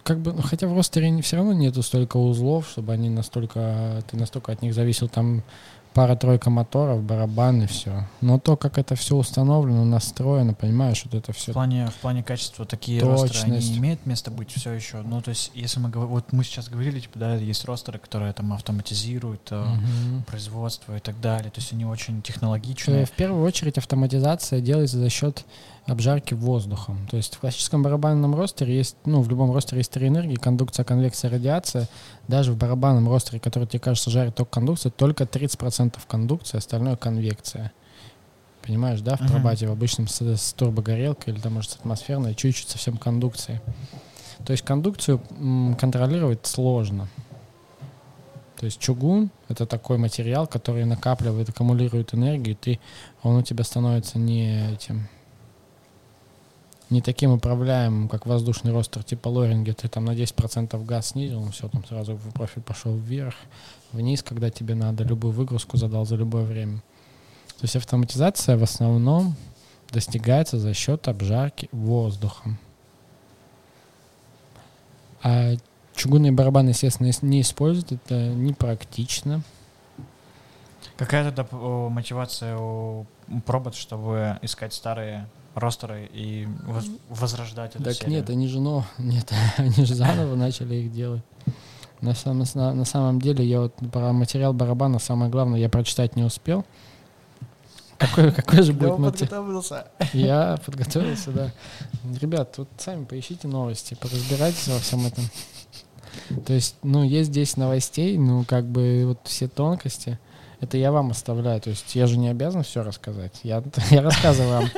как 0.08 0.20
бы, 0.20 0.32
ну, 0.32 0.40
хотя 0.40 0.66
в 0.66 0.74
ростере 0.74 1.20
все 1.20 1.36
равно 1.36 1.52
нету 1.52 1.82
столько 1.82 2.16
узлов, 2.16 2.66
чтобы 2.66 2.94
они 2.94 3.10
настолько, 3.10 4.02
ты 4.10 4.16
настолько 4.16 4.52
от 4.52 4.62
них 4.62 4.72
зависел, 4.72 5.06
там 5.06 5.42
пара-тройка 5.92 6.48
моторов, 6.48 7.02
барабан 7.02 7.62
и 7.62 7.66
все. 7.66 8.06
Но 8.22 8.38
то, 8.38 8.56
как 8.56 8.78
это 8.78 8.94
все 8.94 9.16
установлено, 9.16 9.84
настроено, 9.84 10.54
понимаешь, 10.54 11.04
вот 11.04 11.14
это 11.14 11.32
В 11.34 11.36
все. 11.36 11.52
плане, 11.52 11.88
в 11.88 11.94
плане 11.96 12.22
качества 12.22 12.64
такие 12.64 13.02
ростеры, 13.02 13.32
Точность. 13.34 13.68
они 13.68 13.78
имеют 13.78 14.06
место 14.06 14.30
быть 14.30 14.50
все 14.50 14.72
еще. 14.72 15.02
Ну, 15.02 15.20
то 15.20 15.28
есть, 15.28 15.50
если 15.54 15.78
мы 15.78 15.90
говорим, 15.90 16.12
вот 16.12 16.32
мы 16.32 16.42
сейчас 16.42 16.70
говорили, 16.70 17.00
типа, 17.00 17.18
да, 17.18 17.34
есть 17.34 17.66
ростеры, 17.66 17.98
которые 17.98 18.32
там 18.32 18.54
автоматизируют 18.54 19.48
э, 19.50 19.64
производство 20.26 20.96
и 20.96 21.00
так 21.00 21.20
далее. 21.20 21.50
То 21.50 21.60
есть 21.60 21.72
они 21.74 21.84
очень 21.84 22.22
технологичные. 22.22 23.04
В 23.04 23.10
первую 23.10 23.44
очередь 23.44 23.76
автоматизация 23.76 24.60
делается 24.60 24.98
за 24.98 25.10
счет 25.10 25.44
обжарки 25.88 26.34
воздухом. 26.34 27.06
То 27.10 27.16
есть 27.16 27.34
в 27.36 27.40
классическом 27.40 27.82
барабанном 27.82 28.34
ростере 28.34 28.76
есть, 28.76 28.96
ну, 29.04 29.22
в 29.22 29.28
любом 29.28 29.52
ростере 29.52 29.80
есть 29.80 29.90
три 29.90 30.08
энергии, 30.08 30.34
кондукция, 30.36 30.84
конвекция, 30.84 31.30
радиация. 31.30 31.88
Даже 32.28 32.52
в 32.52 32.56
барабанном 32.58 33.08
ростере, 33.08 33.40
который 33.40 33.66
тебе 33.66 33.80
кажется 33.80 34.10
жарит 34.10 34.34
только 34.34 34.50
кондукция, 34.52 34.90
только 34.90 35.24
30% 35.24 35.98
кондукция, 36.06 36.58
остальное 36.58 36.96
конвекция. 36.96 37.72
Понимаешь, 38.62 39.00
да? 39.00 39.16
В 39.16 39.20
Мгм. 39.20 39.30
пробате 39.30 39.66
в 39.66 39.72
обычном 39.72 40.08
с, 40.08 40.20
с 40.20 40.52
турбогорелкой 40.52 41.32
или 41.32 41.40
там, 41.40 41.54
может, 41.54 41.70
с 41.70 41.76
атмосферной, 41.76 42.34
чуть-чуть 42.34 42.68
совсем 42.68 42.98
кондукции. 42.98 43.60
То 44.44 44.52
есть 44.52 44.62
кондукцию 44.64 45.20
м, 45.30 45.74
контролировать 45.80 46.46
сложно. 46.46 47.08
То 48.60 48.66
есть 48.66 48.78
чугун— 48.78 49.30
это 49.48 49.66
такой 49.66 49.98
материал, 49.98 50.46
который 50.46 50.84
накапливает, 50.84 51.48
аккумулирует 51.48 52.12
энергию, 52.12 52.54
и 52.54 52.58
ты, 52.58 52.80
он 53.22 53.36
у 53.36 53.42
тебя 53.42 53.62
становится 53.64 54.18
не 54.18 54.72
этим, 54.72 55.08
не 56.90 57.02
таким 57.02 57.32
управляемым, 57.32 58.08
как 58.08 58.26
воздушный 58.26 58.72
ростер 58.72 59.02
типа 59.02 59.28
лоринга. 59.28 59.74
Ты 59.74 59.88
там 59.88 60.04
на 60.04 60.12
10% 60.14 60.84
газ 60.84 61.08
снизил, 61.08 61.42
он 61.42 61.50
все, 61.50 61.68
там 61.68 61.84
сразу 61.84 62.14
в 62.14 62.32
профиль 62.32 62.62
пошел 62.62 62.94
вверх, 62.94 63.34
вниз, 63.92 64.22
когда 64.22 64.50
тебе 64.50 64.74
надо, 64.74 65.04
любую 65.04 65.32
выгрузку 65.32 65.76
задал 65.76 66.06
за 66.06 66.16
любое 66.16 66.44
время. 66.44 66.78
То 67.58 67.64
есть 67.64 67.76
автоматизация 67.76 68.56
в 68.56 68.62
основном 68.62 69.34
достигается 69.90 70.58
за 70.58 70.74
счет 70.74 71.08
обжарки 71.08 71.68
воздухом. 71.72 72.58
А 75.22 75.54
чугунные 75.94 76.32
барабаны, 76.32 76.70
естественно, 76.70 77.10
не 77.22 77.40
используют, 77.40 77.92
это 77.92 78.28
непрактично. 78.28 79.42
Какая 80.96 81.30
тогда 81.30 81.46
мотивация 81.88 82.56
у 82.56 83.06
пробот, 83.44 83.74
чтобы 83.74 84.38
искать 84.42 84.72
старые 84.72 85.28
ростеры 85.58 86.08
и 86.12 86.46
воз- 86.66 86.90
возрождать 87.08 87.74
эту 87.74 87.84
Так 87.84 87.94
серию? 87.94 88.10
нет, 88.10 88.30
они 88.30 88.48
же, 88.48 88.60
но, 88.60 88.84
нет, 88.98 89.30
они 89.56 89.84
же 89.84 89.94
заново 89.94 90.34
начали 90.36 90.76
их 90.76 90.92
делать. 90.92 91.22
На 92.00 92.14
самом, 92.14 92.46
на, 92.54 92.74
на 92.74 92.84
самом 92.84 93.20
деле, 93.20 93.44
я 93.44 93.60
вот 93.62 93.74
про 93.92 94.12
материал 94.12 94.52
барабана, 94.52 94.98
самое 94.98 95.30
главное, 95.30 95.58
я 95.58 95.68
прочитать 95.68 96.14
не 96.14 96.22
успел. 96.22 96.64
Какой, 97.98 98.30
какой 98.32 98.62
же 98.62 98.72
будет 98.72 98.98
материал? 98.98 99.42
подготовился. 99.44 99.86
Я 100.12 100.58
подготовился, 100.64 101.30
да. 101.32 101.52
Ребят, 102.20 102.56
вот 102.58 102.68
сами 102.78 103.04
поищите 103.04 103.48
новости, 103.48 103.94
поразбирайтесь 104.00 104.68
во 104.68 104.78
всем 104.78 105.06
этом. 105.06 105.24
То 106.46 106.52
есть, 106.52 106.76
ну, 106.82 107.02
есть 107.02 107.30
здесь 107.30 107.56
новостей, 107.56 108.16
ну, 108.16 108.44
как 108.44 108.64
бы 108.66 109.02
вот 109.06 109.18
все 109.24 109.48
тонкости, 109.48 110.18
это 110.60 110.76
я 110.76 110.92
вам 110.92 111.10
оставляю. 111.10 111.60
То 111.60 111.70
есть 111.70 111.94
я 111.94 112.06
же 112.06 112.16
не 112.18 112.28
обязан 112.28 112.62
все 112.62 112.82
рассказать. 112.82 113.40
Я, 113.42 113.62
я 113.90 114.02
рассказываю 114.02 114.52
вам. 114.60 114.70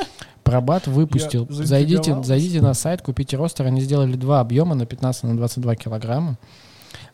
Пробат 0.51 0.87
выпустил. 0.87 1.47
Я 1.51 1.65
Зайдите, 1.65 2.23
зайдите 2.23 2.61
на 2.61 2.75
сайт, 2.75 3.03
купите 3.03 3.37
ростер. 3.37 3.67
Они 3.67 3.81
сделали 3.81 4.15
два 4.15 4.41
объема 4.41 4.75
на 4.75 4.87
15 4.87 5.25
на 5.25 5.37
22 5.37 5.75
килограмма. 5.77 6.39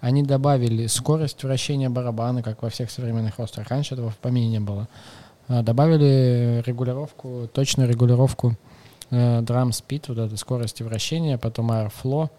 Они 0.00 0.22
добавили 0.22 0.86
скорость 0.86 1.42
вращения 1.42 1.90
барабана, 1.90 2.42
как 2.42 2.62
во 2.62 2.70
всех 2.70 2.90
современных 2.90 3.38
ростерах. 3.38 3.68
Раньше 3.68 3.94
этого 3.94 4.10
в 4.10 4.16
помине 4.16 4.48
не 4.48 4.60
было. 4.60 4.88
А, 5.48 5.62
Добавили 5.62 6.62
регулировку, 6.66 7.48
точную 7.52 7.88
регулировку 7.88 8.56
э, 9.10 9.40
drum 9.40 9.70
speed, 9.70 10.04
вот 10.08 10.18
этой 10.18 10.38
скорости 10.38 10.82
вращения, 10.82 11.38
потом 11.38 11.70
airflow, 11.70 12.30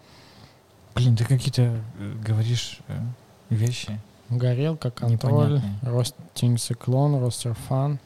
Блин, 0.94 1.14
ты 1.16 1.24
какие-то 1.24 1.62
э, 1.62 2.14
говоришь 2.24 2.80
э, 2.88 3.00
вещи. 3.50 4.00
горелка, 4.30 4.90
контроль, 4.90 5.60
ростинг 5.82 6.58
циклон, 6.58 7.20
ростер 7.20 7.54
фан, 7.54 7.98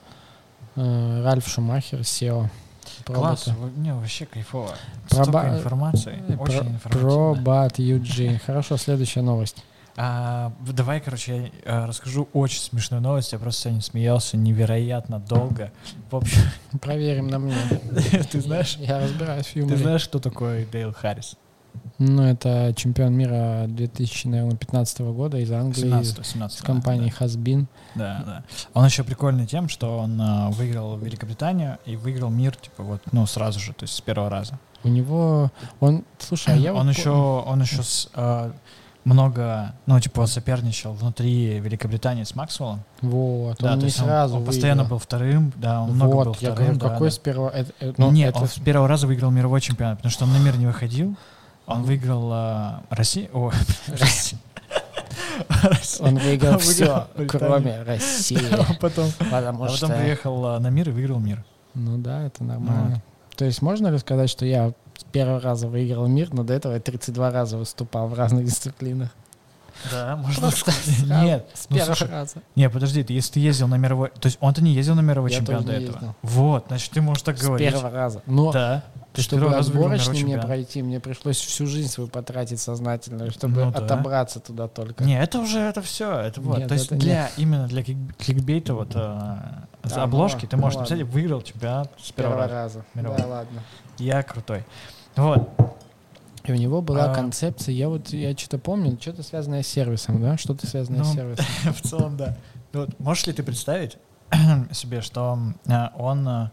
э, 0.77 1.23
Ральф 1.25 1.49
Шумахер, 1.49 2.01
SEO. 2.01 2.49
Класс, 3.05 3.49
не, 3.77 3.93
вообще 3.95 4.27
кайфово. 4.27 4.75
Проба- 5.11 5.25
Столько 5.25 5.49
информации, 5.59 6.23
Э, 6.29 6.37
очень 6.37 6.59
про- 6.59 6.67
информативно. 6.69 7.09
Пробат 7.35 7.79
UG. 7.79 8.39
Хорошо, 8.47 8.77
следующая 8.77 9.23
новость. 9.23 9.65
А, 9.97 10.53
давай, 10.61 11.01
короче, 11.01 11.53
я 11.67 11.83
э, 11.83 11.85
расскажу 11.87 12.27
очень 12.33 12.61
смешную 12.61 13.03
новость. 13.03 13.33
Я 13.33 13.39
просто 13.39 13.63
сегодня 13.65 13.83
смеялся 13.83 14.37
невероятно 14.39 15.19
долго. 15.21 15.71
В 16.11 16.17
общем, 16.17 16.41
Проверим 16.81 17.29
на 17.29 17.39
мне. 17.39 17.55
ты 18.31 18.41
знаешь, 18.41 18.77
Я 18.79 19.01
разбираюсь 19.01 19.47
в 19.49 19.53
ты 19.53 19.59
юморе. 19.61 19.77
знаешь, 19.77 20.09
кто 20.09 20.19
такой 20.19 20.65
Дейл 20.65 20.95
Харрис? 20.95 21.37
Ну, 21.99 22.23
это 22.23 22.73
чемпион 22.77 23.15
мира 23.15 23.67
2015 23.69 25.01
года 25.01 25.39
из 25.39 25.51
Англии. 25.53 25.83
17 25.83 26.27
17 26.27 26.59
С 26.59 26.63
компанией 26.63 27.13
Hasbin. 27.19 27.67
Да, 27.95 28.23
да. 28.27 28.43
Он 28.75 28.85
еще 28.85 29.05
прикольный 29.05 29.47
тем, 29.47 29.69
что 29.69 29.99
он 29.99 30.21
а, 30.21 30.51
выиграл 30.51 30.97
Великобританию 30.97 31.79
и 31.85 31.97
выиграл 31.97 32.31
мир, 32.31 32.57
типа, 32.57 32.83
вот, 32.83 33.03
ну, 33.13 33.27
сразу 33.27 33.61
же, 33.61 33.73
то 33.73 33.85
есть 33.85 33.95
с 33.95 34.01
первого 34.01 34.31
раза. 34.31 34.59
У 34.85 34.89
него... 34.89 35.51
Он... 35.81 36.05
Слушай, 36.19 36.55
а 36.55 36.57
я 36.57 36.75
он 36.75 36.87
вот 36.89 36.97
еще, 36.97 37.11
он 37.11 37.61
еще 37.63 37.83
с, 37.83 38.09
а, 38.15 38.53
много, 39.05 39.75
ну, 39.87 39.99
типа, 40.01 40.27
соперничал 40.27 40.93
внутри 40.95 41.59
Великобритании 41.61 42.25
с 42.25 42.35
Максвеллом. 42.35 42.83
Вот, 43.01 43.59
Да, 43.61 43.73
он 43.73 43.79
то 43.79 43.81
не 43.81 43.85
есть 43.87 44.01
он- 44.01 44.07
сразу 44.07 44.37
он, 44.39 44.45
постоянно 44.45 44.83
выиграл. 44.83 44.99
был 44.99 45.03
вторым, 45.03 45.53
да, 45.57 45.83
он 45.83 45.91
много 45.95 46.15
вот, 46.15 46.25
был 46.29 46.37
я 46.41 46.53
вторым. 46.53 46.57
говорю, 46.75 46.79
да, 46.81 46.89
какой 46.91 47.09
да. 47.09 47.15
с 47.15 47.19
первого... 47.19 47.49
это- 47.51 47.73
это- 47.81 48.01
ну, 48.01 48.11
Нет, 48.11 48.31
это 48.31 48.41
он 48.41 48.49
с 48.49 48.59
первого 48.59 48.89
раза 48.89 49.07
выиграл 49.07 49.31
мировой 49.31 49.61
чемпионат, 49.61 49.99
потому 49.99 50.11
что 50.13 50.25
он 50.25 50.33
на 50.33 50.39
мир 50.39 50.57
не 50.57 50.67
выходил. 50.67 51.15
Он 51.67 51.83
выиграл 51.83 52.31
а, 52.33 52.83
Россию. 52.91 53.29
О, 53.33 53.51
Россию. 53.89 54.41
Он 56.01 56.17
выиграл 56.17 56.59
все, 56.59 57.07
кроме 57.29 57.83
России. 57.83 58.39
А 58.53 58.75
потом, 58.81 59.11
Потому 59.19 59.65
а 59.65 59.69
потом 59.69 59.91
что... 59.91 59.99
приехал 59.99 60.47
а, 60.47 60.59
на 60.59 60.71
мир 60.71 60.89
и 60.89 60.93
выиграл 60.93 61.19
мир. 61.19 61.45
Ну 61.75 61.99
да, 61.99 62.27
это 62.27 62.45
нормально. 62.45 63.03
То 63.37 63.45
есть 63.45 63.63
можно 63.63 63.89
ли 63.89 63.99
сказать, 63.99 64.29
что 64.29 64.45
я 64.45 64.73
с 64.97 65.05
первого 65.05 65.41
раза 65.41 65.69
выиграл 65.69 66.07
мир, 66.07 66.33
но 66.33 66.45
до 66.45 66.53
этого 66.55 66.75
я 66.75 66.81
32 66.81 67.31
раза 67.31 67.57
выступал 67.57 68.09
в 68.09 68.15
разных 68.15 68.45
дисциплинах? 68.45 69.11
Да, 69.91 70.17
можно 70.17 70.41
Просто 70.43 70.71
сказать. 70.71 70.99
сразу, 71.07 71.25
Нет, 71.25 71.47
С 71.55 71.67
ну, 71.71 71.77
первого 71.77 71.95
слушай, 71.97 72.11
раза. 72.11 72.35
Не, 72.55 72.71
подожди, 72.71 73.03
ты, 73.03 73.13
если 73.13 73.33
ты 73.35 73.41
ездил 73.41 73.69
на 73.69 73.77
мировой... 73.77 74.11
То 74.11 74.27
есть 74.27 74.39
он-то 74.41 74.63
не 74.63 74.73
ездил 74.73 74.95
на 74.95 75.01
мировой 75.01 75.31
Я 75.31 75.39
чемпионат 75.39 75.67
до 75.67 75.73
этого? 75.73 75.93
ездил. 75.95 76.15
Вот, 76.23 76.65
значит, 76.69 76.91
ты 76.93 77.01
можешь 77.01 77.23
так 77.23 77.39
С 77.39 77.43
говорить. 77.43 77.69
первого 77.71 77.91
раза. 77.91 78.23
Но 78.27 78.53
Да. 78.53 78.83
Ты 79.13 79.21
с 79.21 79.25
чтобы 79.25 79.55
отборочный 79.55 80.23
мне 80.23 80.39
пройти, 80.39 80.81
мне 80.83 80.99
пришлось 80.99 81.37
всю 81.37 81.67
жизнь 81.67 81.91
свою 81.91 82.09
потратить 82.09 82.61
сознательно, 82.61 83.31
чтобы 83.31 83.65
Ну 83.65 83.71
да. 83.71 83.81
отобраться 83.81 84.41
туда 84.41 84.69
только. 84.69 85.05
Не, 85.05 85.21
это 85.23 85.39
уже, 85.41 85.59
это 85.61 85.83
все, 85.83 86.19
это 86.19 86.41
вот. 86.41 86.59
Нет, 86.59 86.69
То 86.69 86.75
есть 86.75 86.91
для, 86.97 87.31
именно 87.37 87.67
для 87.69 87.83
кликбейта 87.85 88.73
вот 88.73 88.93
э, 88.95 89.41
с 89.85 89.93
Да, 89.93 90.05
обложки 90.05 90.45
ну, 90.45 90.49
ты 90.49 90.57
можешь 90.57 90.77
ну 90.77 90.81
написать, 90.81 91.01
ладно. 91.01 91.13
выиграл 91.13 91.43
чемпионат 91.43 91.93
с 92.01 92.07
С 92.09 92.13
первого 92.13 92.37
первого 92.37 92.53
раза. 92.55 92.85
Да, 92.95 93.11
ладно. 93.27 93.63
Я 93.99 94.23
крутой. 94.23 94.65
Вот. 95.17 95.51
И 96.45 96.53
у 96.53 96.57
него 96.57 96.83
была 96.83 97.11
А. 97.11 97.15
концепция, 97.15 97.73
я 97.75 97.89
вот, 97.89 98.09
я 98.13 98.37
что-то 98.37 98.59
помню, 98.59 98.99
что-то 99.01 99.23
связанное 99.23 99.63
с 99.63 99.69
сервисом, 99.69 100.21
да? 100.21 100.37
Что-то 100.37 100.67
связанное 100.67 101.05
с 101.05 101.09
Ну, 101.09 101.15
сервисом. 101.15 101.45
В 101.75 101.81
целом, 101.83 102.17
да. 102.17 102.37
Ну 102.73 102.81
Вот, 102.81 102.99
можешь 103.01 103.27
ли 103.27 103.33
ты 103.33 103.43
представить 103.45 103.97
себе, 104.73 105.03
что 105.03 105.39
э, 105.67 105.89
он 105.97 106.27
э, 106.29 106.51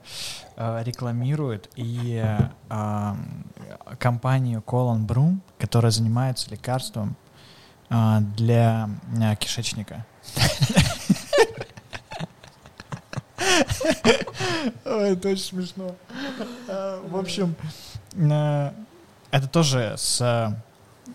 рекламирует 0.84 1.70
и 1.76 2.24
э, 2.70 3.16
компанию 3.98 4.62
Colon 4.66 5.08
Broom, 5.08 5.40
которая 5.58 5.92
занимается 5.92 6.52
лекарством 6.52 7.16
для 7.90 8.90
кишечника? 9.40 10.06
Ой, 14.86 15.12
это 15.14 15.30
очень 15.30 15.44
смешно. 15.44 15.96
В 16.68 17.18
общем, 17.18 17.56
это 19.32 19.48
тоже 19.48 19.96
с 19.98 20.56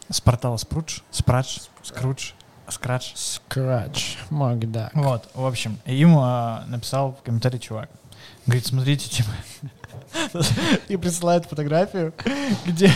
с 0.08 0.20
портала 0.20 0.56
Спрудж, 0.56 1.00
Спрадж, 1.10 1.58
Скрудж, 1.82 2.32
Скрадж. 2.68 3.12
Scratch, 3.14 4.16
Макдак. 4.30 4.90
Вот, 4.94 5.28
в 5.34 5.44
общем, 5.44 5.78
им 5.84 6.16
а, 6.18 6.64
написал 6.66 7.12
в 7.12 7.22
комментарии 7.22 7.58
чувак. 7.58 7.90
Говорит, 8.46 8.66
смотрите, 8.66 9.08
типа, 9.08 9.30
и 10.88 10.96
присылает 10.96 11.46
фотографию, 11.46 12.14
где 12.66 12.90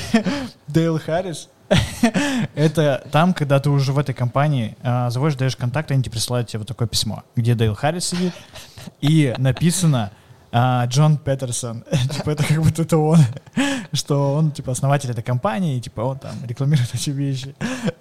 Дейл 0.66 0.98
Харрис. 0.98 1.48
Это 2.54 3.06
там, 3.12 3.34
когда 3.34 3.60
ты 3.60 3.68
уже 3.68 3.92
в 3.92 3.98
этой 3.98 4.14
компании 4.14 4.76
а, 4.82 5.10
заводишь, 5.10 5.36
даешь 5.36 5.56
контакт, 5.56 5.90
они 5.90 6.02
тебе 6.02 6.12
присылают 6.12 6.48
тебе 6.48 6.60
вот 6.60 6.68
такое 6.68 6.88
письмо, 6.88 7.24
где 7.36 7.54
Дейл 7.54 7.74
Харрис 7.74 8.06
сидит, 8.06 8.32
и 9.02 9.34
написано 9.36 10.12
а, 10.52 10.86
Джон 10.86 11.18
Петерсон. 11.18 11.84
типа, 12.10 12.30
это 12.30 12.44
как 12.44 12.62
будто 12.62 12.82
это 12.82 12.96
он. 12.98 13.18
что 13.92 14.34
он, 14.34 14.52
типа, 14.52 14.72
основатель 14.72 15.10
этой 15.10 15.22
компании, 15.22 15.76
и, 15.76 15.80
типа, 15.80 16.02
он 16.02 16.18
там 16.18 16.34
рекламирует 16.46 16.94
эти 16.94 17.10
вещи. 17.10 17.54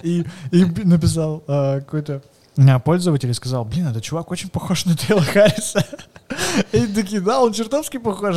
И, 0.03 0.25
и 0.51 0.65
написал 0.83 1.43
а, 1.47 1.79
какой-то 1.79 2.21
а, 2.57 2.79
пользователь 2.79 3.29
и 3.29 3.33
сказал, 3.33 3.65
блин, 3.65 3.87
этот 3.87 4.03
чувак 4.03 4.31
очень 4.31 4.49
похож 4.49 4.85
на 4.85 4.95
Дейла 4.95 5.21
Харриса. 5.21 5.85
И 6.71 6.87
такие, 6.87 7.21
да, 7.21 7.39
он 7.41 7.53
чертовски 7.53 7.97
похож 7.97 8.35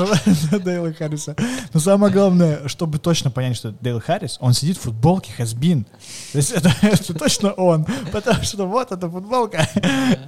на 0.50 0.58
Дейла 0.58 0.92
Харриса. 0.92 1.34
Но 1.72 1.80
самое 1.80 2.12
главное, 2.12 2.68
чтобы 2.68 2.98
точно 2.98 3.30
понять, 3.30 3.56
что 3.56 3.70
это 3.70 3.78
Дейл 3.80 4.00
Харрис, 4.00 4.36
он 4.40 4.52
сидит 4.52 4.76
в 4.76 4.82
футболке 4.82 5.32
Хасбин. 5.32 5.84
То 6.32 6.38
есть 6.38 6.52
это, 6.52 6.72
это 6.82 7.14
точно 7.14 7.52
он. 7.52 7.86
Потому 8.12 8.42
что 8.42 8.66
вот 8.66 8.92
эта 8.92 9.08
футболка. 9.08 9.66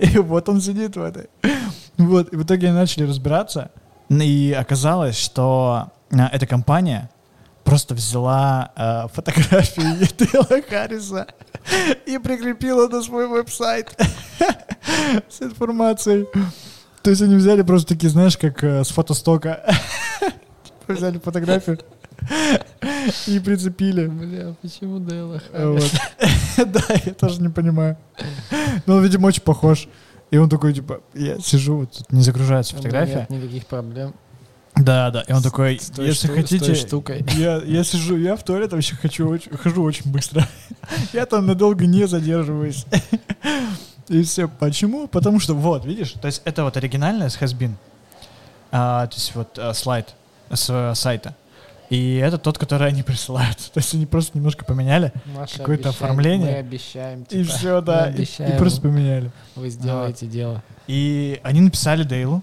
И 0.00 0.18
вот 0.18 0.48
он 0.48 0.60
сидит 0.60 0.96
в 0.96 1.02
этой. 1.02 1.28
Вот, 1.98 2.32
и 2.32 2.36
в 2.36 2.44
итоге 2.44 2.68
они 2.68 2.76
начали 2.76 3.04
разбираться. 3.04 3.70
И 4.08 4.56
оказалось, 4.58 5.16
что 5.16 5.90
а, 6.10 6.28
эта 6.32 6.46
компания 6.46 7.10
просто 7.64 7.94
взяла 7.94 8.72
э, 8.76 9.08
фотографии 9.12 9.82
Дейла 10.18 10.62
Харриса 10.68 11.26
и 12.06 12.18
прикрепила 12.18 12.88
на 12.88 13.02
свой 13.02 13.28
веб-сайт 13.28 13.96
с 15.28 15.40
информацией. 15.40 16.26
То 17.02 17.10
есть 17.10 17.22
они 17.22 17.36
взяли 17.36 17.62
просто 17.62 17.94
такие, 17.94 18.10
знаешь, 18.10 18.36
как 18.36 18.62
э, 18.62 18.84
с 18.84 18.88
фотостока. 18.88 19.64
Взяли 20.88 21.18
фотографию 21.18 21.78
и 23.26 23.38
прицепили. 23.38 24.06
Бля, 24.06 24.54
почему 24.60 24.98
Дейла 24.98 25.40
Вот. 25.52 25.90
Да, 26.58 26.82
я 27.04 27.14
тоже 27.14 27.40
не 27.40 27.48
понимаю. 27.48 27.96
Но 28.86 28.96
он, 28.96 29.02
видимо, 29.02 29.28
очень 29.28 29.42
похож. 29.42 29.88
И 30.32 30.38
он 30.38 30.48
такой, 30.48 30.72
типа, 30.72 31.02
я 31.12 31.38
сижу, 31.40 31.76
вот 31.76 31.92
тут 31.92 32.10
не 32.10 32.22
загружается 32.22 32.74
фотография. 32.74 33.26
Нет 33.28 33.42
никаких 33.42 33.66
проблем. 33.66 34.14
Да, 34.74 35.10
да. 35.10 35.20
И 35.28 35.32
он 35.32 35.42
такой, 35.42 35.78
С 35.78 35.92
если 35.98 36.28
шту- 36.28 36.34
хотите, 36.34 36.74
штукой. 36.74 37.22
Я, 37.36 37.58
я 37.58 37.84
сижу, 37.84 38.16
я 38.16 38.34
в 38.34 38.42
туалет 38.42 38.72
вообще 38.72 38.96
хочу, 38.96 39.28
очень- 39.28 39.54
хожу 39.54 39.82
очень 39.82 40.10
быстро. 40.10 40.48
Я 41.12 41.26
там 41.26 41.46
надолго 41.46 41.84
не 41.84 42.06
задерживаюсь. 42.06 42.86
И 44.08 44.22
все. 44.22 44.48
Почему? 44.48 45.06
Потому 45.06 45.38
что, 45.38 45.54
вот, 45.54 45.84
видишь, 45.84 46.12
то 46.12 46.24
есть 46.26 46.40
это 46.46 46.64
вот 46.64 46.78
оригинальное 46.78 47.28
с. 47.28 47.38
А, 48.70 49.06
то 49.06 49.14
есть 49.14 49.34
вот 49.34 49.58
а, 49.58 49.74
слайд 49.74 50.14
с 50.50 50.70
э, 50.70 50.94
сайта. 50.94 51.36
И 51.92 52.16
это 52.16 52.38
тот, 52.38 52.56
который 52.56 52.88
они 52.88 53.02
присылают. 53.02 53.58
То 53.74 53.78
есть 53.78 53.92
они 53.92 54.06
просто 54.06 54.38
немножко 54.38 54.64
поменяли. 54.64 55.12
Какое-то 55.58 55.90
оформление. 55.90 56.52
Мы 56.52 56.58
обещаем, 56.58 57.22
И 57.24 57.44
типа, 57.44 57.52
все, 57.52 57.80
да. 57.82 58.08
И, 58.10 58.22
и 58.22 58.56
просто 58.56 58.80
поменяли. 58.80 59.30
Вы 59.56 59.68
сделаете 59.68 60.26
дело. 60.26 60.62
И 60.86 61.38
они 61.42 61.60
написали 61.60 62.02
Дейлу, 62.02 62.42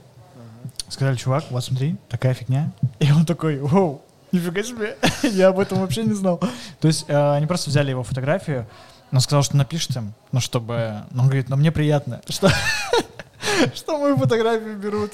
сказали, 0.87 1.15
чувак, 1.15 1.45
вот 1.49 1.63
смотри, 1.63 1.95
такая 2.09 2.35
фигня. 2.35 2.71
И 2.99 3.11
он 3.11 3.25
такой, 3.25 3.57
воу, 3.57 4.03
нифига 4.31 4.61
себе, 4.61 4.95
я 5.23 5.47
об 5.47 5.57
этом 5.57 5.79
вообще 5.79 6.03
не 6.03 6.13
знал. 6.13 6.39
То 6.79 6.87
есть 6.87 7.05
э, 7.07 7.33
они 7.33 7.47
просто 7.47 7.71
взяли 7.71 7.89
его 7.89 8.03
фотографию, 8.03 8.67
он 9.11 9.19
сказал, 9.19 9.41
что 9.41 9.57
напишет 9.57 9.95
им, 9.95 10.13
ну, 10.31 10.41
чтобы... 10.41 11.05
Но 11.09 11.23
он 11.23 11.27
говорит, 11.27 11.49
но 11.49 11.55
мне 11.55 11.71
приятно, 11.71 12.21
что, 12.29 12.51
что 13.73 13.97
мою 13.97 14.15
фотографию 14.15 14.77
берут 14.77 15.13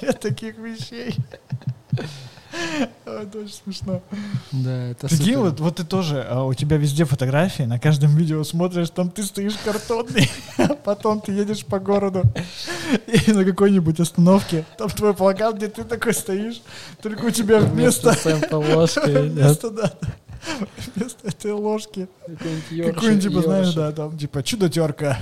для 0.00 0.12
таких 0.12 0.58
вещей. 0.58 1.16
Это 3.04 3.38
очень 3.38 3.54
смешно. 3.64 4.02
Да, 4.52 4.88
это 4.88 5.08
Прикинь, 5.08 5.26
супер. 5.26 5.38
вот, 5.38 5.60
вот 5.60 5.76
ты 5.76 5.84
тоже, 5.84 6.26
а, 6.28 6.44
у 6.44 6.54
тебя 6.54 6.76
везде 6.76 7.04
фотографии, 7.04 7.64
на 7.64 7.78
каждом 7.78 8.16
видео 8.16 8.44
смотришь, 8.44 8.90
там 8.90 9.10
ты 9.10 9.22
стоишь 9.22 9.56
картонный, 9.64 10.30
а 10.58 10.74
потом 10.74 11.20
ты 11.20 11.32
едешь 11.32 11.64
по 11.64 11.78
городу 11.78 12.22
и 13.06 13.32
на 13.32 13.44
какой-нибудь 13.44 14.00
остановке, 14.00 14.64
там 14.76 14.88
твой 14.88 15.14
плакат, 15.14 15.56
где 15.56 15.68
ты 15.68 15.84
такой 15.84 16.14
стоишь, 16.14 16.62
только 17.02 17.26
у 17.26 17.30
тебя 17.30 17.60
вместо... 17.60 18.10
Вместо 18.24 18.58
ложкой 18.58 19.28
Вместо, 19.28 19.70
да, 19.70 19.92
вместо 20.94 21.28
этой 21.28 21.52
ложки 21.52 22.08
какой-нибудь 22.26 23.22
типа, 23.22 23.42
знаешь, 23.42 23.74
да, 23.74 23.92
там, 23.92 24.16
типа, 24.16 24.42
чудо-терка. 24.42 25.18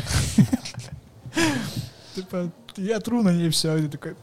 Типа, 2.14 2.50
я 2.76 3.00
тру 3.00 3.22
на 3.22 3.32
ней 3.32 3.50
все, 3.50 3.76
и 3.76 3.82
ты 3.82 3.88
такой, 3.88 4.16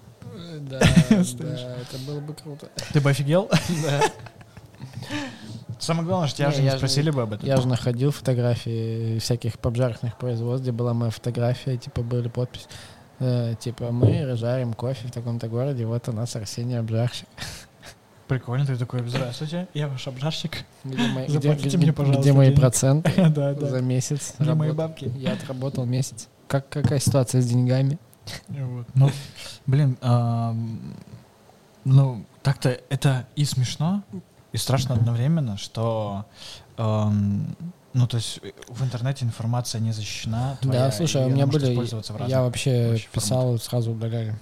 Да, 0.62 0.80
это 1.10 1.98
было 2.08 2.20
бы 2.20 2.34
круто. 2.34 2.70
ты 2.94 3.02
бы 3.02 3.10
офигел? 3.10 3.50
Да. 3.84 4.02
Самое 5.80 6.08
главное, 6.08 6.28
что 6.28 6.38
тебя 6.38 6.50
Не, 6.50 6.54
же 6.56 6.60
не 6.62 6.66
я 6.68 6.72
же- 6.74 6.78
спросили 6.78 7.10
бы 7.12 7.22
об 7.24 7.34
этом. 7.34 7.46
Я 7.48 7.58
же 7.58 7.68
находил 7.68 8.12
фотографии 8.12 9.20
всяких 9.20 9.60
поджарочных 9.60 10.18
производств, 10.18 10.64
где 10.64 10.72
была 10.72 10.94
моя 10.94 11.12
фотография, 11.12 11.78
типа 11.78 12.02
были 12.04 12.30
подпись. 12.30 12.68
э, 13.20 13.56
типа 13.60 13.91
мы 13.91 14.36
жарим 14.36 14.74
кофе 14.74 15.08
в 15.08 15.12
таком-то 15.12 15.48
городе, 15.48 15.86
вот 15.86 16.08
у 16.08 16.12
нас 16.14 16.36
Арсений 16.36 16.80
Обжарщик. 16.80 17.28
Прикольно, 18.28 18.66
ты 18.66 18.78
такой, 18.78 19.06
здравствуйте, 19.08 19.68
я 19.74 19.88
ваш 19.89 20.08
обжарщик. 20.08 20.64
Где 20.86 21.06
мои, 21.08 21.28
Заплатите 21.28 21.68
где- 21.70 21.78
мне, 21.78 21.94
пожалуйста, 21.94 22.22
где 22.22 22.34
мои 22.34 22.48
денег. 22.48 22.62
проценты 22.62 23.12
Да, 23.30 23.54
за 23.54 23.72
да. 23.72 23.80
месяц? 23.82 24.36
Где 24.39 24.54
мои 24.54 24.70
работы? 24.70 24.88
бабки? 24.88 25.12
Я 25.18 25.34
отработал 25.34 25.86
месяц. 25.86 26.30
Как, 26.48 26.70
какая 26.70 27.00
ситуация 27.00 27.41
с 27.41 27.46
деньгами? 27.46 28.00
Вот. 28.49 28.88
Ну, 28.95 29.09
блин, 29.65 29.97
ам, 30.01 30.95
ну, 31.84 32.26
так-то 32.41 32.69
это 32.89 33.28
и 33.36 33.45
смешно, 33.45 34.03
и 34.51 34.57
страшно 34.57 34.95
одновременно, 34.95 35.57
что, 35.57 36.26
ну, 36.78 38.07
то 38.07 38.17
есть 38.17 38.39
в 38.67 38.84
интернете 38.84 39.26
информация 39.26 39.82
не 39.82 39.91
защищена. 39.91 40.57
твоя, 40.61 40.86
да, 40.86 40.91
слушай, 40.91 41.26
у 41.26 41.30
меня 41.30 41.47
были... 41.47 41.74
Я 42.28 42.43
вообще 42.43 42.89
вообще 42.89 43.07
писал, 43.11 43.57
сразу 43.59 43.91
удаляли. 43.91 44.36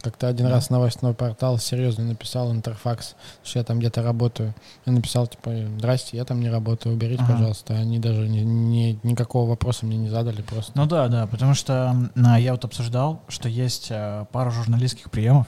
Как-то 0.00 0.26
один 0.28 0.46
Да. 0.46 0.52
раз 0.54 0.70
новостной 0.70 1.14
портал 1.14 1.58
серьезно 1.58 2.04
написал 2.04 2.50
Интерфакс, 2.50 3.14
что 3.44 3.58
я 3.58 3.64
там 3.64 3.78
где-то 3.78 4.02
работаю. 4.02 4.54
Я 4.86 4.92
написал, 4.92 5.26
типа, 5.26 5.52
здрасте, 5.78 6.16
я 6.16 6.24
там 6.24 6.40
не 6.40 6.48
работаю, 6.50 6.94
уберите, 6.94 7.22
Ага. 7.22 7.34
пожалуйста. 7.34 7.74
Они 7.74 7.98
даже 7.98 8.26
ни- 8.28 8.40
ни- 8.40 8.98
никакого 9.02 9.48
вопроса 9.50 9.86
мне 9.86 9.98
не 9.98 10.08
задали 10.08 10.42
просто. 10.42 10.72
Ну 10.74 10.86
да, 10.86 11.08
да, 11.08 11.26
потому 11.26 11.54
что 11.54 11.94
а, 12.24 12.40
я 12.40 12.52
вот 12.52 12.64
обсуждал, 12.64 13.20
что 13.28 13.48
есть 13.48 13.88
а, 13.92 14.24
пару 14.32 14.50
журналистских 14.50 15.10
приемов, 15.10 15.46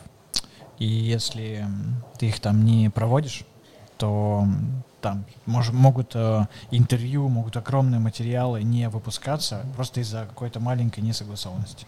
и 0.78 0.86
если 0.86 1.66
ты 2.18 2.26
их 2.26 2.38
там 2.40 2.64
не 2.64 2.90
проводишь, 2.90 3.44
то 3.96 4.44
там 5.00 5.24
мож- 5.46 5.72
могут 5.72 6.12
э, 6.14 6.46
интервью, 6.70 7.28
могут 7.28 7.56
огромные 7.56 8.00
материалы 8.00 8.62
не 8.62 8.88
выпускаться 8.88 9.64
просто 9.76 10.00
из-за 10.00 10.24
какой-то 10.26 10.60
маленькой 10.60 11.00
несогласованности. 11.00 11.86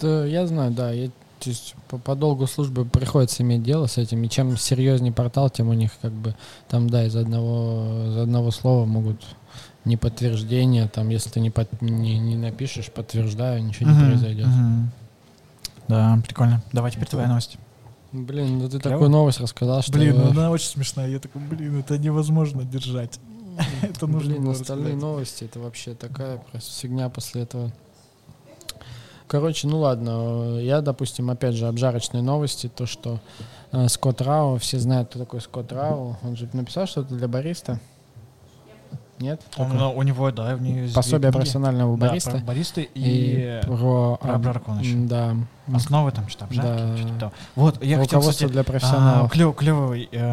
Да, 0.00 0.24
я 0.24 0.46
знаю, 0.46 0.72
да. 0.72 0.90
я- 0.90 1.10
то 1.40 1.50
есть 1.50 1.74
по, 1.88 1.98
по 1.98 2.14
долгу 2.14 2.46
службы 2.46 2.84
приходится 2.84 3.42
иметь 3.42 3.62
дело 3.62 3.86
с 3.86 3.98
этим. 3.98 4.22
И 4.24 4.28
чем 4.28 4.56
серьезнее 4.56 5.12
портал, 5.12 5.50
тем 5.50 5.68
у 5.68 5.74
них 5.74 5.90
как 6.00 6.12
бы 6.12 6.34
там, 6.68 6.88
да, 6.88 7.04
из 7.06 7.14
одного, 7.16 8.06
из 8.08 8.16
одного 8.18 8.50
слова 8.50 8.84
могут 8.86 9.22
не 9.84 9.96
подтверждение, 9.96 10.88
там, 10.88 11.08
если 11.10 11.30
ты 11.30 11.40
не, 11.40 11.50
под- 11.50 11.80
не, 11.82 12.18
не 12.18 12.36
напишешь, 12.36 12.90
подтверждаю, 12.90 13.62
ничего 13.62 13.90
не 13.90 13.96
Мгм, 13.96 14.06
произойдет. 14.06 14.46
мгм. 14.46 14.90
Да, 15.88 16.18
прикольно. 16.26 16.62
Давай 16.72 16.90
теперь 16.90 17.06
твоя 17.08 17.28
новость. 17.28 17.58
Блин, 18.12 18.58
ну 18.58 18.64
ты 18.68 18.78
Клево? 18.80 18.94
такую 18.94 19.10
новость 19.10 19.40
рассказал, 19.40 19.82
что... 19.82 19.92
Блин, 19.92 20.16
ну 20.16 20.30
она 20.30 20.50
очень 20.50 20.68
смешная. 20.68 21.08
Я 21.08 21.18
такой, 21.20 21.42
блин, 21.42 21.78
это 21.78 21.98
невозможно 21.98 22.64
держать. 22.64 23.20
Это 23.82 24.06
нужно 24.06 24.32
Блин, 24.34 24.48
остальные 24.50 24.84
рассказать. 24.94 25.00
новости, 25.02 25.44
это 25.44 25.60
вообще 25.60 25.94
такая 25.94 26.36
просто 26.36 26.78
фигня 26.78 27.08
после 27.08 27.40
этого. 27.42 27.72
Короче, 29.28 29.66
ну 29.66 29.80
ладно, 29.80 30.58
я, 30.60 30.80
допустим, 30.80 31.30
опять 31.30 31.54
же, 31.54 31.66
обжарочные 31.66 32.22
новости, 32.22 32.70
то, 32.74 32.86
что 32.86 33.18
э, 33.72 33.88
Скотт 33.88 34.22
Рау, 34.22 34.56
все 34.58 34.78
знают, 34.78 35.08
кто 35.08 35.18
такой 35.18 35.40
Скотт 35.40 35.72
Рау, 35.72 36.16
он 36.22 36.36
же 36.36 36.48
написал 36.52 36.86
что-то 36.86 37.14
для 37.14 37.26
бариста. 37.26 37.80
Нет? 39.18 39.40
Он, 39.56 39.66
Такое? 39.70 39.80
ну, 39.80 39.92
у 39.96 40.02
него, 40.02 40.30
да, 40.30 40.54
у 40.54 40.58
две 40.58 40.94
Пособие 40.94 41.32
профессионального 41.32 41.96
Да, 41.96 42.08
бариста. 42.08 42.30
про 42.32 42.38
баристы 42.40 42.82
и, 42.94 43.60
и 43.62 43.66
про, 43.66 44.16
про 44.16 44.34
м, 44.94 45.08
Да. 45.08 45.34
основы 45.72 46.12
там 46.12 46.28
что-то 46.28 46.44
обжарки, 46.44 46.82
Да. 46.82 46.96
что-то. 46.98 47.32
Вот, 47.54 47.82
я 47.82 47.98
хотел, 47.98 48.20
кстати, 48.20 48.46
для 48.46 48.62
профессионалов. 48.62 49.30
клевый, 49.32 49.54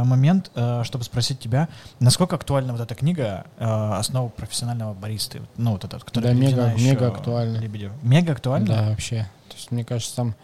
момент, 0.03 0.51
э, 0.55 0.81
чтобы 0.83 1.05
спросить 1.05 1.39
тебя, 1.39 1.69
насколько 1.99 2.35
актуальна 2.35 2.73
вот 2.73 2.81
эта 2.81 2.93
книга 2.93 3.45
э, 3.57 3.63
«Основа 3.65 4.27
профессионального 4.29 4.93
баристы», 4.93 5.41
ну 5.55 5.71
вот 5.71 5.85
этот, 5.85 6.03
который 6.03 6.25
Да, 6.25 6.33
мега- 6.33 6.73
мега 6.77 7.07
актуальна. 7.07 7.57
Лебедев. 7.57 7.91
Мега 8.01 8.33
актуальна? 8.33 8.67
Да, 8.67 8.89
вообще. 8.89 9.27
То 9.49 9.55
есть, 9.55 9.71
мне 9.71 9.85
кажется, 9.85 10.15
там 10.15 10.35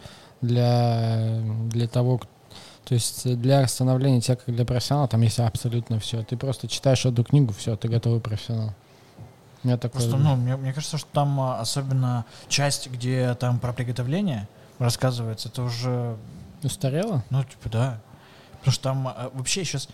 для, 0.42 1.42
для 1.70 1.88
того, 1.88 2.20
к- 2.20 2.28
То 2.90 2.96
есть 2.96 3.40
для 3.40 3.68
становления 3.68 4.20
тебя 4.20 4.36
как 4.36 4.54
для 4.54 4.66
профессионала 4.66 5.08
там 5.08 5.22
есть 5.22 5.40
абсолютно 5.40 6.00
все. 6.00 6.24
Ты 6.24 6.36
просто 6.36 6.68
читаешь 6.68 7.06
одну 7.06 7.24
книгу, 7.24 7.54
все, 7.54 7.76
ты 7.76 7.88
готовый 7.88 8.20
профессионал. 8.20 8.74
Меня 9.62 9.78
такое... 9.78 10.02
Просто, 10.02 10.18
ну, 10.18 10.36
мне, 10.36 10.56
мне 10.56 10.74
кажется, 10.74 10.98
что 10.98 11.08
там 11.14 11.40
а, 11.40 11.60
особенно 11.60 12.26
часть, 12.48 12.90
где 12.90 13.36
там 13.36 13.60
про 13.60 13.74
приготовление 13.74 14.48
рассказывается, 14.80 15.50
это 15.50 15.62
уже, 15.62 16.18
Устарело? 16.64 17.24
ну, 17.30 17.44
типа, 17.44 17.70
да. 17.70 18.02
Потому 18.58 18.74
что 18.74 18.84
там 18.84 19.08
а, 19.08 19.30
вообще 19.36 19.64
сейчас... 19.66 19.88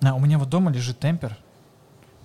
у 0.00 0.18
меня 0.18 0.38
вот 0.38 0.48
дома 0.48 0.70
лежит 0.70 0.98
темпер, 0.98 1.36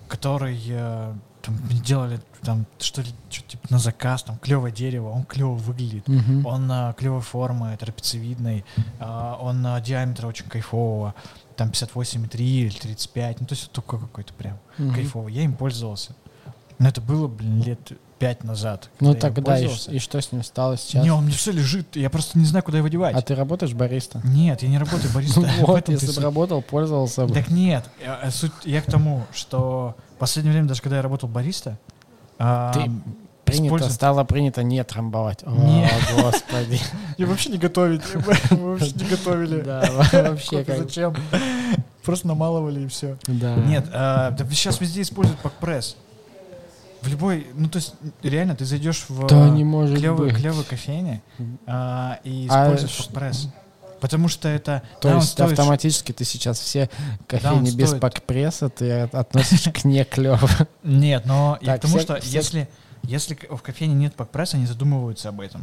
который 0.08 0.58
э, 0.66 1.12
там 1.44 1.56
делали 1.82 2.20
там 2.42 2.66
что 2.78 3.02
ли, 3.02 3.08
что 3.30 3.42
типа 3.48 3.66
на 3.70 3.78
заказ, 3.78 4.22
там 4.22 4.38
клевое 4.38 4.72
дерево, 4.72 5.10
он 5.10 5.24
клево 5.24 5.54
выглядит. 5.54 6.08
Мгм. 6.08 6.46
Он 6.46 6.70
а, 6.70 6.92
клевой 6.94 7.20
формы, 7.20 7.76
трапециевидный, 7.76 8.64
а, 8.98 9.38
он 9.40 9.66
а, 9.66 9.80
диаметра 9.80 10.26
очень 10.26 10.46
кайфового, 10.46 11.14
там 11.56 11.68
58,3 11.70 12.36
или 12.40 12.70
35, 12.70 13.40
ну 13.40 13.46
то 13.46 13.54
есть 13.54 13.70
такой 13.72 14.00
какой-то 14.00 14.32
прям 14.34 14.58
Мгм. 14.78 14.94
кайфовый. 14.94 15.32
Я 15.32 15.42
им 15.42 15.54
пользовался. 15.54 16.14
Но 16.78 16.88
это 16.88 17.00
было, 17.00 17.28
блин, 17.28 17.62
лет 17.62 17.92
пять 18.24 18.42
назад. 18.42 18.88
Ну 19.00 19.14
тогда 19.14 19.58
и, 19.58 19.68
и 19.88 19.98
что 19.98 20.18
с 20.18 20.32
ним 20.32 20.42
стало 20.42 20.78
сейчас? 20.78 21.04
Не, 21.04 21.10
он 21.10 21.24
мне 21.26 21.34
все 21.34 21.52
лежит, 21.52 21.94
я 21.94 22.08
просто 22.08 22.38
не 22.38 22.46
знаю, 22.46 22.62
куда 22.64 22.78
его 22.78 22.88
девать. 22.88 23.14
А 23.14 23.20
ты 23.20 23.34
работаешь 23.34 23.74
бариста? 23.74 24.22
Нет, 24.24 24.62
я 24.62 24.68
не 24.70 24.78
работаю 24.78 25.12
бариста. 25.14 25.42
Вот, 25.60 25.90
если 25.90 26.10
бы 26.10 26.22
работал, 26.22 26.62
пользовался 26.62 27.26
бы. 27.26 27.34
Так 27.34 27.50
нет, 27.50 27.84
я, 28.02 28.20
э, 28.22 28.30
суть, 28.30 28.52
я 28.64 28.80
к 28.80 28.86
тому, 28.86 29.24
что 29.34 29.94
в 30.16 30.18
последнее 30.18 30.52
время, 30.54 30.68
даже 30.68 30.80
когда 30.80 30.96
я 30.96 31.02
работал 31.02 31.28
бариста, 31.28 31.78
а, 32.38 32.72
Ты 32.72 32.90
Принято, 33.44 33.66
использовать- 33.66 33.94
стало 33.94 34.24
принято 34.24 34.62
не 34.62 34.82
трамбовать. 34.82 35.40
О, 35.44 35.50
Не. 35.50 35.86
господи. 36.22 36.80
И 37.18 37.26
вообще 37.26 37.50
не 37.50 37.58
готовить. 37.58 38.00
Мы 38.50 38.70
вообще 38.72 38.92
не 38.92 39.04
готовили. 39.04 39.60
Да, 39.60 39.84
вообще 40.12 40.64
как... 40.64 40.78
Зачем? 40.78 41.14
Просто 42.02 42.26
намалывали 42.26 42.80
и 42.80 42.86
все. 42.86 43.16
Да. 43.26 43.54
Нет, 43.54 43.86
а, 43.92 44.34
сейчас 44.50 44.80
везде 44.80 45.02
используют 45.02 45.40
пакпресс. 45.40 45.96
В 47.04 47.08
любой, 47.08 47.46
ну 47.54 47.68
то 47.68 47.76
есть 47.78 47.94
реально 48.22 48.54
ты 48.56 48.64
зайдешь 48.64 49.04
в 49.08 49.26
Да 49.26 49.48
не 49.50 49.62
может 49.64 49.98
клевую, 49.98 50.30
быть. 50.30 50.36
клевую 50.40 50.64
кофейне 50.64 51.22
а, 51.66 52.18
и 52.24 52.46
А 52.50 52.64
используешь 52.64 52.92
ш- 52.96 53.04
пакпресс. 53.04 53.48
Потому 54.00 54.28
что 54.28 54.48
это... 54.48 54.82
То 55.00 55.08
да, 55.08 55.14
есть 55.16 55.30
стоит- 55.30 55.52
автоматически 55.52 56.12
ты 56.12 56.24
сейчас 56.24 56.58
все 56.58 56.90
кофейни 57.26 57.70
без 57.70 57.88
стоит. 57.88 58.00
пакпресса 58.02 58.68
ты 58.68 58.90
от- 59.02 59.14
относишь 59.14 59.62
к 59.72 59.84
не 59.84 60.04
клево. 60.04 60.48
Нет, 60.82 61.24
но 61.26 61.58
я 61.60 61.72
Так, 61.72 61.78
к 61.78 61.82
тому, 61.82 61.94
все- 61.98 62.02
что 62.04 62.20
все- 62.20 62.36
если, 62.38 62.68
если 63.02 63.34
в 63.50 63.62
кофейне 63.62 63.94
нет 63.94 64.14
пакпресса, 64.14 64.56
они 64.56 64.66
задумываются 64.66 65.28
об 65.30 65.40
этом. 65.40 65.62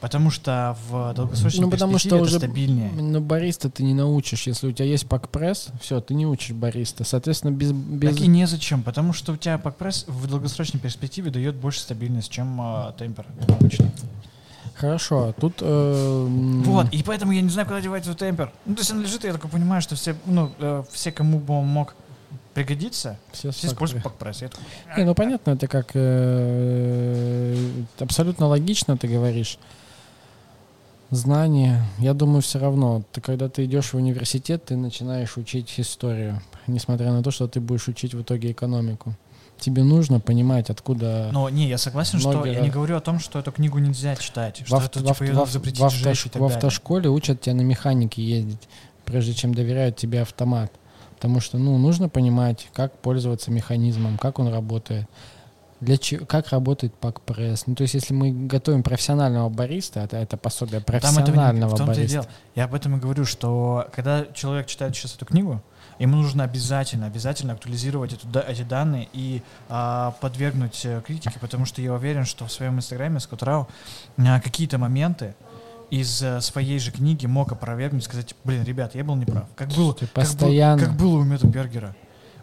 Потому 0.00 0.30
что 0.30 0.76
в 0.88 1.12
долгосрочной 1.14 1.62
Ну, 1.62 1.70
потому 1.70 1.98
что 1.98 2.16
это 2.16 2.22
уже 2.22 2.38
стабильнее. 2.38 2.90
Ну, 2.92 3.20
бариста 3.20 3.68
ты 3.68 3.82
не 3.82 3.94
научишь. 3.94 4.46
Если 4.46 4.68
у 4.68 4.72
тебя 4.72 4.86
есть 4.86 5.08
пакпресс, 5.08 5.68
все, 5.80 6.00
ты 6.00 6.14
не 6.14 6.26
учишь 6.26 6.52
бариста. 6.52 7.02
Соответственно, 7.02 7.50
без... 7.50 7.72
без... 7.72 8.14
Так 8.14 8.24
и 8.24 8.28
незачем, 8.28 8.82
потому 8.84 9.12
что 9.12 9.32
у 9.32 9.36
тебя 9.36 9.58
пакпресс 9.58 10.04
в 10.06 10.28
долгосрочной 10.28 10.78
перспективе 10.80 11.30
дает 11.30 11.56
больше 11.56 11.80
стабильность, 11.80 12.30
чем 12.30 12.60
а, 12.60 12.92
темпер 12.92 13.26
обычный. 13.48 13.90
Хорошо, 14.76 15.34
тут... 15.40 15.54
э, 15.60 16.26
Вот, 16.64 16.92
и 16.92 17.02
поэтому 17.02 17.32
я 17.32 17.40
не 17.40 17.50
знаю, 17.50 17.66
куда 17.66 17.80
девать 17.80 18.04
этот 18.04 18.18
темпер. 18.18 18.52
Ну, 18.64 18.76
то 18.76 18.82
есть 18.82 18.92
он 18.92 19.02
лежит, 19.02 19.24
и 19.24 19.26
я 19.26 19.32
такой 19.32 19.50
понимаю, 19.50 19.82
что 19.82 19.96
все, 19.96 20.14
ну, 20.24 20.52
э, 20.60 20.84
все, 20.92 21.10
кому 21.10 21.40
бы 21.40 21.54
он 21.54 21.66
мог 21.66 21.96
пригодиться, 22.54 23.18
все 23.32 23.50
все 23.50 23.66
используют 23.66 24.04
пакпресс. 24.04 24.42
Я 24.42 24.50
Не, 24.96 25.04
ну 25.04 25.14
понятно, 25.16 25.50
это 25.52 25.66
как 25.66 25.90
э, 25.94 27.56
абсолютно 27.98 28.46
логично 28.46 28.96
ты 28.96 29.08
говоришь. 29.08 29.58
Знания. 31.10 31.82
Я 31.98 32.12
думаю, 32.14 32.42
все 32.42 32.58
равно. 32.58 33.02
Ты 33.12 33.20
когда 33.20 33.48
ты 33.48 33.64
идешь 33.64 33.92
в 33.92 33.96
университет, 33.96 34.66
ты 34.66 34.76
начинаешь 34.76 35.36
учить 35.36 35.72
историю, 35.78 36.40
несмотря 36.66 37.12
на 37.12 37.22
то, 37.22 37.30
что 37.30 37.48
ты 37.48 37.60
будешь 37.60 37.88
учить 37.88 38.14
в 38.14 38.22
итоге 38.22 38.52
экономику. 38.52 39.14
Тебе 39.58 39.82
нужно 39.82 40.20
понимать, 40.20 40.70
откуда. 40.70 41.30
Но 41.32 41.48
не, 41.48 41.66
я 41.68 41.78
согласен, 41.78 42.20
что 42.20 42.44
я 42.44 42.60
не 42.60 42.70
говорю 42.70 42.96
о 42.96 43.00
том, 43.00 43.18
что 43.18 43.38
эту 43.40 43.50
книгу 43.50 43.78
нельзя 43.78 44.14
читать, 44.16 44.62
что 44.64 44.76
в, 44.76 44.84
это, 44.84 45.00
авто- 45.00 45.26
типа, 45.26 45.44
в 45.46 45.50
запретить 45.50 45.80
в 45.80 45.84
автош- 45.84 46.26
и 46.26 46.30
так 46.30 46.40
в 46.42 46.44
далее. 46.44 46.56
автошколе 46.56 47.08
учат 47.08 47.40
тебя 47.40 47.54
на 47.54 47.62
механике 47.62 48.22
ездить, 48.22 48.68
прежде 49.04 49.32
чем 49.34 49.54
доверяют 49.54 49.96
тебе 49.96 50.22
автомат. 50.22 50.70
Потому 51.16 51.40
что, 51.40 51.58
ну, 51.58 51.76
нужно 51.78 52.08
понимать, 52.08 52.68
как 52.72 52.96
пользоваться 52.98 53.50
механизмом, 53.50 54.18
как 54.18 54.38
он 54.38 54.46
работает, 54.46 55.08
для 55.80 55.96
чего, 55.96 56.26
как 56.26 56.48
работает 56.48 56.94
пак-пресс. 56.94 57.66
Ну, 57.66 57.74
то 57.74 57.82
есть, 57.82 57.94
если 57.94 58.12
мы 58.12 58.32
готовим 58.32 58.82
профессионального 58.82 59.48
бариста, 59.48 60.00
это, 60.00 60.16
это 60.16 60.36
пособие 60.36 60.80
Там 60.80 61.00
профессионального 61.00 61.76
том-то 61.76 61.92
и 61.92 61.96
бариста. 61.96 62.12
дело. 62.12 62.26
Я 62.54 62.64
об 62.64 62.74
этом 62.74 62.96
и 62.96 63.00
говорю, 63.00 63.24
что 63.24 63.88
когда 63.94 64.26
человек 64.34 64.66
читает 64.66 64.96
сейчас 64.96 65.14
эту 65.14 65.24
книгу, 65.26 65.62
ему 65.98 66.16
нужно 66.16 66.44
обязательно, 66.44 67.06
обязательно 67.06 67.52
актуализировать 67.52 68.12
эту, 68.14 68.38
эти 68.40 68.62
данные 68.62 69.08
и 69.12 69.42
а, 69.68 70.12
подвергнуть 70.20 70.80
э, 70.84 71.00
критике, 71.06 71.38
потому 71.40 71.64
что 71.64 71.80
я 71.82 71.92
уверен, 71.94 72.24
что 72.24 72.46
в 72.46 72.52
своем 72.52 72.76
инстаграме 72.76 73.20
Скотт 73.20 73.42
Рау 73.42 73.68
а, 74.16 74.40
какие-то 74.40 74.78
моменты 74.78 75.34
из 75.90 76.22
э, 76.22 76.40
своей 76.40 76.78
же 76.78 76.90
книги 76.90 77.26
мог 77.26 77.50
опровергнуть, 77.52 78.04
сказать, 78.04 78.34
блин, 78.44 78.62
ребят, 78.64 78.94
я 78.94 79.04
был 79.04 79.14
неправ. 79.16 79.46
Как 79.56 79.68
было, 79.68 79.94
Ты 79.94 80.06
как, 80.06 80.14
был- 80.14 80.22
постоянно. 80.22 80.82
как 80.84 80.96
было 80.96 81.18
у 81.18 81.24
Мэтта 81.24 81.46
Бергера. 81.46 81.94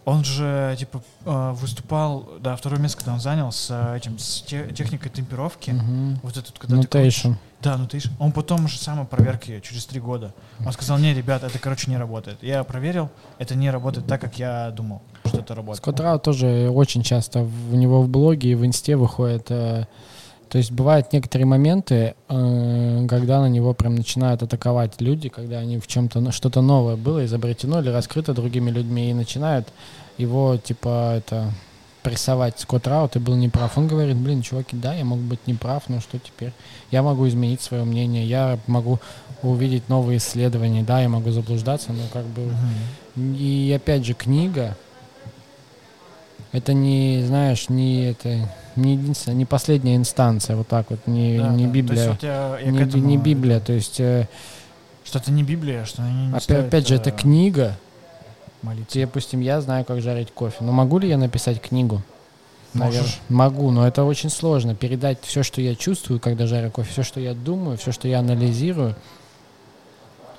Он 0.06 0.24
же, 0.24 0.76
типа, 0.78 1.02
э, 1.26 1.52
выступал, 1.60 2.30
да, 2.40 2.56
второе 2.56 2.80
место, 2.80 2.98
когда 3.00 3.14
он 3.14 3.20
занял 3.20 3.52
с 3.52 3.68
э, 3.72 3.98
этим, 3.98 4.20
с 4.20 4.42
те- 4.44 4.72
техникой 4.72 5.10
темперовки. 5.12 5.72
Мгм. 5.72 6.20
Вот 6.22 6.38
этот, 6.38 6.58
когда 6.60 6.80
ты 6.80 6.88
Notation. 6.88 7.36
да, 7.62 7.76
ну 7.76 7.88
ты 7.88 8.00
Он 8.20 8.32
потом 8.32 8.68
же 8.68 8.78
сам 8.78 9.08
проверки 9.08 9.60
через 9.62 9.86
три 9.88 10.00
года. 10.00 10.32
Он 10.64 10.72
сказал, 10.74 11.00
не, 11.00 11.12
ребят, 11.14 11.44
это, 11.44 11.58
короче, 11.58 11.90
не 11.90 11.98
работает. 11.98 12.38
Я 12.44 12.64
проверил, 12.64 13.10
это 13.40 13.56
не 13.56 13.72
работает 13.72 14.06
так, 14.06 14.22
как 14.22 14.38
я 14.38 14.70
думал, 14.70 15.02
что 15.26 15.40
это 15.40 15.56
работает. 15.56 15.78
Скотт 15.84 16.00
Рау 16.00 16.20
тоже 16.20 16.70
очень 16.72 17.02
часто 17.02 17.40
в- 17.44 17.74
у 17.74 17.76
него 17.76 18.04
в 18.04 18.08
блоге 18.08 18.52
и 18.52 18.56
в 18.56 18.64
инсте 18.64 18.96
выходит. 18.98 19.50
То 20.56 20.60
есть 20.60 20.72
бывают 20.72 21.12
некоторые 21.12 21.46
моменты, 21.46 22.16
э, 22.30 23.08
когда 23.10 23.42
на 23.42 23.48
него 23.50 23.74
прям 23.74 23.96
начинают 23.96 24.42
атаковать 24.42 25.02
люди, 25.02 25.28
когда 25.28 25.58
они 25.60 25.80
в 25.80 25.86
чем-то 25.86 26.32
что-то 26.32 26.62
новое 26.62 26.96
было 26.96 27.26
изобретено 27.26 27.82
или 27.82 27.90
раскрыто 27.90 28.34
другими 28.34 28.72
людьми 28.72 29.12
и 29.12 29.14
начинают 29.14 29.68
его 30.18 30.56
типа 30.56 31.16
это 31.18 31.52
прессовать. 32.04 32.58
Скотт 32.58 32.88
Рау, 32.88 33.10
ты 33.10 33.20
был 33.20 33.36
неправ. 33.36 33.78
Он 33.78 33.90
говорит, 33.90 34.16
блин, 34.16 34.44
чуваки, 34.44 34.78
да, 34.78 34.94
я 34.94 35.04
мог 35.04 35.20
быть 35.20 35.46
неправ, 35.46 35.90
но 35.90 36.00
что 36.00 36.20
теперь? 36.20 36.54
Я 36.90 37.04
могу 37.04 37.28
изменить 37.28 37.60
свое 37.60 37.84
мнение, 37.84 38.26
я 38.26 38.58
могу 38.68 39.00
увидеть 39.44 39.90
новые 39.90 40.20
исследования, 40.20 40.84
да, 40.84 41.02
я 41.02 41.10
могу 41.10 41.32
заблуждаться, 41.32 41.92
но 41.92 42.04
как 42.14 42.24
бы 42.28 42.44
Мгм. 43.18 43.36
и 43.36 43.74
опять 43.76 44.06
же, 44.06 44.14
книга 44.14 44.78
это 46.54 46.72
не, 46.74 47.24
знаешь, 47.26 47.68
не 47.68 48.06
это 48.06 48.48
не 48.76 48.94
единственная, 48.94 49.38
не 49.38 49.46
последняя 49.46 49.96
инстанция, 49.96 50.56
вот 50.56 50.68
так 50.68 50.90
вот, 50.90 51.06
не, 51.08 51.38
Да, 51.40 51.50
не 51.50 51.66
да. 51.68 51.72
То 51.72 51.74
есть 51.74 51.74
Библия. 51.74 52.10
вот 52.12 52.24
я- 52.24 52.60
я 52.60 52.72
не, 52.72 52.82
этому 52.82 53.06
не. 53.06 53.18
Библия, 53.18 53.60
то 53.60 53.74
есть, 53.74 54.00
э, 54.00 54.28
Что 55.04 55.20
это 55.20 55.32
не 55.32 55.44
Библия, 55.44 55.86
что 55.86 56.02
они 56.04 56.28
не 56.28 56.30
опять, 56.32 56.44
стоит, 56.44 56.66
опять 56.66 56.88
же, 56.88 56.96
это 56.96 57.10
э, 57.10 57.14
книга. 57.14 57.78
молиться. 58.62 59.00
Допустим, 59.00 59.42
я 59.42 59.62
знаю, 59.62 59.86
как 59.86 60.02
жарить 60.02 60.32
кофе. 60.32 60.58
Но 60.62 60.72
могу 60.72 60.98
ли 61.00 61.08
я 61.08 61.18
написать 61.18 61.62
книгу? 61.62 62.02
Наверно, 62.74 63.02
Можешь. 63.04 63.20
могу, 63.30 63.72
но 63.72 63.88
это 63.88 64.04
очень 64.04 64.30
сложно. 64.30 64.76
Передать 64.76 65.20
все, 65.22 65.44
что 65.44 65.62
я 65.62 65.76
чувствую, 65.76 66.20
когда 66.20 66.46
жарю 66.48 66.72
кофе, 66.72 66.92
все, 66.92 67.04
что 67.04 67.20
я 67.22 67.34
думаю, 67.34 67.78
все, 67.78 67.92
что 67.94 68.08
я 68.08 68.20
анализирую. 68.20 68.96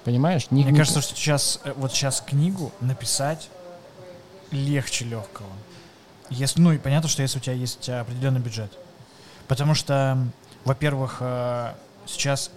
Понимаешь? 0.04 0.48
Не- 0.50 0.62
Мне 0.62 0.72
не- 0.72 0.78
кажется, 0.78 1.00
что 1.00 1.14
сейчас, 1.16 1.60
э, 1.64 1.72
вот 1.76 1.92
сейчас 1.92 2.20
книгу 2.20 2.72
написать 2.80 3.48
легче 4.50 5.04
легкого. 5.04 5.48
Если, 6.30 6.60
ну 6.60 6.72
и 6.72 6.78
понятно, 6.78 7.08
что 7.08 7.22
если 7.22 7.38
у 7.38 7.40
тебя 7.40 7.54
есть 7.54 7.88
э, 7.88 8.00
определенный 8.00 8.40
бюджет. 8.40 8.72
Потому 9.48 9.74
что, 9.74 10.18
во-первых, 10.64 11.18
э, 11.20 11.72
сейчас 12.06 12.50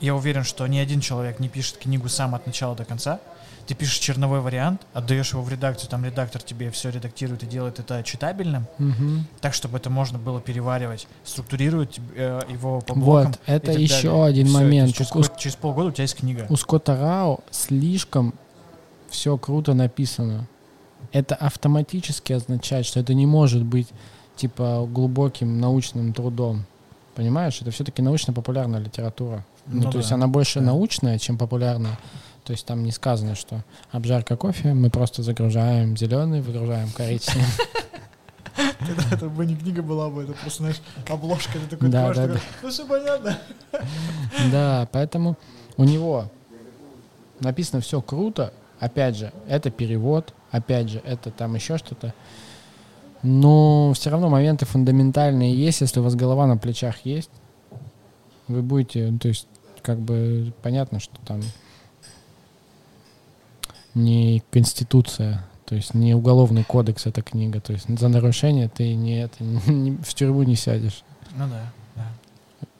я 0.00 0.14
уверен, 0.14 0.44
что 0.44 0.66
ни 0.66 0.78
один 0.78 1.00
человек 1.00 1.40
не 1.40 1.48
пишет 1.48 1.78
книгу 1.78 2.08
сам 2.08 2.34
от 2.34 2.46
начала 2.46 2.74
до 2.76 2.84
конца. 2.84 3.18
Ты 3.66 3.74
пишешь 3.74 3.98
черновой 3.98 4.38
вариант, 4.40 4.82
отдаешь 4.94 5.32
его 5.32 5.42
в 5.42 5.48
редакцию, 5.48 5.90
там 5.90 6.04
редактор 6.04 6.40
тебе 6.40 6.70
все 6.70 6.90
редактирует 6.90 7.42
и 7.42 7.46
делает 7.46 7.80
это 7.80 8.04
читабельным, 8.04 8.66
Мгм. 8.78 9.26
так, 9.40 9.54
чтобы 9.54 9.78
это 9.78 9.90
можно 9.90 10.20
было 10.20 10.40
переваривать, 10.40 11.08
структурирует 11.24 11.98
э, 12.14 12.42
его 12.48 12.80
по 12.80 12.94
блокам. 12.94 13.32
Вот, 13.32 13.40
это 13.46 13.72
еще 13.72 14.08
далее. 14.10 14.24
Один 14.24 14.46
то 14.46 14.52
момент. 14.52 14.94
Через, 14.94 15.10
У- 15.16 15.24
через 15.36 15.56
полгода 15.56 15.88
у 15.88 15.90
тебя 15.90 16.02
есть 16.02 16.14
книга. 16.16 16.46
у 16.48 16.54
Скотта 16.54 16.96
Рау 16.96 17.40
слишком 17.50 18.34
все 19.10 19.36
круто 19.36 19.74
написано. 19.74 20.46
Это 21.16 21.34
автоматически 21.34 22.34
означает, 22.34 22.84
что 22.84 23.00
это 23.00 23.14
не 23.14 23.24
может 23.24 23.64
быть 23.64 23.88
типа 24.36 24.86
глубоким 24.86 25.58
научным 25.58 26.12
трудом. 26.12 26.66
Понимаешь? 27.14 27.58
Это 27.62 27.70
все-таки 27.70 28.02
научно-популярная 28.02 28.80
литература. 28.80 29.42
Ну, 29.66 29.84
Ну 29.84 29.90
то 29.90 29.96
есть 29.96 30.10
да, 30.10 30.16
она 30.16 30.28
больше 30.28 30.60
да. 30.60 30.66
научная, 30.66 31.18
чем 31.18 31.38
популярная. 31.38 31.98
То 32.44 32.52
есть 32.52 32.66
там 32.66 32.84
не 32.84 32.92
сказано, 32.92 33.34
что 33.34 33.64
обжарка 33.92 34.36
кофе, 34.36 34.74
мы 34.74 34.90
просто 34.90 35.22
загружаем 35.22 35.96
зеленый, 35.96 36.42
выгружаем 36.42 36.90
коричневый. 36.90 37.48
Это 39.10 39.30
бы 39.30 39.46
не 39.46 39.56
книга 39.56 39.80
была 39.80 40.10
бы, 40.10 40.24
это 40.24 40.34
просто, 40.34 40.64
знаешь, 40.64 40.82
обложка, 41.08 41.52
ты 41.58 41.66
такой 41.66 41.88
Да, 41.88 42.12
да, 42.12 42.26
такой, 42.26 42.40
ну 42.62 42.68
все 42.68 42.86
понятно. 42.86 43.38
Да, 44.52 44.86
поэтому 44.92 45.38
у 45.78 45.84
него 45.84 46.30
написано 47.40 47.80
все 47.80 48.02
круто, 48.02 48.52
опять 48.80 49.16
же, 49.16 49.32
это 49.48 49.70
перевод, 49.70 50.34
опять 50.56 50.88
же, 50.88 51.00
это 51.04 51.30
там 51.30 51.54
еще 51.54 51.78
что-то. 51.78 52.14
Но 53.22 53.92
все 53.94 54.10
равно 54.10 54.28
моменты 54.28 54.66
фундаментальные 54.66 55.54
есть, 55.54 55.80
если 55.80 56.00
у 56.00 56.02
вас 56.02 56.14
голова 56.14 56.46
на 56.46 56.56
плечах 56.56 57.04
есть, 57.04 57.30
вы 58.48 58.62
будете, 58.62 59.10
ну, 59.10 59.18
то 59.18 59.28
есть, 59.28 59.48
как 59.82 59.98
бы 59.98 60.52
понятно, 60.62 61.00
что 61.00 61.16
там 61.24 61.40
не 63.94 64.42
конституция, 64.50 65.44
то 65.64 65.74
есть 65.74 65.94
не 65.94 66.14
уголовный 66.14 66.64
кодекс 66.64 67.06
эта 67.06 67.22
книга, 67.22 67.60
то 67.60 67.72
есть 67.72 67.86
за 67.88 68.08
нарушение 68.08 68.68
ты 68.68 68.94
не, 68.94 69.22
это, 69.22 69.42
не, 69.70 69.96
в 69.96 70.14
тюрьму 70.14 70.42
не 70.42 70.54
сядешь. 70.54 71.02
Ну 71.36 71.46
да, 71.48 71.72
да. 71.96 72.06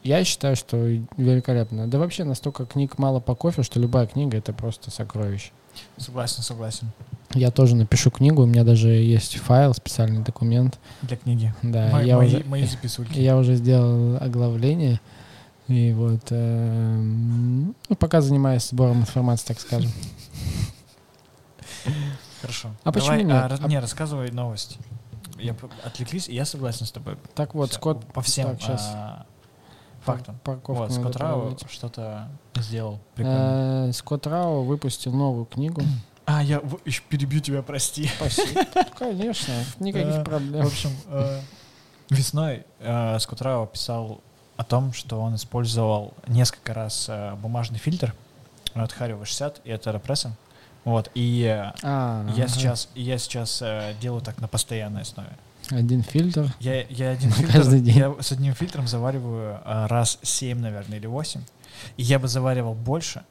Я 0.03 0.22
считаю, 0.24 0.55
что 0.55 0.77
великолепно. 1.16 1.89
Да 1.89 1.99
вообще 1.99 2.22
настолько 2.22 2.66
книг 2.66 2.99
мало 2.99 3.18
по 3.18 3.35
кофе, 3.35 3.62
что 3.64 3.81
любая 3.81 4.07
книга 4.07 4.39
это 4.39 4.53
просто 4.53 4.91
сокровище. 4.91 5.51
Согласен, 5.97 6.43
согласен. 6.43 6.91
Я 7.35 7.51
тоже 7.51 7.74
напишу 7.77 8.11
книгу, 8.11 8.43
у 8.43 8.47
меня 8.47 8.64
даже 8.64 8.89
есть 8.89 9.37
файл, 9.37 9.74
специальный 9.74 10.22
документ. 10.22 10.79
Для 11.03 11.16
книги. 11.16 11.55
Да, 11.62 11.89
Мои, 11.93 12.07
я 12.07 12.16
мои, 12.16 12.27
уже, 12.29 12.45
мои 12.45 12.64
записульки. 12.66 13.18
я 13.18 13.37
уже 13.37 13.57
сделал 13.57 14.16
оглавление. 14.22 15.01
И 15.68 15.93
вот, 15.93 16.20
э, 16.31 16.97
ну, 17.01 17.74
пока 17.99 18.20
занимаюсь 18.20 18.68
сбором 18.68 19.01
информации, 19.01 19.49
так 19.49 19.59
скажем. 19.61 19.91
Хорошо. 22.41 22.70
А 22.85 22.93
почему 22.93 23.11
Давай, 23.11 23.24
нет? 23.24 23.53
а, 23.61 23.64
А- 23.64 23.68
не, 23.68 23.79
рассказывай 23.81 24.31
новость. 24.31 24.79
Я 25.39 25.55
отвлеклись, 25.85 26.29
и 26.29 26.35
я 26.35 26.45
согласен 26.45 26.87
с 26.87 26.93
тобой. 26.93 27.16
Так 27.35 27.55
вот, 27.55 27.70
Всё, 27.70 27.79
Скотт, 27.79 28.12
по 28.12 28.22
всем 28.22 28.51
так, 28.51 28.61
щас. 28.61 28.83
а, 28.95 29.27
фактам. 30.07 30.39
парковку 30.45 30.75
Вот, 30.75 30.93
Скотт 30.93 31.17
Рау 31.17 31.57
что-то 31.71 32.29
сделал. 32.57 32.99
Прикольно. 33.15 33.89
Э, 33.89 33.93
Скотт 33.93 34.27
Рау 34.27 34.63
выпустил 34.65 35.13
новую 35.13 35.45
книгу. 35.47 35.83
А, 36.29 36.43
я 36.43 36.59
в- 36.59 36.81
ещё 36.85 37.05
перебью 37.09 37.39
тебя, 37.41 37.63
прости. 37.63 38.09
Спасибо. 38.17 38.63
Конечно, 38.99 39.55
никаких. 39.79 40.17
В 40.17 40.25
проблем. 40.25 40.67
общем, 40.67 40.91
э, 41.07 41.41
весной 42.11 42.65
э, 42.81 43.17
Скотт 43.21 43.43
Рау 43.43 43.67
писал 43.69 44.21
о 44.57 44.65
том, 44.65 44.93
что 44.93 45.21
он 45.21 45.37
использовал 45.37 46.15
несколько 46.27 46.75
раз 46.75 47.07
э, 47.09 47.35
бумажный 47.37 47.79
фильтр 47.79 48.13
от 48.75 48.91
Harry 48.99 49.17
60 49.25 49.61
и 49.65 49.71
от 49.71 49.87
Aeropress. 49.87 50.31
Вот, 50.85 51.11
и 51.15 51.45
э, 51.45 51.73
А, 51.85 52.29
я 52.37 52.49
сейчас, 52.49 52.89
я 52.97 53.19
сейчас 53.19 53.63
э, 53.63 53.95
делаю 54.01 54.21
так 54.21 54.41
на 54.41 54.49
постоянной 54.49 55.03
основе. 55.03 55.31
Один 55.71 56.03
фильтр. 56.03 56.55
Я, 56.61 56.83
я 56.85 57.11
один 57.11 57.31
фильтр, 57.33 57.53
каждый 57.53 57.81
день. 57.81 57.97
я 57.97 58.14
с 58.21 58.33
одним 58.33 58.55
фильтром 58.55 58.87
завариваю 58.87 59.61
а, 59.64 59.89
раз 59.89 60.19
7, 60.23 60.59
наверное, 60.59 60.99
или 60.99 61.07
8. 61.07 61.41
И 61.97 62.03
я 62.03 62.19
бы 62.19 62.29
заваривал 62.29 62.75
больше, 62.75 63.25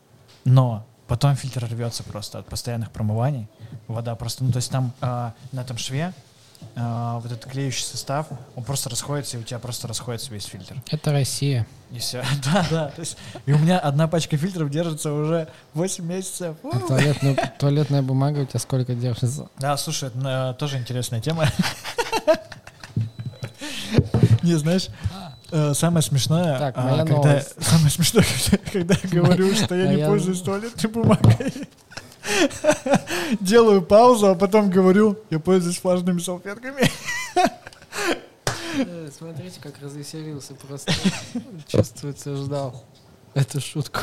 но 0.44 0.86
потом 1.08 1.36
фильтр 1.36 1.66
рвется 1.70 2.04
просто 2.04 2.40
от 2.40 2.48
постоянных 2.48 2.92
промываний. 2.92 3.48
Вода 3.88 4.16
просто, 4.16 4.44
ну 4.44 4.52
то 4.52 4.58
есть 4.58 4.72
там 4.72 4.94
а, 5.02 5.34
на 5.52 5.62
этом 5.62 5.78
шве 5.78 6.14
а, 6.76 7.20
вот 7.20 7.32
этот 7.32 7.50
клеющий 7.50 7.84
состав, 7.84 8.28
он 8.56 8.64
просто 8.64 8.90
расходится, 8.90 9.38
и 9.38 9.40
у 9.40 9.44
тебя 9.44 9.60
просто 9.60 9.88
расходится 9.88 10.34
весь 10.34 10.46
фильтр. 10.46 10.76
Это 10.92 11.12
Россия. 11.12 11.66
И 11.92 12.00
все. 12.00 12.24
Да, 12.46 12.66
да. 12.70 12.88
То 12.90 13.00
есть, 13.02 13.18
и 13.46 13.54
у 13.54 13.58
меня 13.58 13.80
одна 13.80 14.08
пачка 14.08 14.36
фильтров 14.38 14.70
держится 14.70 15.14
уже 15.14 15.48
8 15.74 16.04
месяцев. 16.06 16.58
А 16.64 16.78
туалетную- 16.80 17.38
туалетная 17.60 18.02
бумага 18.02 18.40
у 18.40 18.46
тебя 18.46 18.60
сколько 18.60 18.94
держится? 18.96 19.48
Да, 19.60 19.78
слушай, 19.78 20.10
это 20.10 20.54
э, 20.56 20.60
тоже 20.60 20.78
интересная 20.78 21.22
тема. 21.22 21.48
Не, 24.44 24.54
знаешь, 24.56 24.88
э, 25.52 25.74
самое 25.74 26.04
смешное, 26.04 26.60
Так, 26.60 26.76
а, 26.78 26.98
когда, 26.98 27.16
новость. 27.16 27.56
самое 27.64 27.90
смешное, 27.90 28.26
когда- 28.72 28.96
я 29.02 29.10
говорю, 29.22 29.56
что 29.56 29.76
я 29.76 29.94
не 29.94 30.06
пользуюсь 30.06 30.42
туалетной 30.42 30.92
бумагой. 30.92 31.54
Делаю 33.40 33.82
паузу, 33.82 34.28
а 34.28 34.36
потом 34.36 34.70
говорю, 34.70 35.18
я 35.30 35.40
пользуюсь 35.40 35.84
влажными 35.84 36.20
салфетками. 36.20 36.90
Э, 38.78 39.10
Смотрите, 39.16 39.60
как 39.62 39.80
развеселился 39.82 40.54
просто. 40.54 40.92
Чувствуется, 41.68 42.36
ждал 42.36 42.84
эту 43.34 43.62
шутку. 43.62 44.02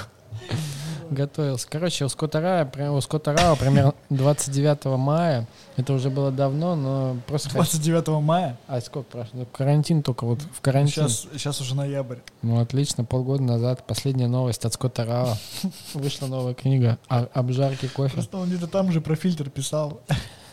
Готовился. 1.11 1.67
Короче, 1.69 2.05
у 2.05 2.09
при- 2.09 2.89
у 2.89 3.01
Скотта 3.01 3.33
Рау 3.33 3.57
примерно 3.57 3.95
29 4.11 4.85
мая, 4.99 5.47
это 5.77 5.93
уже 5.93 6.11
было 6.11 6.31
давно, 6.31 6.75
но 6.77 7.17
просто... 7.27 7.49
хот- 7.51 7.55
29 7.55 8.09
мая. 8.23 8.57
А 8.67 8.81
сколько 8.81 9.11
прошло? 9.11 9.31
Ну, 9.41 9.47
Карантин 9.47 10.03
только 10.03 10.25
вот 10.25 10.41
в 10.41 10.61
карантин. 10.61 11.09
Сейчас, 11.09 11.27
сейчас 11.33 11.61
уже 11.61 11.75
ноябрь. 11.75 12.19
Ну, 12.43 12.61
отлично, 12.61 13.05
полгода 13.05 13.43
назад 13.43 13.87
последняя 13.87 14.29
новость 14.29 14.65
от 14.65 14.73
Скотта 14.75 15.05
Рау. 15.05 15.37
Вышла 15.95 16.27
новая 16.27 16.55
книга 16.55 16.99
о 17.09 17.27
обжарке 17.35 17.89
кофе. 17.89 18.15
Просто 18.15 18.37
он 18.39 18.49
где-то 18.49 18.67
там 18.67 18.91
же 18.93 19.01
про 19.01 19.15
фильтр 19.17 19.51
писал. 19.51 20.01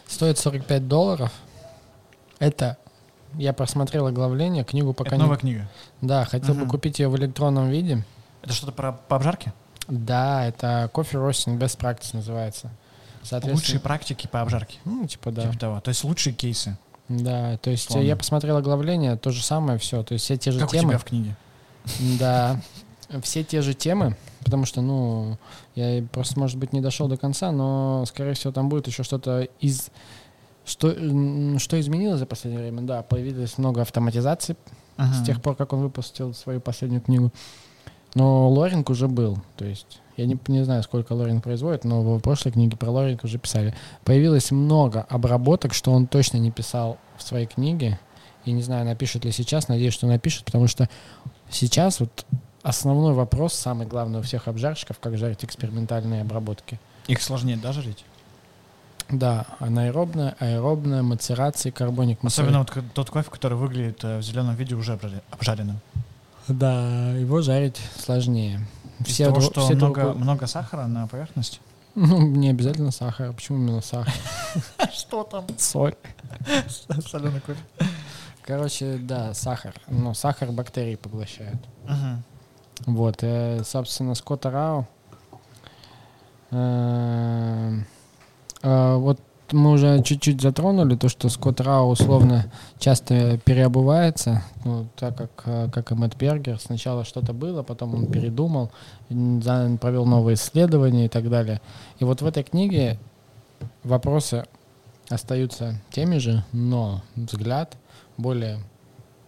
Стоит 0.07 0.37
45 0.37 0.87
долларов. 0.87 1.31
Это 2.39 2.77
я 3.35 3.53
просмотрел 3.53 4.07
оглавление, 4.07 4.63
книгу 4.63 4.93
пока 4.93 5.09
Это 5.09 5.17
не... 5.17 5.21
новая 5.23 5.37
книга. 5.37 5.69
Да, 6.01 6.25
хотел 6.25 6.55
бы 6.55 6.61
Мгм. 6.61 6.69
купить 6.69 6.99
ее 6.99 7.09
в 7.09 7.15
электронном 7.15 7.69
виде. 7.69 8.03
Это 8.41 8.53
что-то 8.53 8.71
про 8.71 8.93
по 8.93 9.17
обжарке? 9.17 9.53
Да, 9.89 10.45
это 10.45 10.89
Coffee 10.93 11.19
Roasting 11.19 11.57
Best 11.57 11.77
Practice 11.79 12.11
называется. 12.13 12.69
Лучшие 13.43 13.79
практики 13.79 14.27
по 14.27 14.41
обжарке. 14.41 14.77
ну, 14.85 15.05
типа, 15.05 15.31
да. 15.31 15.43
Типа 15.43 15.59
того. 15.59 15.79
То 15.81 15.89
есть 15.89 16.03
лучшие 16.03 16.33
кейсы. 16.33 16.77
Да, 17.09 17.57
то 17.57 17.71
есть 17.71 17.89
Условно. 17.89 18.07
я 18.07 18.15
посмотрел 18.15 18.57
оглавление, 18.57 19.17
то 19.17 19.31
же 19.31 19.43
самое 19.43 19.79
все. 19.79 20.03
То 20.03 20.13
есть 20.13 20.25
все 20.25 20.37
те 20.37 20.51
же 20.51 20.59
Как 20.59 20.69
у 20.69 20.71
темы. 20.73 20.89
тебя 20.89 20.97
в 20.99 21.03
книге? 21.05 21.35
Да, 22.19 22.61
все 23.23 23.43
те 23.43 23.61
же 23.61 23.73
темы, 23.73 24.15
потому 24.43 24.65
что, 24.65 24.81
ну, 24.81 25.37
я 25.73 26.03
просто, 26.11 26.39
может 26.39 26.57
быть, 26.57 26.71
не 26.71 26.81
дошел 26.81 27.07
до 27.07 27.17
конца, 27.17 27.51
но, 27.51 28.05
скорее 28.05 28.35
всего, 28.35 28.53
там 28.53 28.69
будет 28.69 28.87
еще 28.87 29.03
что-то 29.03 29.47
из... 29.59 29.89
Что, 30.65 30.91
что 31.57 31.79
изменилось 31.79 32.19
за 32.19 32.27
последнее 32.27 32.61
время? 32.61 32.83
Да, 32.83 33.01
появилось 33.01 33.57
много 33.57 33.81
автоматизации 33.81 34.55
с 34.97 35.25
тех 35.25 35.41
пор, 35.41 35.55
как 35.55 35.73
он 35.73 35.79
выпустил 35.79 36.35
свою 36.35 36.61
последнюю 36.61 37.01
книгу. 37.01 37.31
Но 38.15 38.49
лоринг 38.49 38.89
уже 38.89 39.07
был. 39.07 39.39
То 39.57 39.65
есть 39.65 40.01
я 40.17 40.25
не, 40.25 40.37
не 40.47 40.63
знаю, 40.63 40.83
сколько 40.83 41.13
лоринг 41.13 41.43
производит, 41.43 41.85
но 41.85 42.01
в 42.01 42.19
прошлой 42.19 42.51
книге 42.51 42.75
про 42.75 42.89
лоринг 42.89 43.23
уже 43.23 43.37
писали. 43.37 43.73
Появилось 44.03 44.51
много 44.51 45.05
обработок, 45.09 45.73
что 45.73 45.91
он 45.91 46.07
точно 46.07 46.37
не 46.37 46.51
писал 46.51 46.97
в 47.17 47.23
своей 47.23 47.45
книге. 47.45 47.99
И 48.45 48.51
не 48.51 48.61
знаю, 48.61 48.85
напишет 48.85 49.25
ли 49.25 49.31
сейчас, 49.31 49.67
надеюсь, 49.67 49.93
что 49.93 50.07
напишет, 50.07 50.45
потому 50.45 50.67
что 50.67 50.89
сейчас 51.49 51.99
вот 51.99 52.25
основной 52.63 53.13
вопрос, 53.13 53.53
самый 53.53 53.87
главный 53.87 54.19
у 54.19 54.21
всех 54.21 54.47
обжарщиков, 54.47 54.99
как 54.99 55.17
жарить 55.17 55.43
экспериментальные 55.43 56.21
обработки. 56.21 56.79
Их 57.07 57.21
сложнее, 57.21 57.57
да, 57.61 57.71
жарить? 57.71 58.03
Да, 59.09 59.45
анаэробная, 59.59 60.35
аэробная, 60.39 61.01
мацерация, 61.01 61.71
карбоник. 61.71 62.19
Особенно 62.23 62.59
вот 62.59 62.71
тот 62.93 63.09
кофе, 63.09 63.29
который 63.31 63.57
выглядит 63.57 64.03
э, 64.03 64.19
в 64.19 64.21
зеленом 64.21 64.55
виде 64.55 64.75
уже 64.75 64.93
обжаре- 64.93 65.23
обжаренным. 65.31 65.79
Да, 66.49 67.11
его 67.11 67.41
жарить 67.41 67.79
сложнее. 67.97 68.59
Все, 69.05 69.25
того, 69.25 69.39
что 69.41 69.61
все 69.61 69.75
много, 69.75 70.01
другое- 70.01 70.13
много 70.23 70.47
сахара 70.47 70.87
на 70.87 71.07
поверхности. 71.07 71.59
Ну, 71.95 72.21
не 72.27 72.49
обязательно 72.49 72.91
сахар. 72.91 73.31
Почему 73.33 73.57
именно 73.59 73.81
сахар? 73.81 74.13
Что 74.93 75.23
там? 75.23 75.45
Соль. 75.57 75.95
Соленый 77.07 77.41
кофе. 77.41 77.59
Короче, 78.43 78.97
да, 78.97 79.33
сахар. 79.33 79.73
Но 79.87 80.13
сахар 80.13 80.51
бактерии 80.51 80.95
поглощают. 80.95 81.59
Вот, 82.85 83.17
э, 83.21 83.63
собственно, 83.65 84.15
Скотта 84.15 84.49
Рау. 84.51 84.87
э, 86.51 87.79
э, 88.63 88.95
вот 88.95 89.19
мы 89.53 89.71
уже 89.71 90.01
чуть-чуть 90.03 90.41
затронули 90.41 90.95
то, 90.95 91.09
что 91.09 91.29
Скотт 91.29 91.61
Рау 91.61 91.89
условно 91.89 92.51
часто 92.77 93.37
переобувается, 93.39 94.43
ну, 94.63 94.87
так 94.95 95.17
как, 95.17 95.43
э, 95.45 95.69
как 95.71 95.91
и 95.91 95.95
Мэтт 95.95 96.17
Бергер. 96.17 96.59
Сначала 96.59 97.03
что-то 97.03 97.33
было, 97.33 97.63
потом 97.63 97.95
он 97.95 98.05
передумал, 98.07 98.71
провел 99.07 100.05
новые 100.05 100.35
исследования 100.35 101.05
и 101.05 101.09
так 101.09 101.29
далее. 101.29 101.61
И 101.99 102.03
вот 102.03 102.21
в 102.21 102.25
этой 102.25 102.43
книге 102.43 102.99
вопросы 103.83 104.45
остаются 105.09 105.81
теми 105.91 106.17
же, 106.17 106.43
но 106.51 107.01
взгляд 107.15 107.77
более 108.17 108.59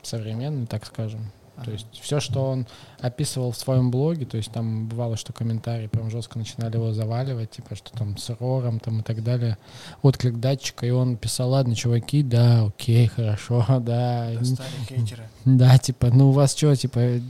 современный, 0.02 0.68
так 0.68 0.86
скажем. 0.86 1.32
То 1.64 1.72
есть 1.72 1.88
все, 1.94 2.20
что 2.20 2.44
он 2.44 2.68
описывал 3.00 3.52
в 3.52 3.58
своем 3.58 3.92
блоге, 3.92 4.26
то 4.26 4.38
есть 4.38 4.52
там 4.52 4.88
бывало, 4.88 5.18
что 5.18 5.34
комментарии 5.34 5.88
прям 5.88 6.10
жестко 6.10 6.38
начинали 6.38 6.76
его 6.76 6.94
заваливать, 6.94 7.52
типа, 7.52 7.76
что 7.76 7.92
там 7.92 8.18
с 8.18 8.30
рором 8.40 8.80
там 8.80 9.00
и 9.00 9.04
так 9.04 9.24
далее. 9.24 9.58
Отклик 10.02 10.40
датчика, 10.40 10.86
и 10.86 10.92
он 10.92 11.18
писал, 11.18 11.50
ладно, 11.50 11.76
чуваки, 11.76 12.24
да, 12.24 12.66
окей, 12.66 13.08
хорошо, 13.08 13.66
да. 13.82 14.32
Достали 14.40 14.70
хейтеры. 14.88 15.24
Да, 15.46 15.78
типа, 15.78 16.08
ну 16.08 16.30
у 16.30 16.32
вас 16.32 16.56
что, 16.56 16.76
типа, 16.76 17.22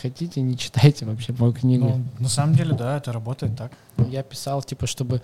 хотите, 0.00 0.40
не 0.40 0.56
читайте 0.56 1.04
вообще 1.04 1.34
мою 1.38 1.52
книгу. 1.52 1.86
Ну, 1.86 2.04
на 2.18 2.28
самом 2.28 2.54
деле, 2.54 2.74
да, 2.74 2.96
это 2.96 3.12
работает 3.12 3.56
так. 3.56 3.72
Я 4.08 4.22
писал, 4.22 4.62
типа, 4.62 4.86
чтобы... 4.86 5.18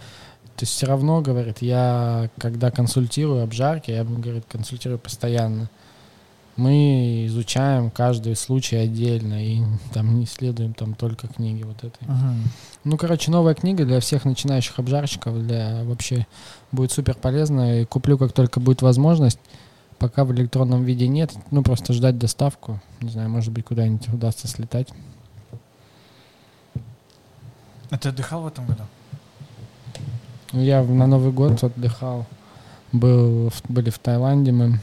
То 0.56 0.62
есть 0.62 0.72
все 0.72 0.86
равно, 0.86 1.20
говорит, 1.20 1.58
я, 1.60 2.30
когда 2.38 2.70
консультирую 2.70 3.42
обжарки, 3.42 3.90
я, 3.90 4.04
говорит, 4.04 4.44
консультирую 4.48 4.98
постоянно. 4.98 5.68
Мы 6.56 7.26
изучаем 7.26 7.90
каждый 7.90 8.34
случай 8.34 8.76
отдельно 8.76 9.44
и 9.44 9.62
там 9.92 10.18
не 10.18 10.24
исследуем 10.24 10.72
там 10.72 10.94
только 10.94 11.28
книги 11.28 11.62
вот 11.62 11.84
этой. 11.84 12.08
Ну, 12.84 12.96
короче, 12.96 13.30
новая 13.30 13.54
книга 13.54 13.84
для 13.84 14.00
всех 14.00 14.24
начинающих 14.24 14.78
обжарщиков, 14.78 15.38
для 15.46 15.84
вообще 15.84 16.26
будет 16.72 16.92
супер 16.92 17.14
полезно. 17.14 17.80
И 17.80 17.84
куплю, 17.84 18.16
как 18.16 18.32
только 18.32 18.60
будет 18.60 18.80
возможность. 18.80 19.38
Пока 19.98 20.24
в 20.24 20.32
электронном 20.32 20.84
виде 20.84 21.08
нет, 21.08 21.32
ну, 21.50 21.62
просто 21.62 21.92
ждать 21.92 22.18
доставку. 22.18 22.80
Не 23.00 23.10
знаю, 23.10 23.30
может 23.30 23.52
быть, 23.52 23.64
куда-нибудь 23.64 24.08
удастся 24.08 24.46
слетать. 24.46 24.88
А 27.90 27.98
ты 27.98 28.10
отдыхал 28.10 28.42
в 28.42 28.46
этом 28.46 28.66
году? 28.66 28.82
Я 30.52 30.82
на 30.82 31.06
Новый 31.06 31.32
год 31.32 31.62
отдыхал. 31.62 32.26
Был, 32.92 33.52
были 33.68 33.90
в 33.90 33.98
Таиланде 33.98 34.52
мы. 34.52 34.80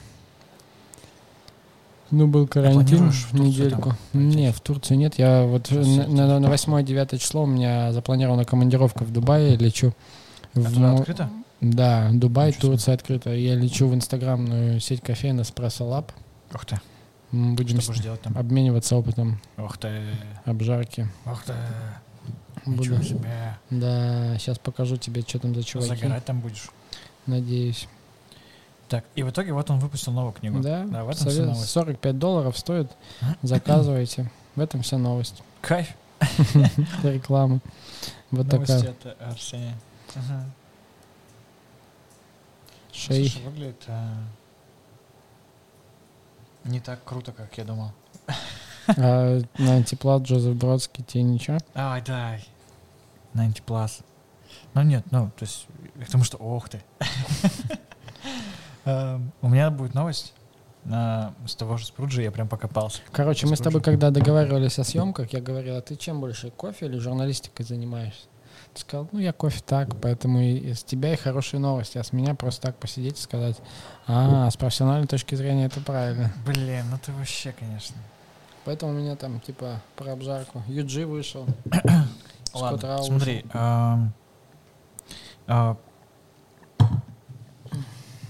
Ну, 2.14 2.28
был 2.28 2.47
карантин 2.47 2.86
планируешь 2.86 3.26
в 3.32 3.39
недельку. 3.39 3.93
Не, 4.14 4.51
в 4.51 4.61
Турцию 4.61 4.99
нет. 4.99 5.18
Я 5.18 5.45
вот 5.45 5.72
на, 5.72 6.07
на, 6.07 6.39
на 6.39 6.45
8-9 6.45 7.18
число 7.18 7.41
у 7.43 7.47
меня 7.47 7.91
запланирована 7.91 8.45
командировка 8.45 9.03
в 9.03 9.11
Дубае. 9.11 9.55
Лечу. 9.57 9.93
А 10.53 10.59
в 10.59 10.78
Мо- 10.78 10.93
открыто? 10.99 11.32
Да, 11.59 12.09
Дубай, 12.14 12.49
Ничего. 12.49 12.74
Турция 12.74 12.93
открыта. 12.93 13.32
Я 13.34 13.55
лечу 13.55 13.88
в 13.88 13.95
инстаграмную 13.95 14.80
сеть 14.80 15.01
кофеин 15.01 15.39
Espresso 15.39 15.89
Lab. 15.89 16.09
Ух 16.53 16.66
ты. 16.66 16.80
Будем 17.32 17.82
Что 17.82 17.91
будешь 17.93 18.03
делать 18.03 18.22
там? 18.22 18.38
обмениваться 18.38 18.95
опытом 18.95 19.39
Ух 19.57 19.80
ты. 19.80 19.89
обжарки. 20.45 21.07
Ух 21.26 21.41
ты. 21.43 21.53
Буду. 22.68 23.01
Себе. 23.03 23.57
Да, 23.72 24.38
сейчас 24.38 24.59
покажу 24.59 24.97
тебе, 24.97 25.22
что 25.24 25.39
там 25.39 25.55
за 25.55 25.64
чуваки. 25.64 25.89
Загорать 25.95 26.26
там 26.26 26.41
будешь. 26.41 26.70
Надеюсь. 27.26 27.88
Так, 28.94 29.06
и 29.16 29.24
в 29.24 29.32
итоге 29.32 29.54
вот 29.54 29.72
он 29.72 29.80
выпустил 29.80 30.12
новую 30.12 30.34
книгу. 30.34 30.60
Да, 30.60 30.84
да 30.84 31.04
в 31.04 31.10
этом 31.10 31.28
совет- 31.28 31.48
новость. 31.48 31.72
45 31.72 32.20
долларов 32.20 32.56
стоит. 32.56 32.91
Заказывайте. 33.41 34.32
В 34.56 34.60
этом 34.60 34.84
вся 34.84 35.00
новость. 35.00 35.41
Кайф. 35.62 35.88
Это 36.20 37.10
реклама. 37.12 37.60
Вот 38.30 38.46
Новости 38.46 38.72
такая. 38.72 38.91
от 38.91 39.06
э, 39.08 39.16
Арсения. 39.20 39.76
Ага. 40.14 40.46
Шей. 42.91 43.28
Слушай, 43.28 43.46
выглядит 43.48 43.84
а, 43.88 44.14
не 46.66 46.80
так 46.80 47.04
круто, 47.04 47.32
как 47.32 47.58
я 47.58 47.64
думал. 47.64 47.94
А 48.96 49.41
на 49.58 49.74
антиплат 49.74 50.22
Джозеф 50.22 50.56
Бродский 50.56 51.04
тебе 51.04 51.24
ничего? 51.24 51.58
Ай, 51.74 52.04
дай. 52.04 52.48
90 53.34 53.64
plus. 53.64 54.04
Ну 54.76 54.84
нет, 54.84 55.04
ну, 55.10 55.32
то 55.36 55.46
есть, 55.46 55.66
потому 56.00 56.24
что, 56.24 56.38
ох 56.38 56.70
ты. 56.70 56.84
Эм, 58.86 59.32
У 59.42 59.50
меня 59.50 59.72
будет 59.72 59.94
новость 59.94 60.34
а, 60.92 61.34
с 61.46 61.56
того 61.56 61.78
же 61.78 61.86
Спруджа, 61.86 62.22
я 62.22 62.32
прям 62.32 62.48
покопался. 62.48 63.02
Короче, 63.12 63.48
мы 63.48 63.56
с 63.56 63.60
тобой, 63.60 63.82
когда 63.82 64.10
договаривались 64.10 64.80
о 64.80 64.84
съемках, 64.84 65.32
я 65.32 65.42
говорил, 65.42 65.78
а 65.78 65.82
ты 65.82 65.96
чем 65.96 66.20
больше, 66.20 66.52
кофе 66.52 66.88
или 66.88 66.98
журналистикой 66.98 67.66
занимаешься? 67.66 68.28
Ты 68.74 68.82
сказал, 68.82 69.08
ну 69.12 69.20
я 69.20 69.34
кофе 69.34 69.62
так, 69.66 69.90
поэтому 70.02 70.42
и 70.42 70.74
с 70.74 70.84
тебя 70.84 71.14
и 71.14 71.16
хорошие 71.16 71.60
новости, 71.60 71.98
а 71.98 72.04
с 72.04 72.12
меня 72.12 72.36
просто 72.36 72.64
так 72.64 72.78
посидеть 72.78 73.20
и 73.20 73.22
сказать, 73.22 73.58
а, 74.08 74.50
с 74.50 74.58
профессиональной 74.58 75.08
точки 75.08 75.36
зрения 75.36 75.66
это 75.66 75.80
правильно. 75.80 76.34
Блин, 76.46 76.86
ну 76.92 76.98
ты 77.04 77.12
вообще, 77.14 77.54
конечно. 77.58 77.96
Поэтому 78.66 78.94
у 78.94 78.96
меня 78.96 79.16
там, 79.16 79.40
типа, 79.42 79.82
про 79.96 80.14
обжарку. 80.14 80.64
Юджи 80.68 81.06
вышел. 81.06 81.46
Ладно, 82.54 82.78
Скотт 82.78 82.84
Рау 82.84 83.04
смотри. 83.04 83.46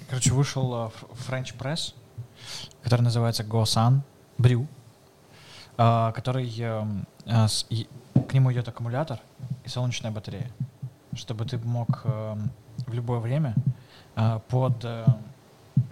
Короче, 0.10 0.32
вышел 0.34 0.90
фр- 0.90 1.08
French 1.28 1.58
Press, 1.58 1.94
который 2.84 3.02
называется 3.02 3.44
Gosan 3.44 4.00
Brew, 4.38 4.68
а, 5.78 6.12
который 6.12 6.50
эм, 6.60 7.06
и- 7.70 7.88
к 8.28 8.34
нему 8.34 8.52
идет 8.54 8.68
аккумулятор 8.68 9.20
и 9.64 9.70
солнечная 9.70 10.12
батарея, 10.12 10.50
чтобы 11.16 11.46
ты 11.46 11.58
мог 11.58 12.02
эм, 12.06 12.52
в 12.88 12.94
любое 12.94 13.20
время 13.20 13.56
под 14.50 14.84
э, 14.84 15.06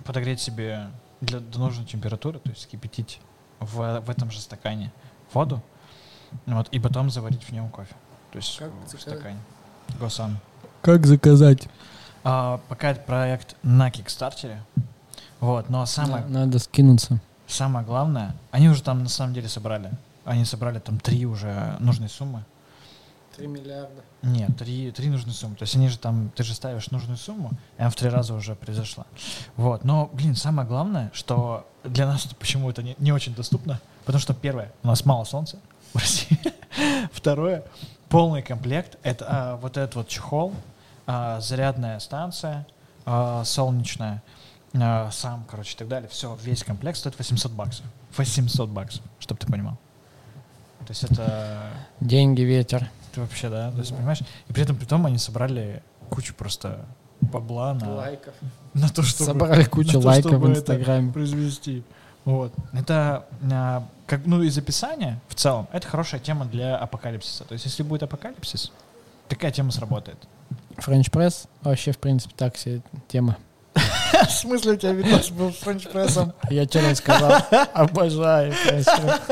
подогреть 0.05 0.39
себе 0.39 0.89
для, 1.22 1.39
до 1.39 1.57
нужной 1.59 1.86
температуры, 1.86 2.38
то 2.39 2.49
есть 2.51 2.68
кипятить 2.68 3.20
в, 3.59 3.99
в 4.01 4.09
этом 4.12 4.30
же 4.30 4.39
стакане 4.39 4.91
воду, 5.34 5.62
вот, 6.45 6.68
и 6.70 6.80
потом 6.80 7.09
заварить 7.09 7.43
в 7.43 7.51
нем 7.51 7.70
кофе. 7.70 7.95
То 8.32 8.38
есть 8.38 8.59
Как 8.59 8.70
в 8.72 8.88
заказать? 8.89 9.01
стакане. 9.01 9.39
Госан. 9.99 10.38
Как 10.84 11.05
заказать? 11.07 11.68
А, 12.24 12.59
пока 12.69 12.91
это 12.91 13.01
проект 13.01 13.55
на 13.63 13.89
Кикстартере. 13.91 14.61
Вот, 15.39 15.69
но 15.69 15.86
самое, 15.86 16.24
Надо 16.26 16.59
скинуться. 16.59 17.19
самое 17.47 17.86
главное, 17.86 18.36
они 18.51 18.69
уже 18.69 18.84
там 18.84 19.03
на 19.03 19.09
самом 19.09 19.34
деле 19.34 19.47
собрали. 19.47 19.91
Они 20.24 20.45
собрали 20.45 20.80
там 20.80 20.99
три 20.99 21.26
уже 21.26 21.78
нужные 21.80 22.09
суммы. 22.09 22.43
3 23.38 23.47
миллиарда. 23.47 24.03
Нет, 24.22 24.57
три, 24.57 24.91
три 24.91 25.09
нужные 25.09 25.34
суммы. 25.34 25.55
То 25.55 25.63
есть 25.63 25.76
они 25.76 25.88
же 25.88 25.97
там, 25.97 26.32
ты 26.36 26.43
же 26.43 26.53
ставишь 26.53 26.91
нужную 26.91 27.17
сумму, 27.17 27.51
и 27.78 27.82
она 27.82 27.89
в 27.89 27.95
три 27.95 28.09
раза 28.09 28.34
уже 28.34 28.55
произошла. 28.55 29.05
Вот. 29.55 29.84
Но, 29.84 30.09
блин, 30.13 30.36
самое 30.36 30.67
главное, 30.67 31.09
что 31.13 31.65
для 31.84 32.05
нас 32.05 32.26
почему 32.39 32.69
это 32.69 32.84
не, 32.84 32.95
не 32.99 33.11
очень 33.11 33.34
доступно, 33.34 33.80
потому 34.05 34.22
что 34.22 34.34
первое, 34.34 34.72
у 34.84 34.88
нас 34.88 35.05
мало 35.05 35.24
солнца 35.24 35.57
в 35.93 35.97
России. 35.97 36.39
Второе, 37.11 37.63
полный 38.09 38.41
комплект, 38.43 38.97
это 39.03 39.26
а, 39.28 39.55
вот 39.57 39.78
этот 39.78 39.95
вот 39.95 40.07
чехол, 40.07 40.53
зарядная 41.39 41.99
станция, 41.99 42.65
а, 43.05 43.43
солнечная, 43.43 44.21
а, 44.73 45.09
сам, 45.11 45.45
короче, 45.49 45.73
и 45.75 45.77
так 45.77 45.87
далее. 45.87 46.09
Все, 46.09 46.37
весь 46.41 46.63
комплект 46.63 46.97
стоит 46.97 47.17
800 47.17 47.51
баксов. 47.51 47.85
800 48.17 48.69
баксов, 48.69 49.03
чтобы 49.19 49.39
ты 49.39 49.47
понимал. 49.47 49.77
То 50.85 50.91
есть 50.91 51.03
это 51.03 51.61
Деньги, 51.99 52.41
ветер. 52.41 52.89
ты 53.13 53.21
вообще, 53.21 53.49
да, 53.49 53.71
то 53.71 53.77
есть, 53.79 53.95
понимаешь? 53.95 54.21
И 54.47 54.53
при 54.53 54.63
этом, 54.63 54.75
при 54.75 54.85
том, 54.85 55.05
они 55.05 55.17
собрали 55.17 55.83
кучу 56.09 56.33
просто 56.33 56.85
бабла 57.21 57.73
на, 57.75 57.89
Лайков. 57.95 58.33
на 58.73 58.89
то, 58.89 59.03
чтобы 59.03 59.25
Собрали 59.31 59.63
кучу 59.69 59.97
на 59.97 60.01
то, 60.01 60.07
лайков 60.07 60.31
чтобы 60.31 60.47
в 60.47 60.49
это 60.51 60.59
Инстаграме. 60.59 61.11
произвести. 61.13 61.83
Вот. 62.25 62.53
Это, 62.73 63.25
а, 63.51 63.83
как, 64.07 64.25
ну, 64.25 64.41
из 64.41 64.57
описания 64.57 65.19
в 65.27 65.35
целом, 65.35 65.67
это 65.71 65.87
хорошая 65.87 66.19
тема 66.19 66.45
для 66.45 66.77
апокалипсиса. 66.77 67.43
То 67.45 67.53
есть, 67.53 67.65
если 67.65 67.83
будет 67.83 68.03
апокалипсис, 68.03 68.71
такая 69.27 69.51
тема 69.51 69.71
сработает. 69.71 70.17
Френч 70.82 71.11
пресс 71.11 71.47
вообще, 71.61 71.91
в 71.91 71.99
принципе, 71.99 72.34
так 72.36 72.57
себе 72.57 72.82
тема. 73.07 73.38
В 73.75 74.32
смысле 74.32 74.73
у 74.73 74.75
тебя 74.75 74.93
видос 74.93 75.29
был 75.29 75.53
с 75.53 75.57
френч-прессом? 75.57 76.34
Я 76.49 76.65
что 76.65 76.95
сказал? 76.95 77.41
Обожаю 77.73 78.51
френч 78.53 78.86
пресс. 78.86 79.29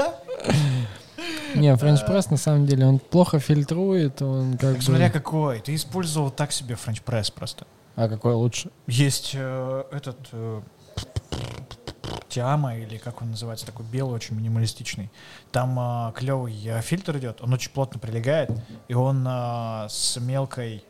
Не, 1.56 1.76
френч 1.76 2.06
пресс 2.06 2.30
на 2.30 2.38
самом 2.38 2.68
деле 2.68 2.86
он 2.86 3.00
плохо 3.00 3.39
фильтрует, 3.39 4.22
он 4.22 4.58
как 4.58 4.76
Так 4.76 4.82
смотря 4.84 5.08
бы... 5.08 5.14
какой. 5.14 5.60
Ты 5.60 5.74
использовал 5.74 6.30
так 6.30 6.52
себе 6.52 6.76
френч-пресс 6.76 7.32
просто. 7.32 7.66
А 7.95 8.08
какой 8.08 8.34
лучше? 8.34 8.70
Есть 8.88 9.32
э, 9.34 9.84
этот 9.91 10.18
э, 10.32 10.62
Timemore, 12.30 12.78
или 12.78 12.97
как 12.97 13.24
он 13.24 13.32
называется, 13.32 13.66
такой 13.66 13.86
белый, 13.88 14.14
очень 14.14 14.36
минималистичный. 14.36 15.10
Там 15.52 16.14
клевый 16.14 16.54
фильтр 16.82 17.18
идет, 17.18 17.41
он 17.41 17.54
очень 17.54 17.72
плотно 17.72 18.00
прилегает, 18.00 18.52
и 18.88 18.93
он 18.93 19.26
э, 19.28 19.88
с 19.89 20.18
мелкой 20.20 20.84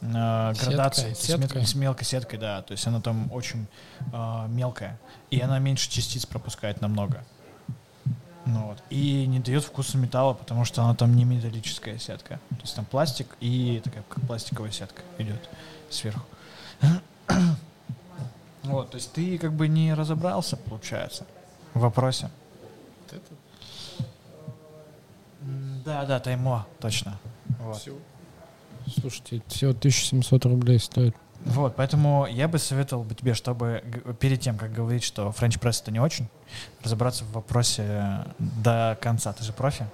э, 0.00 0.52
градацией, 0.64 1.14
с, 1.14 1.20
сеткой? 1.20 1.66
с 1.66 1.74
мелкой 1.74 2.04
сеткой, 2.04 2.38
да. 2.38 2.62
То 2.62 2.72
есть 2.72 2.86
она 2.86 3.00
там 3.00 3.30
очень 3.32 3.66
э, 4.12 4.46
мелкая, 4.48 4.98
и 5.30 5.40
она 5.40 5.58
меньше 5.58 5.90
частиц 5.90 6.26
пропускает 6.26 6.80
намного. 6.80 7.24
Ну 8.46 8.66
вот. 8.68 8.82
И 8.90 9.26
не 9.26 9.38
дает 9.38 9.64
вкуса 9.64 9.98
металла, 9.98 10.32
потому 10.34 10.64
что 10.64 10.82
она 10.82 10.94
там 10.94 11.14
не 11.14 11.24
металлическая 11.24 11.98
сетка. 11.98 12.40
То 12.50 12.62
есть 12.62 12.74
там 12.74 12.84
пластик 12.84 13.36
и 13.40 13.80
такая 13.84 14.02
как 14.08 14.26
пластиковая 14.26 14.70
сетка 14.70 15.02
идет 15.18 15.48
сверху. 15.90 16.24
Вот, 18.62 18.90
то 18.90 18.96
есть 18.96 19.12
ты 19.12 19.38
как 19.38 19.54
бы 19.54 19.68
не 19.68 19.94
разобрался, 19.94 20.56
получается, 20.56 21.24
в 21.72 21.80
вопросе. 21.80 22.30
М, 25.40 25.82
Да, 25.84 26.04
да, 26.04 26.20
таймо, 26.20 26.66
точно. 26.78 27.18
Вот. 27.58 27.82
Слушайте, 29.00 29.42
всего 29.48 29.70
1700 29.70 30.44
рублей 30.46 30.78
стоит. 30.78 31.14
Вот, 31.44 31.74
поэтому 31.76 32.26
я 32.26 32.48
бы 32.48 32.58
советовал 32.58 33.02
бы 33.02 33.14
тебе, 33.14 33.32
чтобы 33.34 33.82
перед 34.20 34.40
тем, 34.40 34.58
как 34.58 34.72
говорить, 34.72 35.02
что 35.02 35.32
френч 35.32 35.58
пресс 35.58 35.80
это 35.80 35.90
не 35.90 35.98
очень, 35.98 36.28
разобраться 36.82 37.24
в 37.24 37.32
вопросе 37.32 38.24
до 38.38 38.98
конца. 39.00 39.32
Ты 39.32 39.44
же 39.44 39.52
профи? 39.54 39.86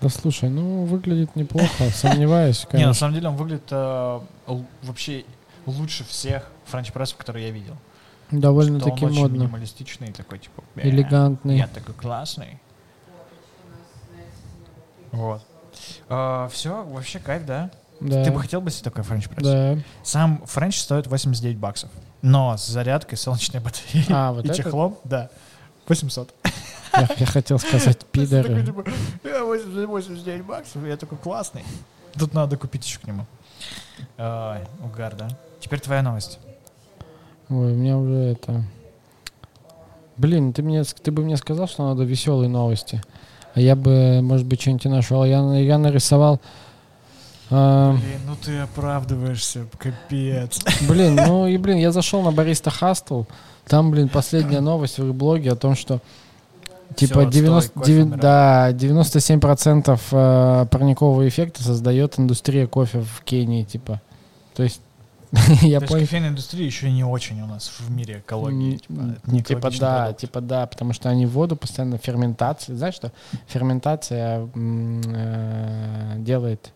Да 0.00 0.08
слушай, 0.08 0.48
ну 0.48 0.84
выглядит 0.84 1.36
неплохо, 1.36 1.90
сомневаюсь, 1.94 2.58
Не, 2.60 2.64
на 2.64 2.70
конечно. 2.70 2.94
самом 2.94 3.14
деле 3.14 3.28
он 3.28 3.36
выглядит 3.36 3.68
э, 3.70 4.20
вообще 4.82 5.24
лучше 5.66 6.04
всех 6.04 6.50
френч 6.66 6.92
прессов, 6.92 7.18
которые 7.18 7.46
я 7.46 7.52
видел. 7.52 7.76
Довольно-таки 8.30 9.04
очень 9.06 9.20
модно. 9.20 9.36
минималистичный, 9.36 10.12
такой 10.12 10.38
типа. 10.40 10.62
«Бе, 10.74 10.90
Элегантный. 10.90 11.56
Я 11.56 11.66
такой 11.66 11.94
классный. 11.94 12.58
Вот. 15.12 15.42
все, 16.52 16.84
вообще 16.84 17.18
кайф, 17.18 17.46
да? 17.46 17.70
Да, 18.00 18.24
Ты 18.24 18.30
бы 18.30 18.40
хотел 18.40 18.60
бы 18.60 18.70
себе 18.70 18.84
такой 18.84 19.02
френч 19.04 19.28
пресс? 19.28 19.42
да. 19.46 19.78
Сам 20.04 20.42
френч 20.46 20.78
стоит 20.80 21.06
89 21.08 21.58
баксов. 21.58 21.90
Но 22.22 22.56
с 22.56 22.66
зарядкой, 22.66 23.18
солнечной 23.18 23.60
батареей 23.62 24.06
А, 24.10 24.32
вот 24.32 24.44
и 24.44 24.48
этот? 24.48 24.56
чехлом, 24.64 24.96
да, 25.04 25.30
800. 25.88 26.32
Я, 26.94 27.08
я 27.16 27.26
хотел 27.26 27.58
сказать 27.58 27.98
Такой, 28.12 28.26
пидоры. 28.26 28.64
типа, 28.64 28.84
«Я 29.24 29.44
80 29.44 29.86
89 29.88 30.44
баксов, 30.46 30.84
я 30.86 30.96
такой 30.96 31.18
классный. 31.18 31.62
Тут 32.18 32.34
надо 32.34 32.56
купить 32.56 32.84
еще 32.86 32.98
к 33.00 33.04
нему. 33.06 33.26
Ай, 34.16 34.62
угар, 34.84 35.14
да? 35.16 35.28
Теперь 35.60 35.80
твоя 35.80 36.02
новость. 36.02 36.38
Ой, 37.48 37.72
у 37.72 37.74
меня 37.76 37.96
уже 37.98 38.14
это... 38.14 38.62
Блин, 40.16 40.52
ты, 40.52 40.62
мне, 40.62 40.82
ты 40.84 41.12
бы 41.12 41.22
мне 41.22 41.36
сказал, 41.36 41.68
что 41.68 41.88
надо 41.88 42.02
веселые 42.04 42.48
новости. 42.48 43.00
А 43.54 43.60
я 43.60 43.76
бы, 43.76 44.20
может 44.22 44.46
быть, 44.46 44.60
что-нибудь 44.60 44.84
нашел. 44.86 45.24
Я, 45.24 45.40
я 45.58 45.78
нарисовал... 45.78 46.40
а, 47.50 47.92
Блин, 47.92 48.20
ну 48.26 48.36
ты 48.42 48.58
оправдываешься, 48.58 49.66
капец. 49.78 50.60
блин, 50.88 51.14
ну 51.16 51.46
и, 51.46 51.56
блин, 51.56 51.78
я 51.78 51.92
зашел 51.92 52.22
на 52.22 52.32
Бариста 52.32 52.70
Хастл. 52.70 53.22
Там, 53.66 53.90
блин, 53.90 54.08
последняя 54.08 54.60
новость 54.60 54.98
в 54.98 55.06
их 55.06 55.14
блоге 55.14 55.52
о 55.52 55.56
том, 55.56 55.74
что 55.76 56.00
типа 56.96 57.20
Всё, 57.22 57.30
90, 57.30 57.58
отстой, 57.58 57.82
кофе 57.82 57.92
деви- 57.92 58.02
умирает. 58.02 58.20
да, 58.20 58.72
97% 58.72 60.00
э, 60.12 60.66
парникового 60.70 61.28
эффекта 61.28 61.62
создает 61.62 62.18
индустрия 62.18 62.66
кофе 62.66 63.00
в 63.00 63.22
Кении, 63.24 63.64
типа. 63.64 64.00
То 64.54 64.62
есть, 64.62 64.80
я 65.32 65.80
То 65.80 65.84
есть 65.84 65.88
понял. 65.88 66.00
кофейная 66.06 66.30
индустрия 66.30 66.64
еще 66.64 66.90
не 66.90 67.04
очень 67.04 67.42
у 67.42 67.46
нас 67.46 67.70
в 67.78 67.90
мире 67.90 68.20
экологии. 68.26 68.76
Типа, 68.78 68.92
не 69.26 69.42
Типа 69.42 69.58
экологичный 69.58 69.80
да, 69.80 69.98
продукт. 70.04 70.20
типа 70.20 70.40
да, 70.40 70.66
потому 70.66 70.92
что 70.94 71.10
они 71.10 71.26
воду 71.26 71.54
постоянно 71.56 71.98
ферментация. 71.98 72.74
Знаешь 72.74 72.94
что? 72.94 73.12
Ферментация 73.48 74.48
э, 74.54 76.14
делает 76.18 76.72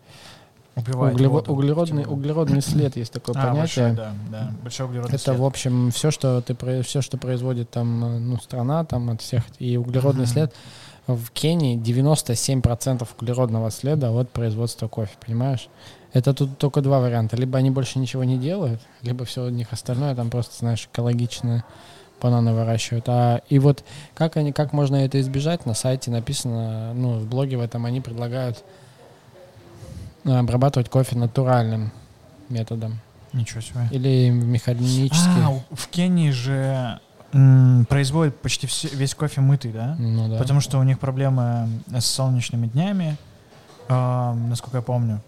Убивает 0.75 1.16
углево- 1.16 1.29
воду. 1.29 1.53
углеродный, 1.53 2.05
углеродный 2.07 2.62
след, 2.62 2.97
есть 2.97 3.12
такое 3.12 3.35
а, 3.39 3.55
большой, 3.55 3.85
понятие. 3.85 3.93
да, 3.93 4.14
да, 4.31 4.53
большой 4.62 4.87
углеродный 4.87 5.14
Это, 5.14 5.25
след. 5.25 5.39
в 5.39 5.45
общем, 5.45 5.91
все, 5.91 6.11
что 6.11 6.41
ты 6.41 6.83
все, 6.83 7.03
что 7.03 7.18
производит 7.18 7.68
там, 7.70 8.31
ну, 8.31 8.39
страна 8.39 8.85
там 8.85 9.11
от 9.11 9.20
всех, 9.20 9.43
и 9.59 9.77
углеродный 9.77 10.27
след. 10.27 10.55
В 11.07 11.31
Кении 11.33 11.77
97% 11.77 13.07
углеродного 13.20 13.70
следа 13.70 14.12
от 14.12 14.31
производства 14.31 14.89
кофе, 14.89 15.12
понимаешь? 15.25 15.68
Это 16.12 16.33
тут 16.33 16.59
только 16.59 16.81
два 16.81 17.01
варианта. 17.01 17.37
Либо 17.37 17.59
они 17.59 17.70
больше 17.70 17.99
ничего 17.99 18.23
не 18.25 18.39
делают, 18.39 18.81
либо 19.03 19.25
все 19.25 19.45
у 19.45 19.49
них 19.49 19.73
остальное 19.73 20.14
там 20.14 20.31
просто, 20.31 20.57
знаешь, 20.57 20.89
экологичное 20.91 21.64
бананы 22.20 22.55
выращивают. 22.55 23.05
А, 23.09 23.41
и 23.49 23.59
вот 23.59 23.83
как, 24.14 24.37
они, 24.37 24.53
как 24.53 24.73
можно 24.73 24.97
это 24.97 25.20
избежать, 25.20 25.66
на 25.66 25.75
сайте 25.75 26.11
написано, 26.11 26.95
ну, 26.95 27.18
в 27.18 27.27
блоге 27.27 27.57
в 27.57 27.61
этом 27.61 27.85
они 27.85 28.01
предлагают 28.01 28.62
обрабатывать 30.25 30.89
кофе 30.89 31.16
натуральным 31.16 31.91
методом. 32.49 33.01
Ничего 33.33 33.61
себе. 33.61 33.89
Или 33.91 34.29
механически. 34.31 35.14
А, 35.45 35.59
в 35.75 35.89
Кении 35.89 36.31
же 36.31 37.01
м, 37.33 37.87
производят 37.89 38.37
почти 38.43 38.66
все, 38.66 38.89
весь 38.89 39.14
кофе 39.14 39.41
мытый, 39.41 39.73
да? 39.73 39.97
ну 39.99 40.29
да. 40.29 40.37
Потому 40.39 40.61
что 40.61 40.79
у 40.79 40.83
них 40.83 40.99
проблемы 40.99 41.66
с 41.91 42.05
солнечными 42.05 42.66
днями, 42.66 43.16
а, 43.89 44.35
насколько 44.35 44.77
я 44.79 44.83
помню. 44.83 45.20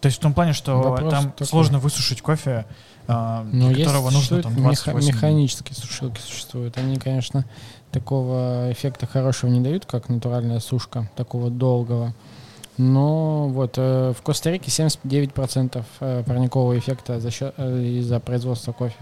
То 0.00 0.06
есть 0.06 0.18
в 0.18 0.20
том 0.20 0.34
плане, 0.34 0.52
что 0.52 0.80
Вопрос 0.82 1.10
там 1.10 1.30
такой. 1.32 1.46
сложно 1.46 1.78
высушить 1.80 2.22
кофе, 2.22 2.64
а, 3.08 3.44
Ну, 3.50 3.70
для 3.72 3.84
которого 3.86 4.10
нужно 4.10 4.40
там 4.42 4.52
меха- 4.52 4.62
28 4.92 5.08
механические 5.08 5.74
сушилки 5.74 6.20
существуют. 6.20 6.78
Они, 6.78 6.96
конечно, 6.98 7.44
такого 7.90 8.70
эффекта 8.70 9.06
хорошего 9.06 9.50
не 9.50 9.60
дают, 9.60 9.86
как 9.86 10.08
натуральная 10.08 10.60
сушка, 10.60 11.10
такого 11.16 11.50
долгого. 11.50 12.14
Но 12.76 13.48
вот 13.48 13.74
э, 13.76 14.12
в 14.18 14.22
Коста-Рике 14.22 14.70
79% 14.70 15.84
э, 16.00 16.22
парникового 16.26 16.76
эффекта 16.78 17.20
за 17.20 17.30
счет, 17.30 17.54
э, 17.56 17.82
из-за 17.82 18.18
производства 18.20 18.72
кофе. 18.72 18.96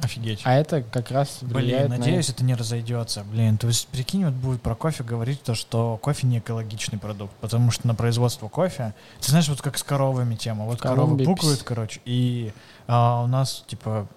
Офигеть. 0.00 0.40
А 0.42 0.54
это 0.54 0.82
как 0.82 1.12
раз 1.12 1.38
Блин, 1.42 1.54
влияет 1.54 1.88
на... 1.88 1.98
надеюсь, 1.98 2.28
это 2.28 2.42
не 2.42 2.54
разойдется. 2.56 3.22
Блин, 3.22 3.56
то 3.56 3.68
есть 3.68 3.86
прикинь, 3.86 4.24
вот 4.24 4.34
будет 4.34 4.60
про 4.60 4.74
кофе 4.74 5.04
говорить 5.04 5.40
то, 5.44 5.54
что 5.54 5.96
кофе 6.02 6.26
не 6.26 6.38
экологичный 6.40 6.98
продукт, 6.98 7.32
потому 7.40 7.70
что 7.70 7.86
на 7.86 7.94
производство 7.94 8.48
кофе, 8.48 8.94
ты 9.20 9.30
знаешь, 9.30 9.48
вот 9.48 9.62
как 9.62 9.78
с 9.78 9.84
коровами 9.84 10.34
тема, 10.34 10.64
вот 10.64 10.80
коровы 10.80 11.22
пукают, 11.24 11.62
короче, 11.62 12.00
и 12.04 12.52
а, 12.88 13.22
у 13.22 13.28
нас 13.28 13.62
типа 13.68 14.08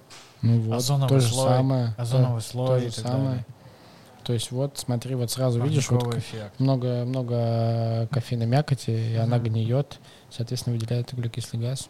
Ну 0.41 0.59
вот, 0.61 0.77
озоновый 0.77 1.09
то 1.09 1.19
же 1.19 1.31
слой, 1.31 1.49
самое. 1.49 1.93
то- 1.95 2.01
озоновый 2.01 2.41
то 2.41 2.47
слой 2.47 2.79
же 2.79 2.87
и 2.87 2.89
так 2.89 3.05
самое. 3.05 3.23
далее. 3.27 3.45
То 4.25 4.33
есть 4.33 4.51
вот, 4.51 4.77
смотри, 4.79 5.13
вот 5.15 5.29
сразу 5.29 5.61
видишь, 5.61 5.89
вот 5.91 6.15
эффект. 6.15 6.59
много, 6.59 7.05
много 7.05 8.07
кофейной 8.11 8.47
мякоти, 8.47 8.89
и 8.89 9.15
она 9.15 9.37
гниет, 9.37 9.99
соответственно, 10.31 10.75
выделяет 10.75 11.13
углекислый 11.13 11.61
газ. 11.61 11.87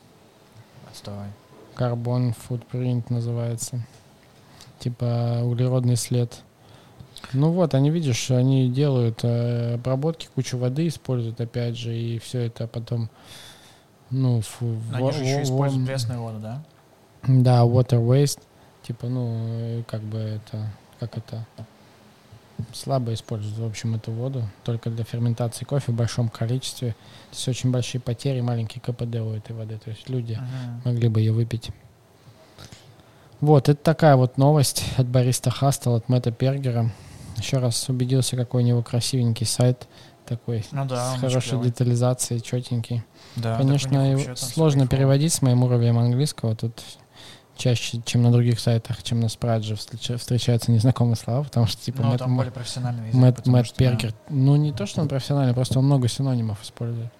Отставай. 0.89 1.29
Карбон 1.75 2.33
footprint 2.49 3.05
называется. 3.09 3.79
Типа 4.79 5.39
углеродный 5.43 5.95
след. 5.95 6.41
Ну 7.31 7.51
вот, 7.51 7.73
они, 7.73 7.89
видишь, 7.89 8.29
они 8.29 8.69
делают 8.69 9.21
э, 9.23 9.75
обработки, 9.75 10.27
кучу 10.35 10.57
воды 10.57 10.87
используют, 10.89 11.39
опять 11.39 11.77
же, 11.77 11.95
и 11.97 12.19
все 12.19 12.41
это 12.41 12.67
потом, 12.67 13.09
ну, 14.11 14.41
фу, 14.41 14.75
Они 14.93 15.03
во- 15.05 15.11
же 15.13 15.23
еще 15.23 15.37
во- 15.37 15.43
используют 15.43 15.87
пресную 15.87 16.19
воду, 16.21 16.39
да? 16.39 16.61
Да, 17.25 17.61
water 17.63 18.05
waste, 18.05 18.41
типа, 18.83 19.07
ну, 19.07 19.33
э, 19.47 19.83
как 19.87 20.01
бы 20.01 20.17
это, 20.17 20.67
как 20.99 21.17
это, 21.17 21.45
слабо 22.73 23.13
используют, 23.13 23.57
в 23.57 23.65
общем, 23.65 23.95
эту 23.95 24.11
воду, 24.11 24.43
только 24.63 24.89
для 24.89 25.03
ферментации 25.03 25.65
кофе 25.65 25.91
в 25.91 25.95
большом 25.95 26.29
количестве. 26.29 26.91
То 26.91 27.35
есть 27.35 27.47
очень 27.47 27.71
большие 27.71 27.99
потери, 28.01 28.41
маленький 28.41 28.79
КПД 28.79 29.15
у 29.17 29.31
этой 29.33 29.55
воды, 29.55 29.77
то 29.83 29.89
есть 29.89 30.07
люди 30.09 30.33
Мгм. 30.33 30.81
могли 30.85 31.07
бы 31.09 31.19
ее 31.19 31.31
выпить. 31.31 31.69
Вот, 33.41 33.69
это 33.69 33.81
такая 33.81 34.15
вот 34.15 34.37
новость 34.37 34.83
от 34.97 35.07
Бариста 35.07 35.51
Хастел, 35.51 35.95
от 35.95 36.07
Мэтта 36.09 36.31
Пергера. 36.31 36.91
Еще 37.37 37.57
раз 37.57 37.89
убедился, 37.89 38.37
какой 38.37 38.63
у 38.63 38.65
него 38.65 38.81
красивенький 38.81 39.45
сайт, 39.45 39.87
такой 40.25 40.65
Ну 40.71 40.85
да, 40.85 41.15
с 41.15 41.19
хорошей 41.19 41.49
клёвый. 41.49 41.67
детализацией, 41.69 42.39
четенький. 42.41 43.03
Да, 43.35 43.57
Конечно, 43.57 44.11
его 44.11 44.35
сложно 44.35 44.87
переводить 44.87 45.33
с 45.33 45.41
моим 45.41 45.63
уровнем 45.63 45.97
английского. 45.99 46.55
Тут 46.55 46.81
чаще, 47.57 48.01
чем 48.05 48.21
на 48.23 48.31
других 48.31 48.59
сайтах, 48.59 49.01
чем 49.03 49.19
на 49.19 49.29
Спрадже 49.29 49.75
встреч- 49.75 50.17
встречаются 50.17 50.71
незнакомые 50.71 51.15
слова, 51.15 51.43
потому 51.43 51.67
что 51.67 51.81
типа 51.81 52.01
Ну, 52.01 52.09
Мэтт, 52.09 52.19
там 52.19 52.35
более 52.35 52.51
профессиональный 52.51 53.07
язык. 53.07 53.21
Мэтт- 53.21 53.35
потому 53.37 53.57
Мэтт 53.57 53.67
что, 53.69 53.77
да. 53.97 54.09
Ну 54.29 54.55
не 54.55 54.71
то, 54.73 54.85
что 54.85 55.01
он 55.01 55.07
профессиональный, 55.07 55.53
просто 55.53 55.79
он 55.79 55.85
много 55.85 56.07
синонимов 56.07 56.61
использует. 56.63 57.11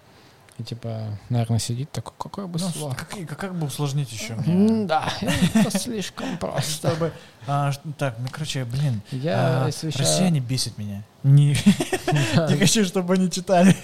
И 0.58 0.64
типа, 0.64 1.02
наверное, 1.30 1.60
сидит 1.60 1.92
такой, 1.92 2.14
какое 2.18 2.48
бы 2.48 2.58
Ну, 2.62 2.70
слово. 2.70 2.94
как, 2.94 3.10
как- 3.10 3.38
как 3.38 3.56
бы 3.56 3.68
усложнить 3.68 4.10
еще 4.14 4.38
Да, 4.86 5.10
это 5.54 5.70
слишком 5.80 6.38
просто. 6.38 6.88
Чтобы, 6.90 7.12
а, 7.46 7.72
так, 7.98 8.16
ну, 8.20 8.28
короче, 8.32 8.64
блин, 8.64 9.02
Я 9.12 9.64
а, 9.64 9.66
освещаю... 9.68 10.06
россияне 10.06 10.40
бесят 10.40 10.78
меня. 10.78 11.04
Не, 11.24 11.58
Да. 12.36 12.48
не 12.50 12.58
хочу, 12.58 12.86
чтобы 12.86 13.16
они 13.16 13.30
читали. 13.30 13.76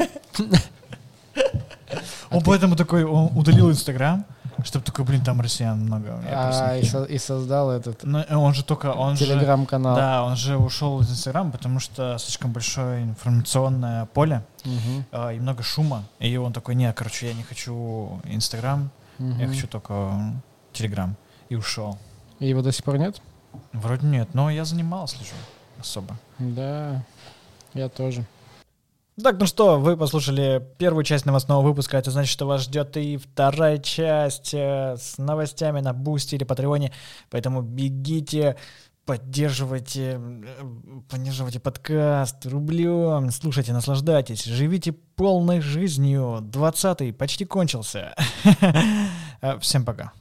А 2.30 2.36
Он 2.36 2.40
ты- 2.40 2.46
поэтому 2.46 2.76
такой, 2.78 3.04
он 3.04 3.38
удалил 3.38 3.70
Инстаграм, 3.70 4.26
чтобы 4.64 4.86
такой, 4.86 5.06
блин, 5.06 5.24
там 5.24 5.42
россиян 5.42 5.80
много. 5.80 6.08
Я 6.30 6.70
А, 6.70 6.78
и 6.78 6.84
со- 6.84 7.04
и 7.04 7.18
создал 7.18 7.72
этот 7.72 8.04
Но 8.04 8.24
он 8.30 8.54
же 8.54 8.64
только, 8.64 8.92
он 8.94 9.16
телеграм-канал. 9.16 9.96
да, 9.96 10.24
он 10.24 10.36
же 10.36 10.58
ушел 10.58 11.00
из 11.02 11.10
Инстаграма, 11.12 11.52
потому 11.52 11.80
что 11.80 12.18
слишком 12.18 12.52
большое 12.52 13.04
информационное 13.04 14.06
поле 14.08 14.44
Мгм, 14.66 15.06
а, 15.12 15.30
и 15.34 15.40
много 15.40 15.64
шума. 15.64 16.04
И 16.20 16.36
он 16.38 16.54
такой, 16.54 16.76
не, 16.76 16.92
короче, 16.94 17.28
я 17.28 17.34
не 17.34 17.44
хочу 17.44 18.20
Инстаграм, 18.26 18.90
я 19.20 19.26
мгм. 19.26 19.48
хочу 19.50 19.68
только 19.68 20.34
Телеграм. 20.74 21.16
И 21.50 21.56
ушел. 21.56 21.98
И 22.40 22.48
его 22.48 22.62
до 22.62 22.72
сих 22.72 22.84
пор 22.86 22.98
нет? 22.98 23.22
Вроде 23.74 24.08
нет, 24.08 24.30
но 24.34 24.50
я 24.50 24.64
занимался 24.66 25.18
слежу 25.18 25.34
особо. 25.80 26.16
Да, 26.40 27.04
я 27.74 27.90
тоже. 27.90 28.26
Так, 29.22 29.40
ну 29.40 29.46
что, 29.46 29.80
вы 29.80 29.98
послушали 29.98 30.66
первую 30.78 31.04
часть 31.04 31.26
новостного 31.26 31.62
выпуска. 31.62 31.98
Это 31.98 32.12
значит, 32.12 32.32
что 32.32 32.48
вас 32.48 32.62
ждет 32.62 32.96
и 32.96 33.18
вторая 33.18 33.78
часть 33.78 34.54
э, 34.54 34.96
с 34.98 35.18
новостями 35.18 35.82
на 35.82 35.94
Boosty 35.94 36.36
или 36.36 36.46
Patreon 36.46 36.83
е. 36.83 36.94
Поэтому 37.30 37.62
бегите, 37.62 38.56
поддерживайте, 39.06 40.18
э, 40.18 40.64
поддерживайте 41.10 41.60
подкаст 41.60 42.46
рублем, 42.46 43.32
слушайте, 43.32 43.74
наслаждайтесь, 43.74 44.46
живите 44.46 44.94
полной 44.94 45.60
жизнью. 45.60 46.40
20-й 46.42 47.12
почти 47.12 47.44
кончился. 47.44 48.16
Всем 49.60 49.84
пока. 49.84 50.14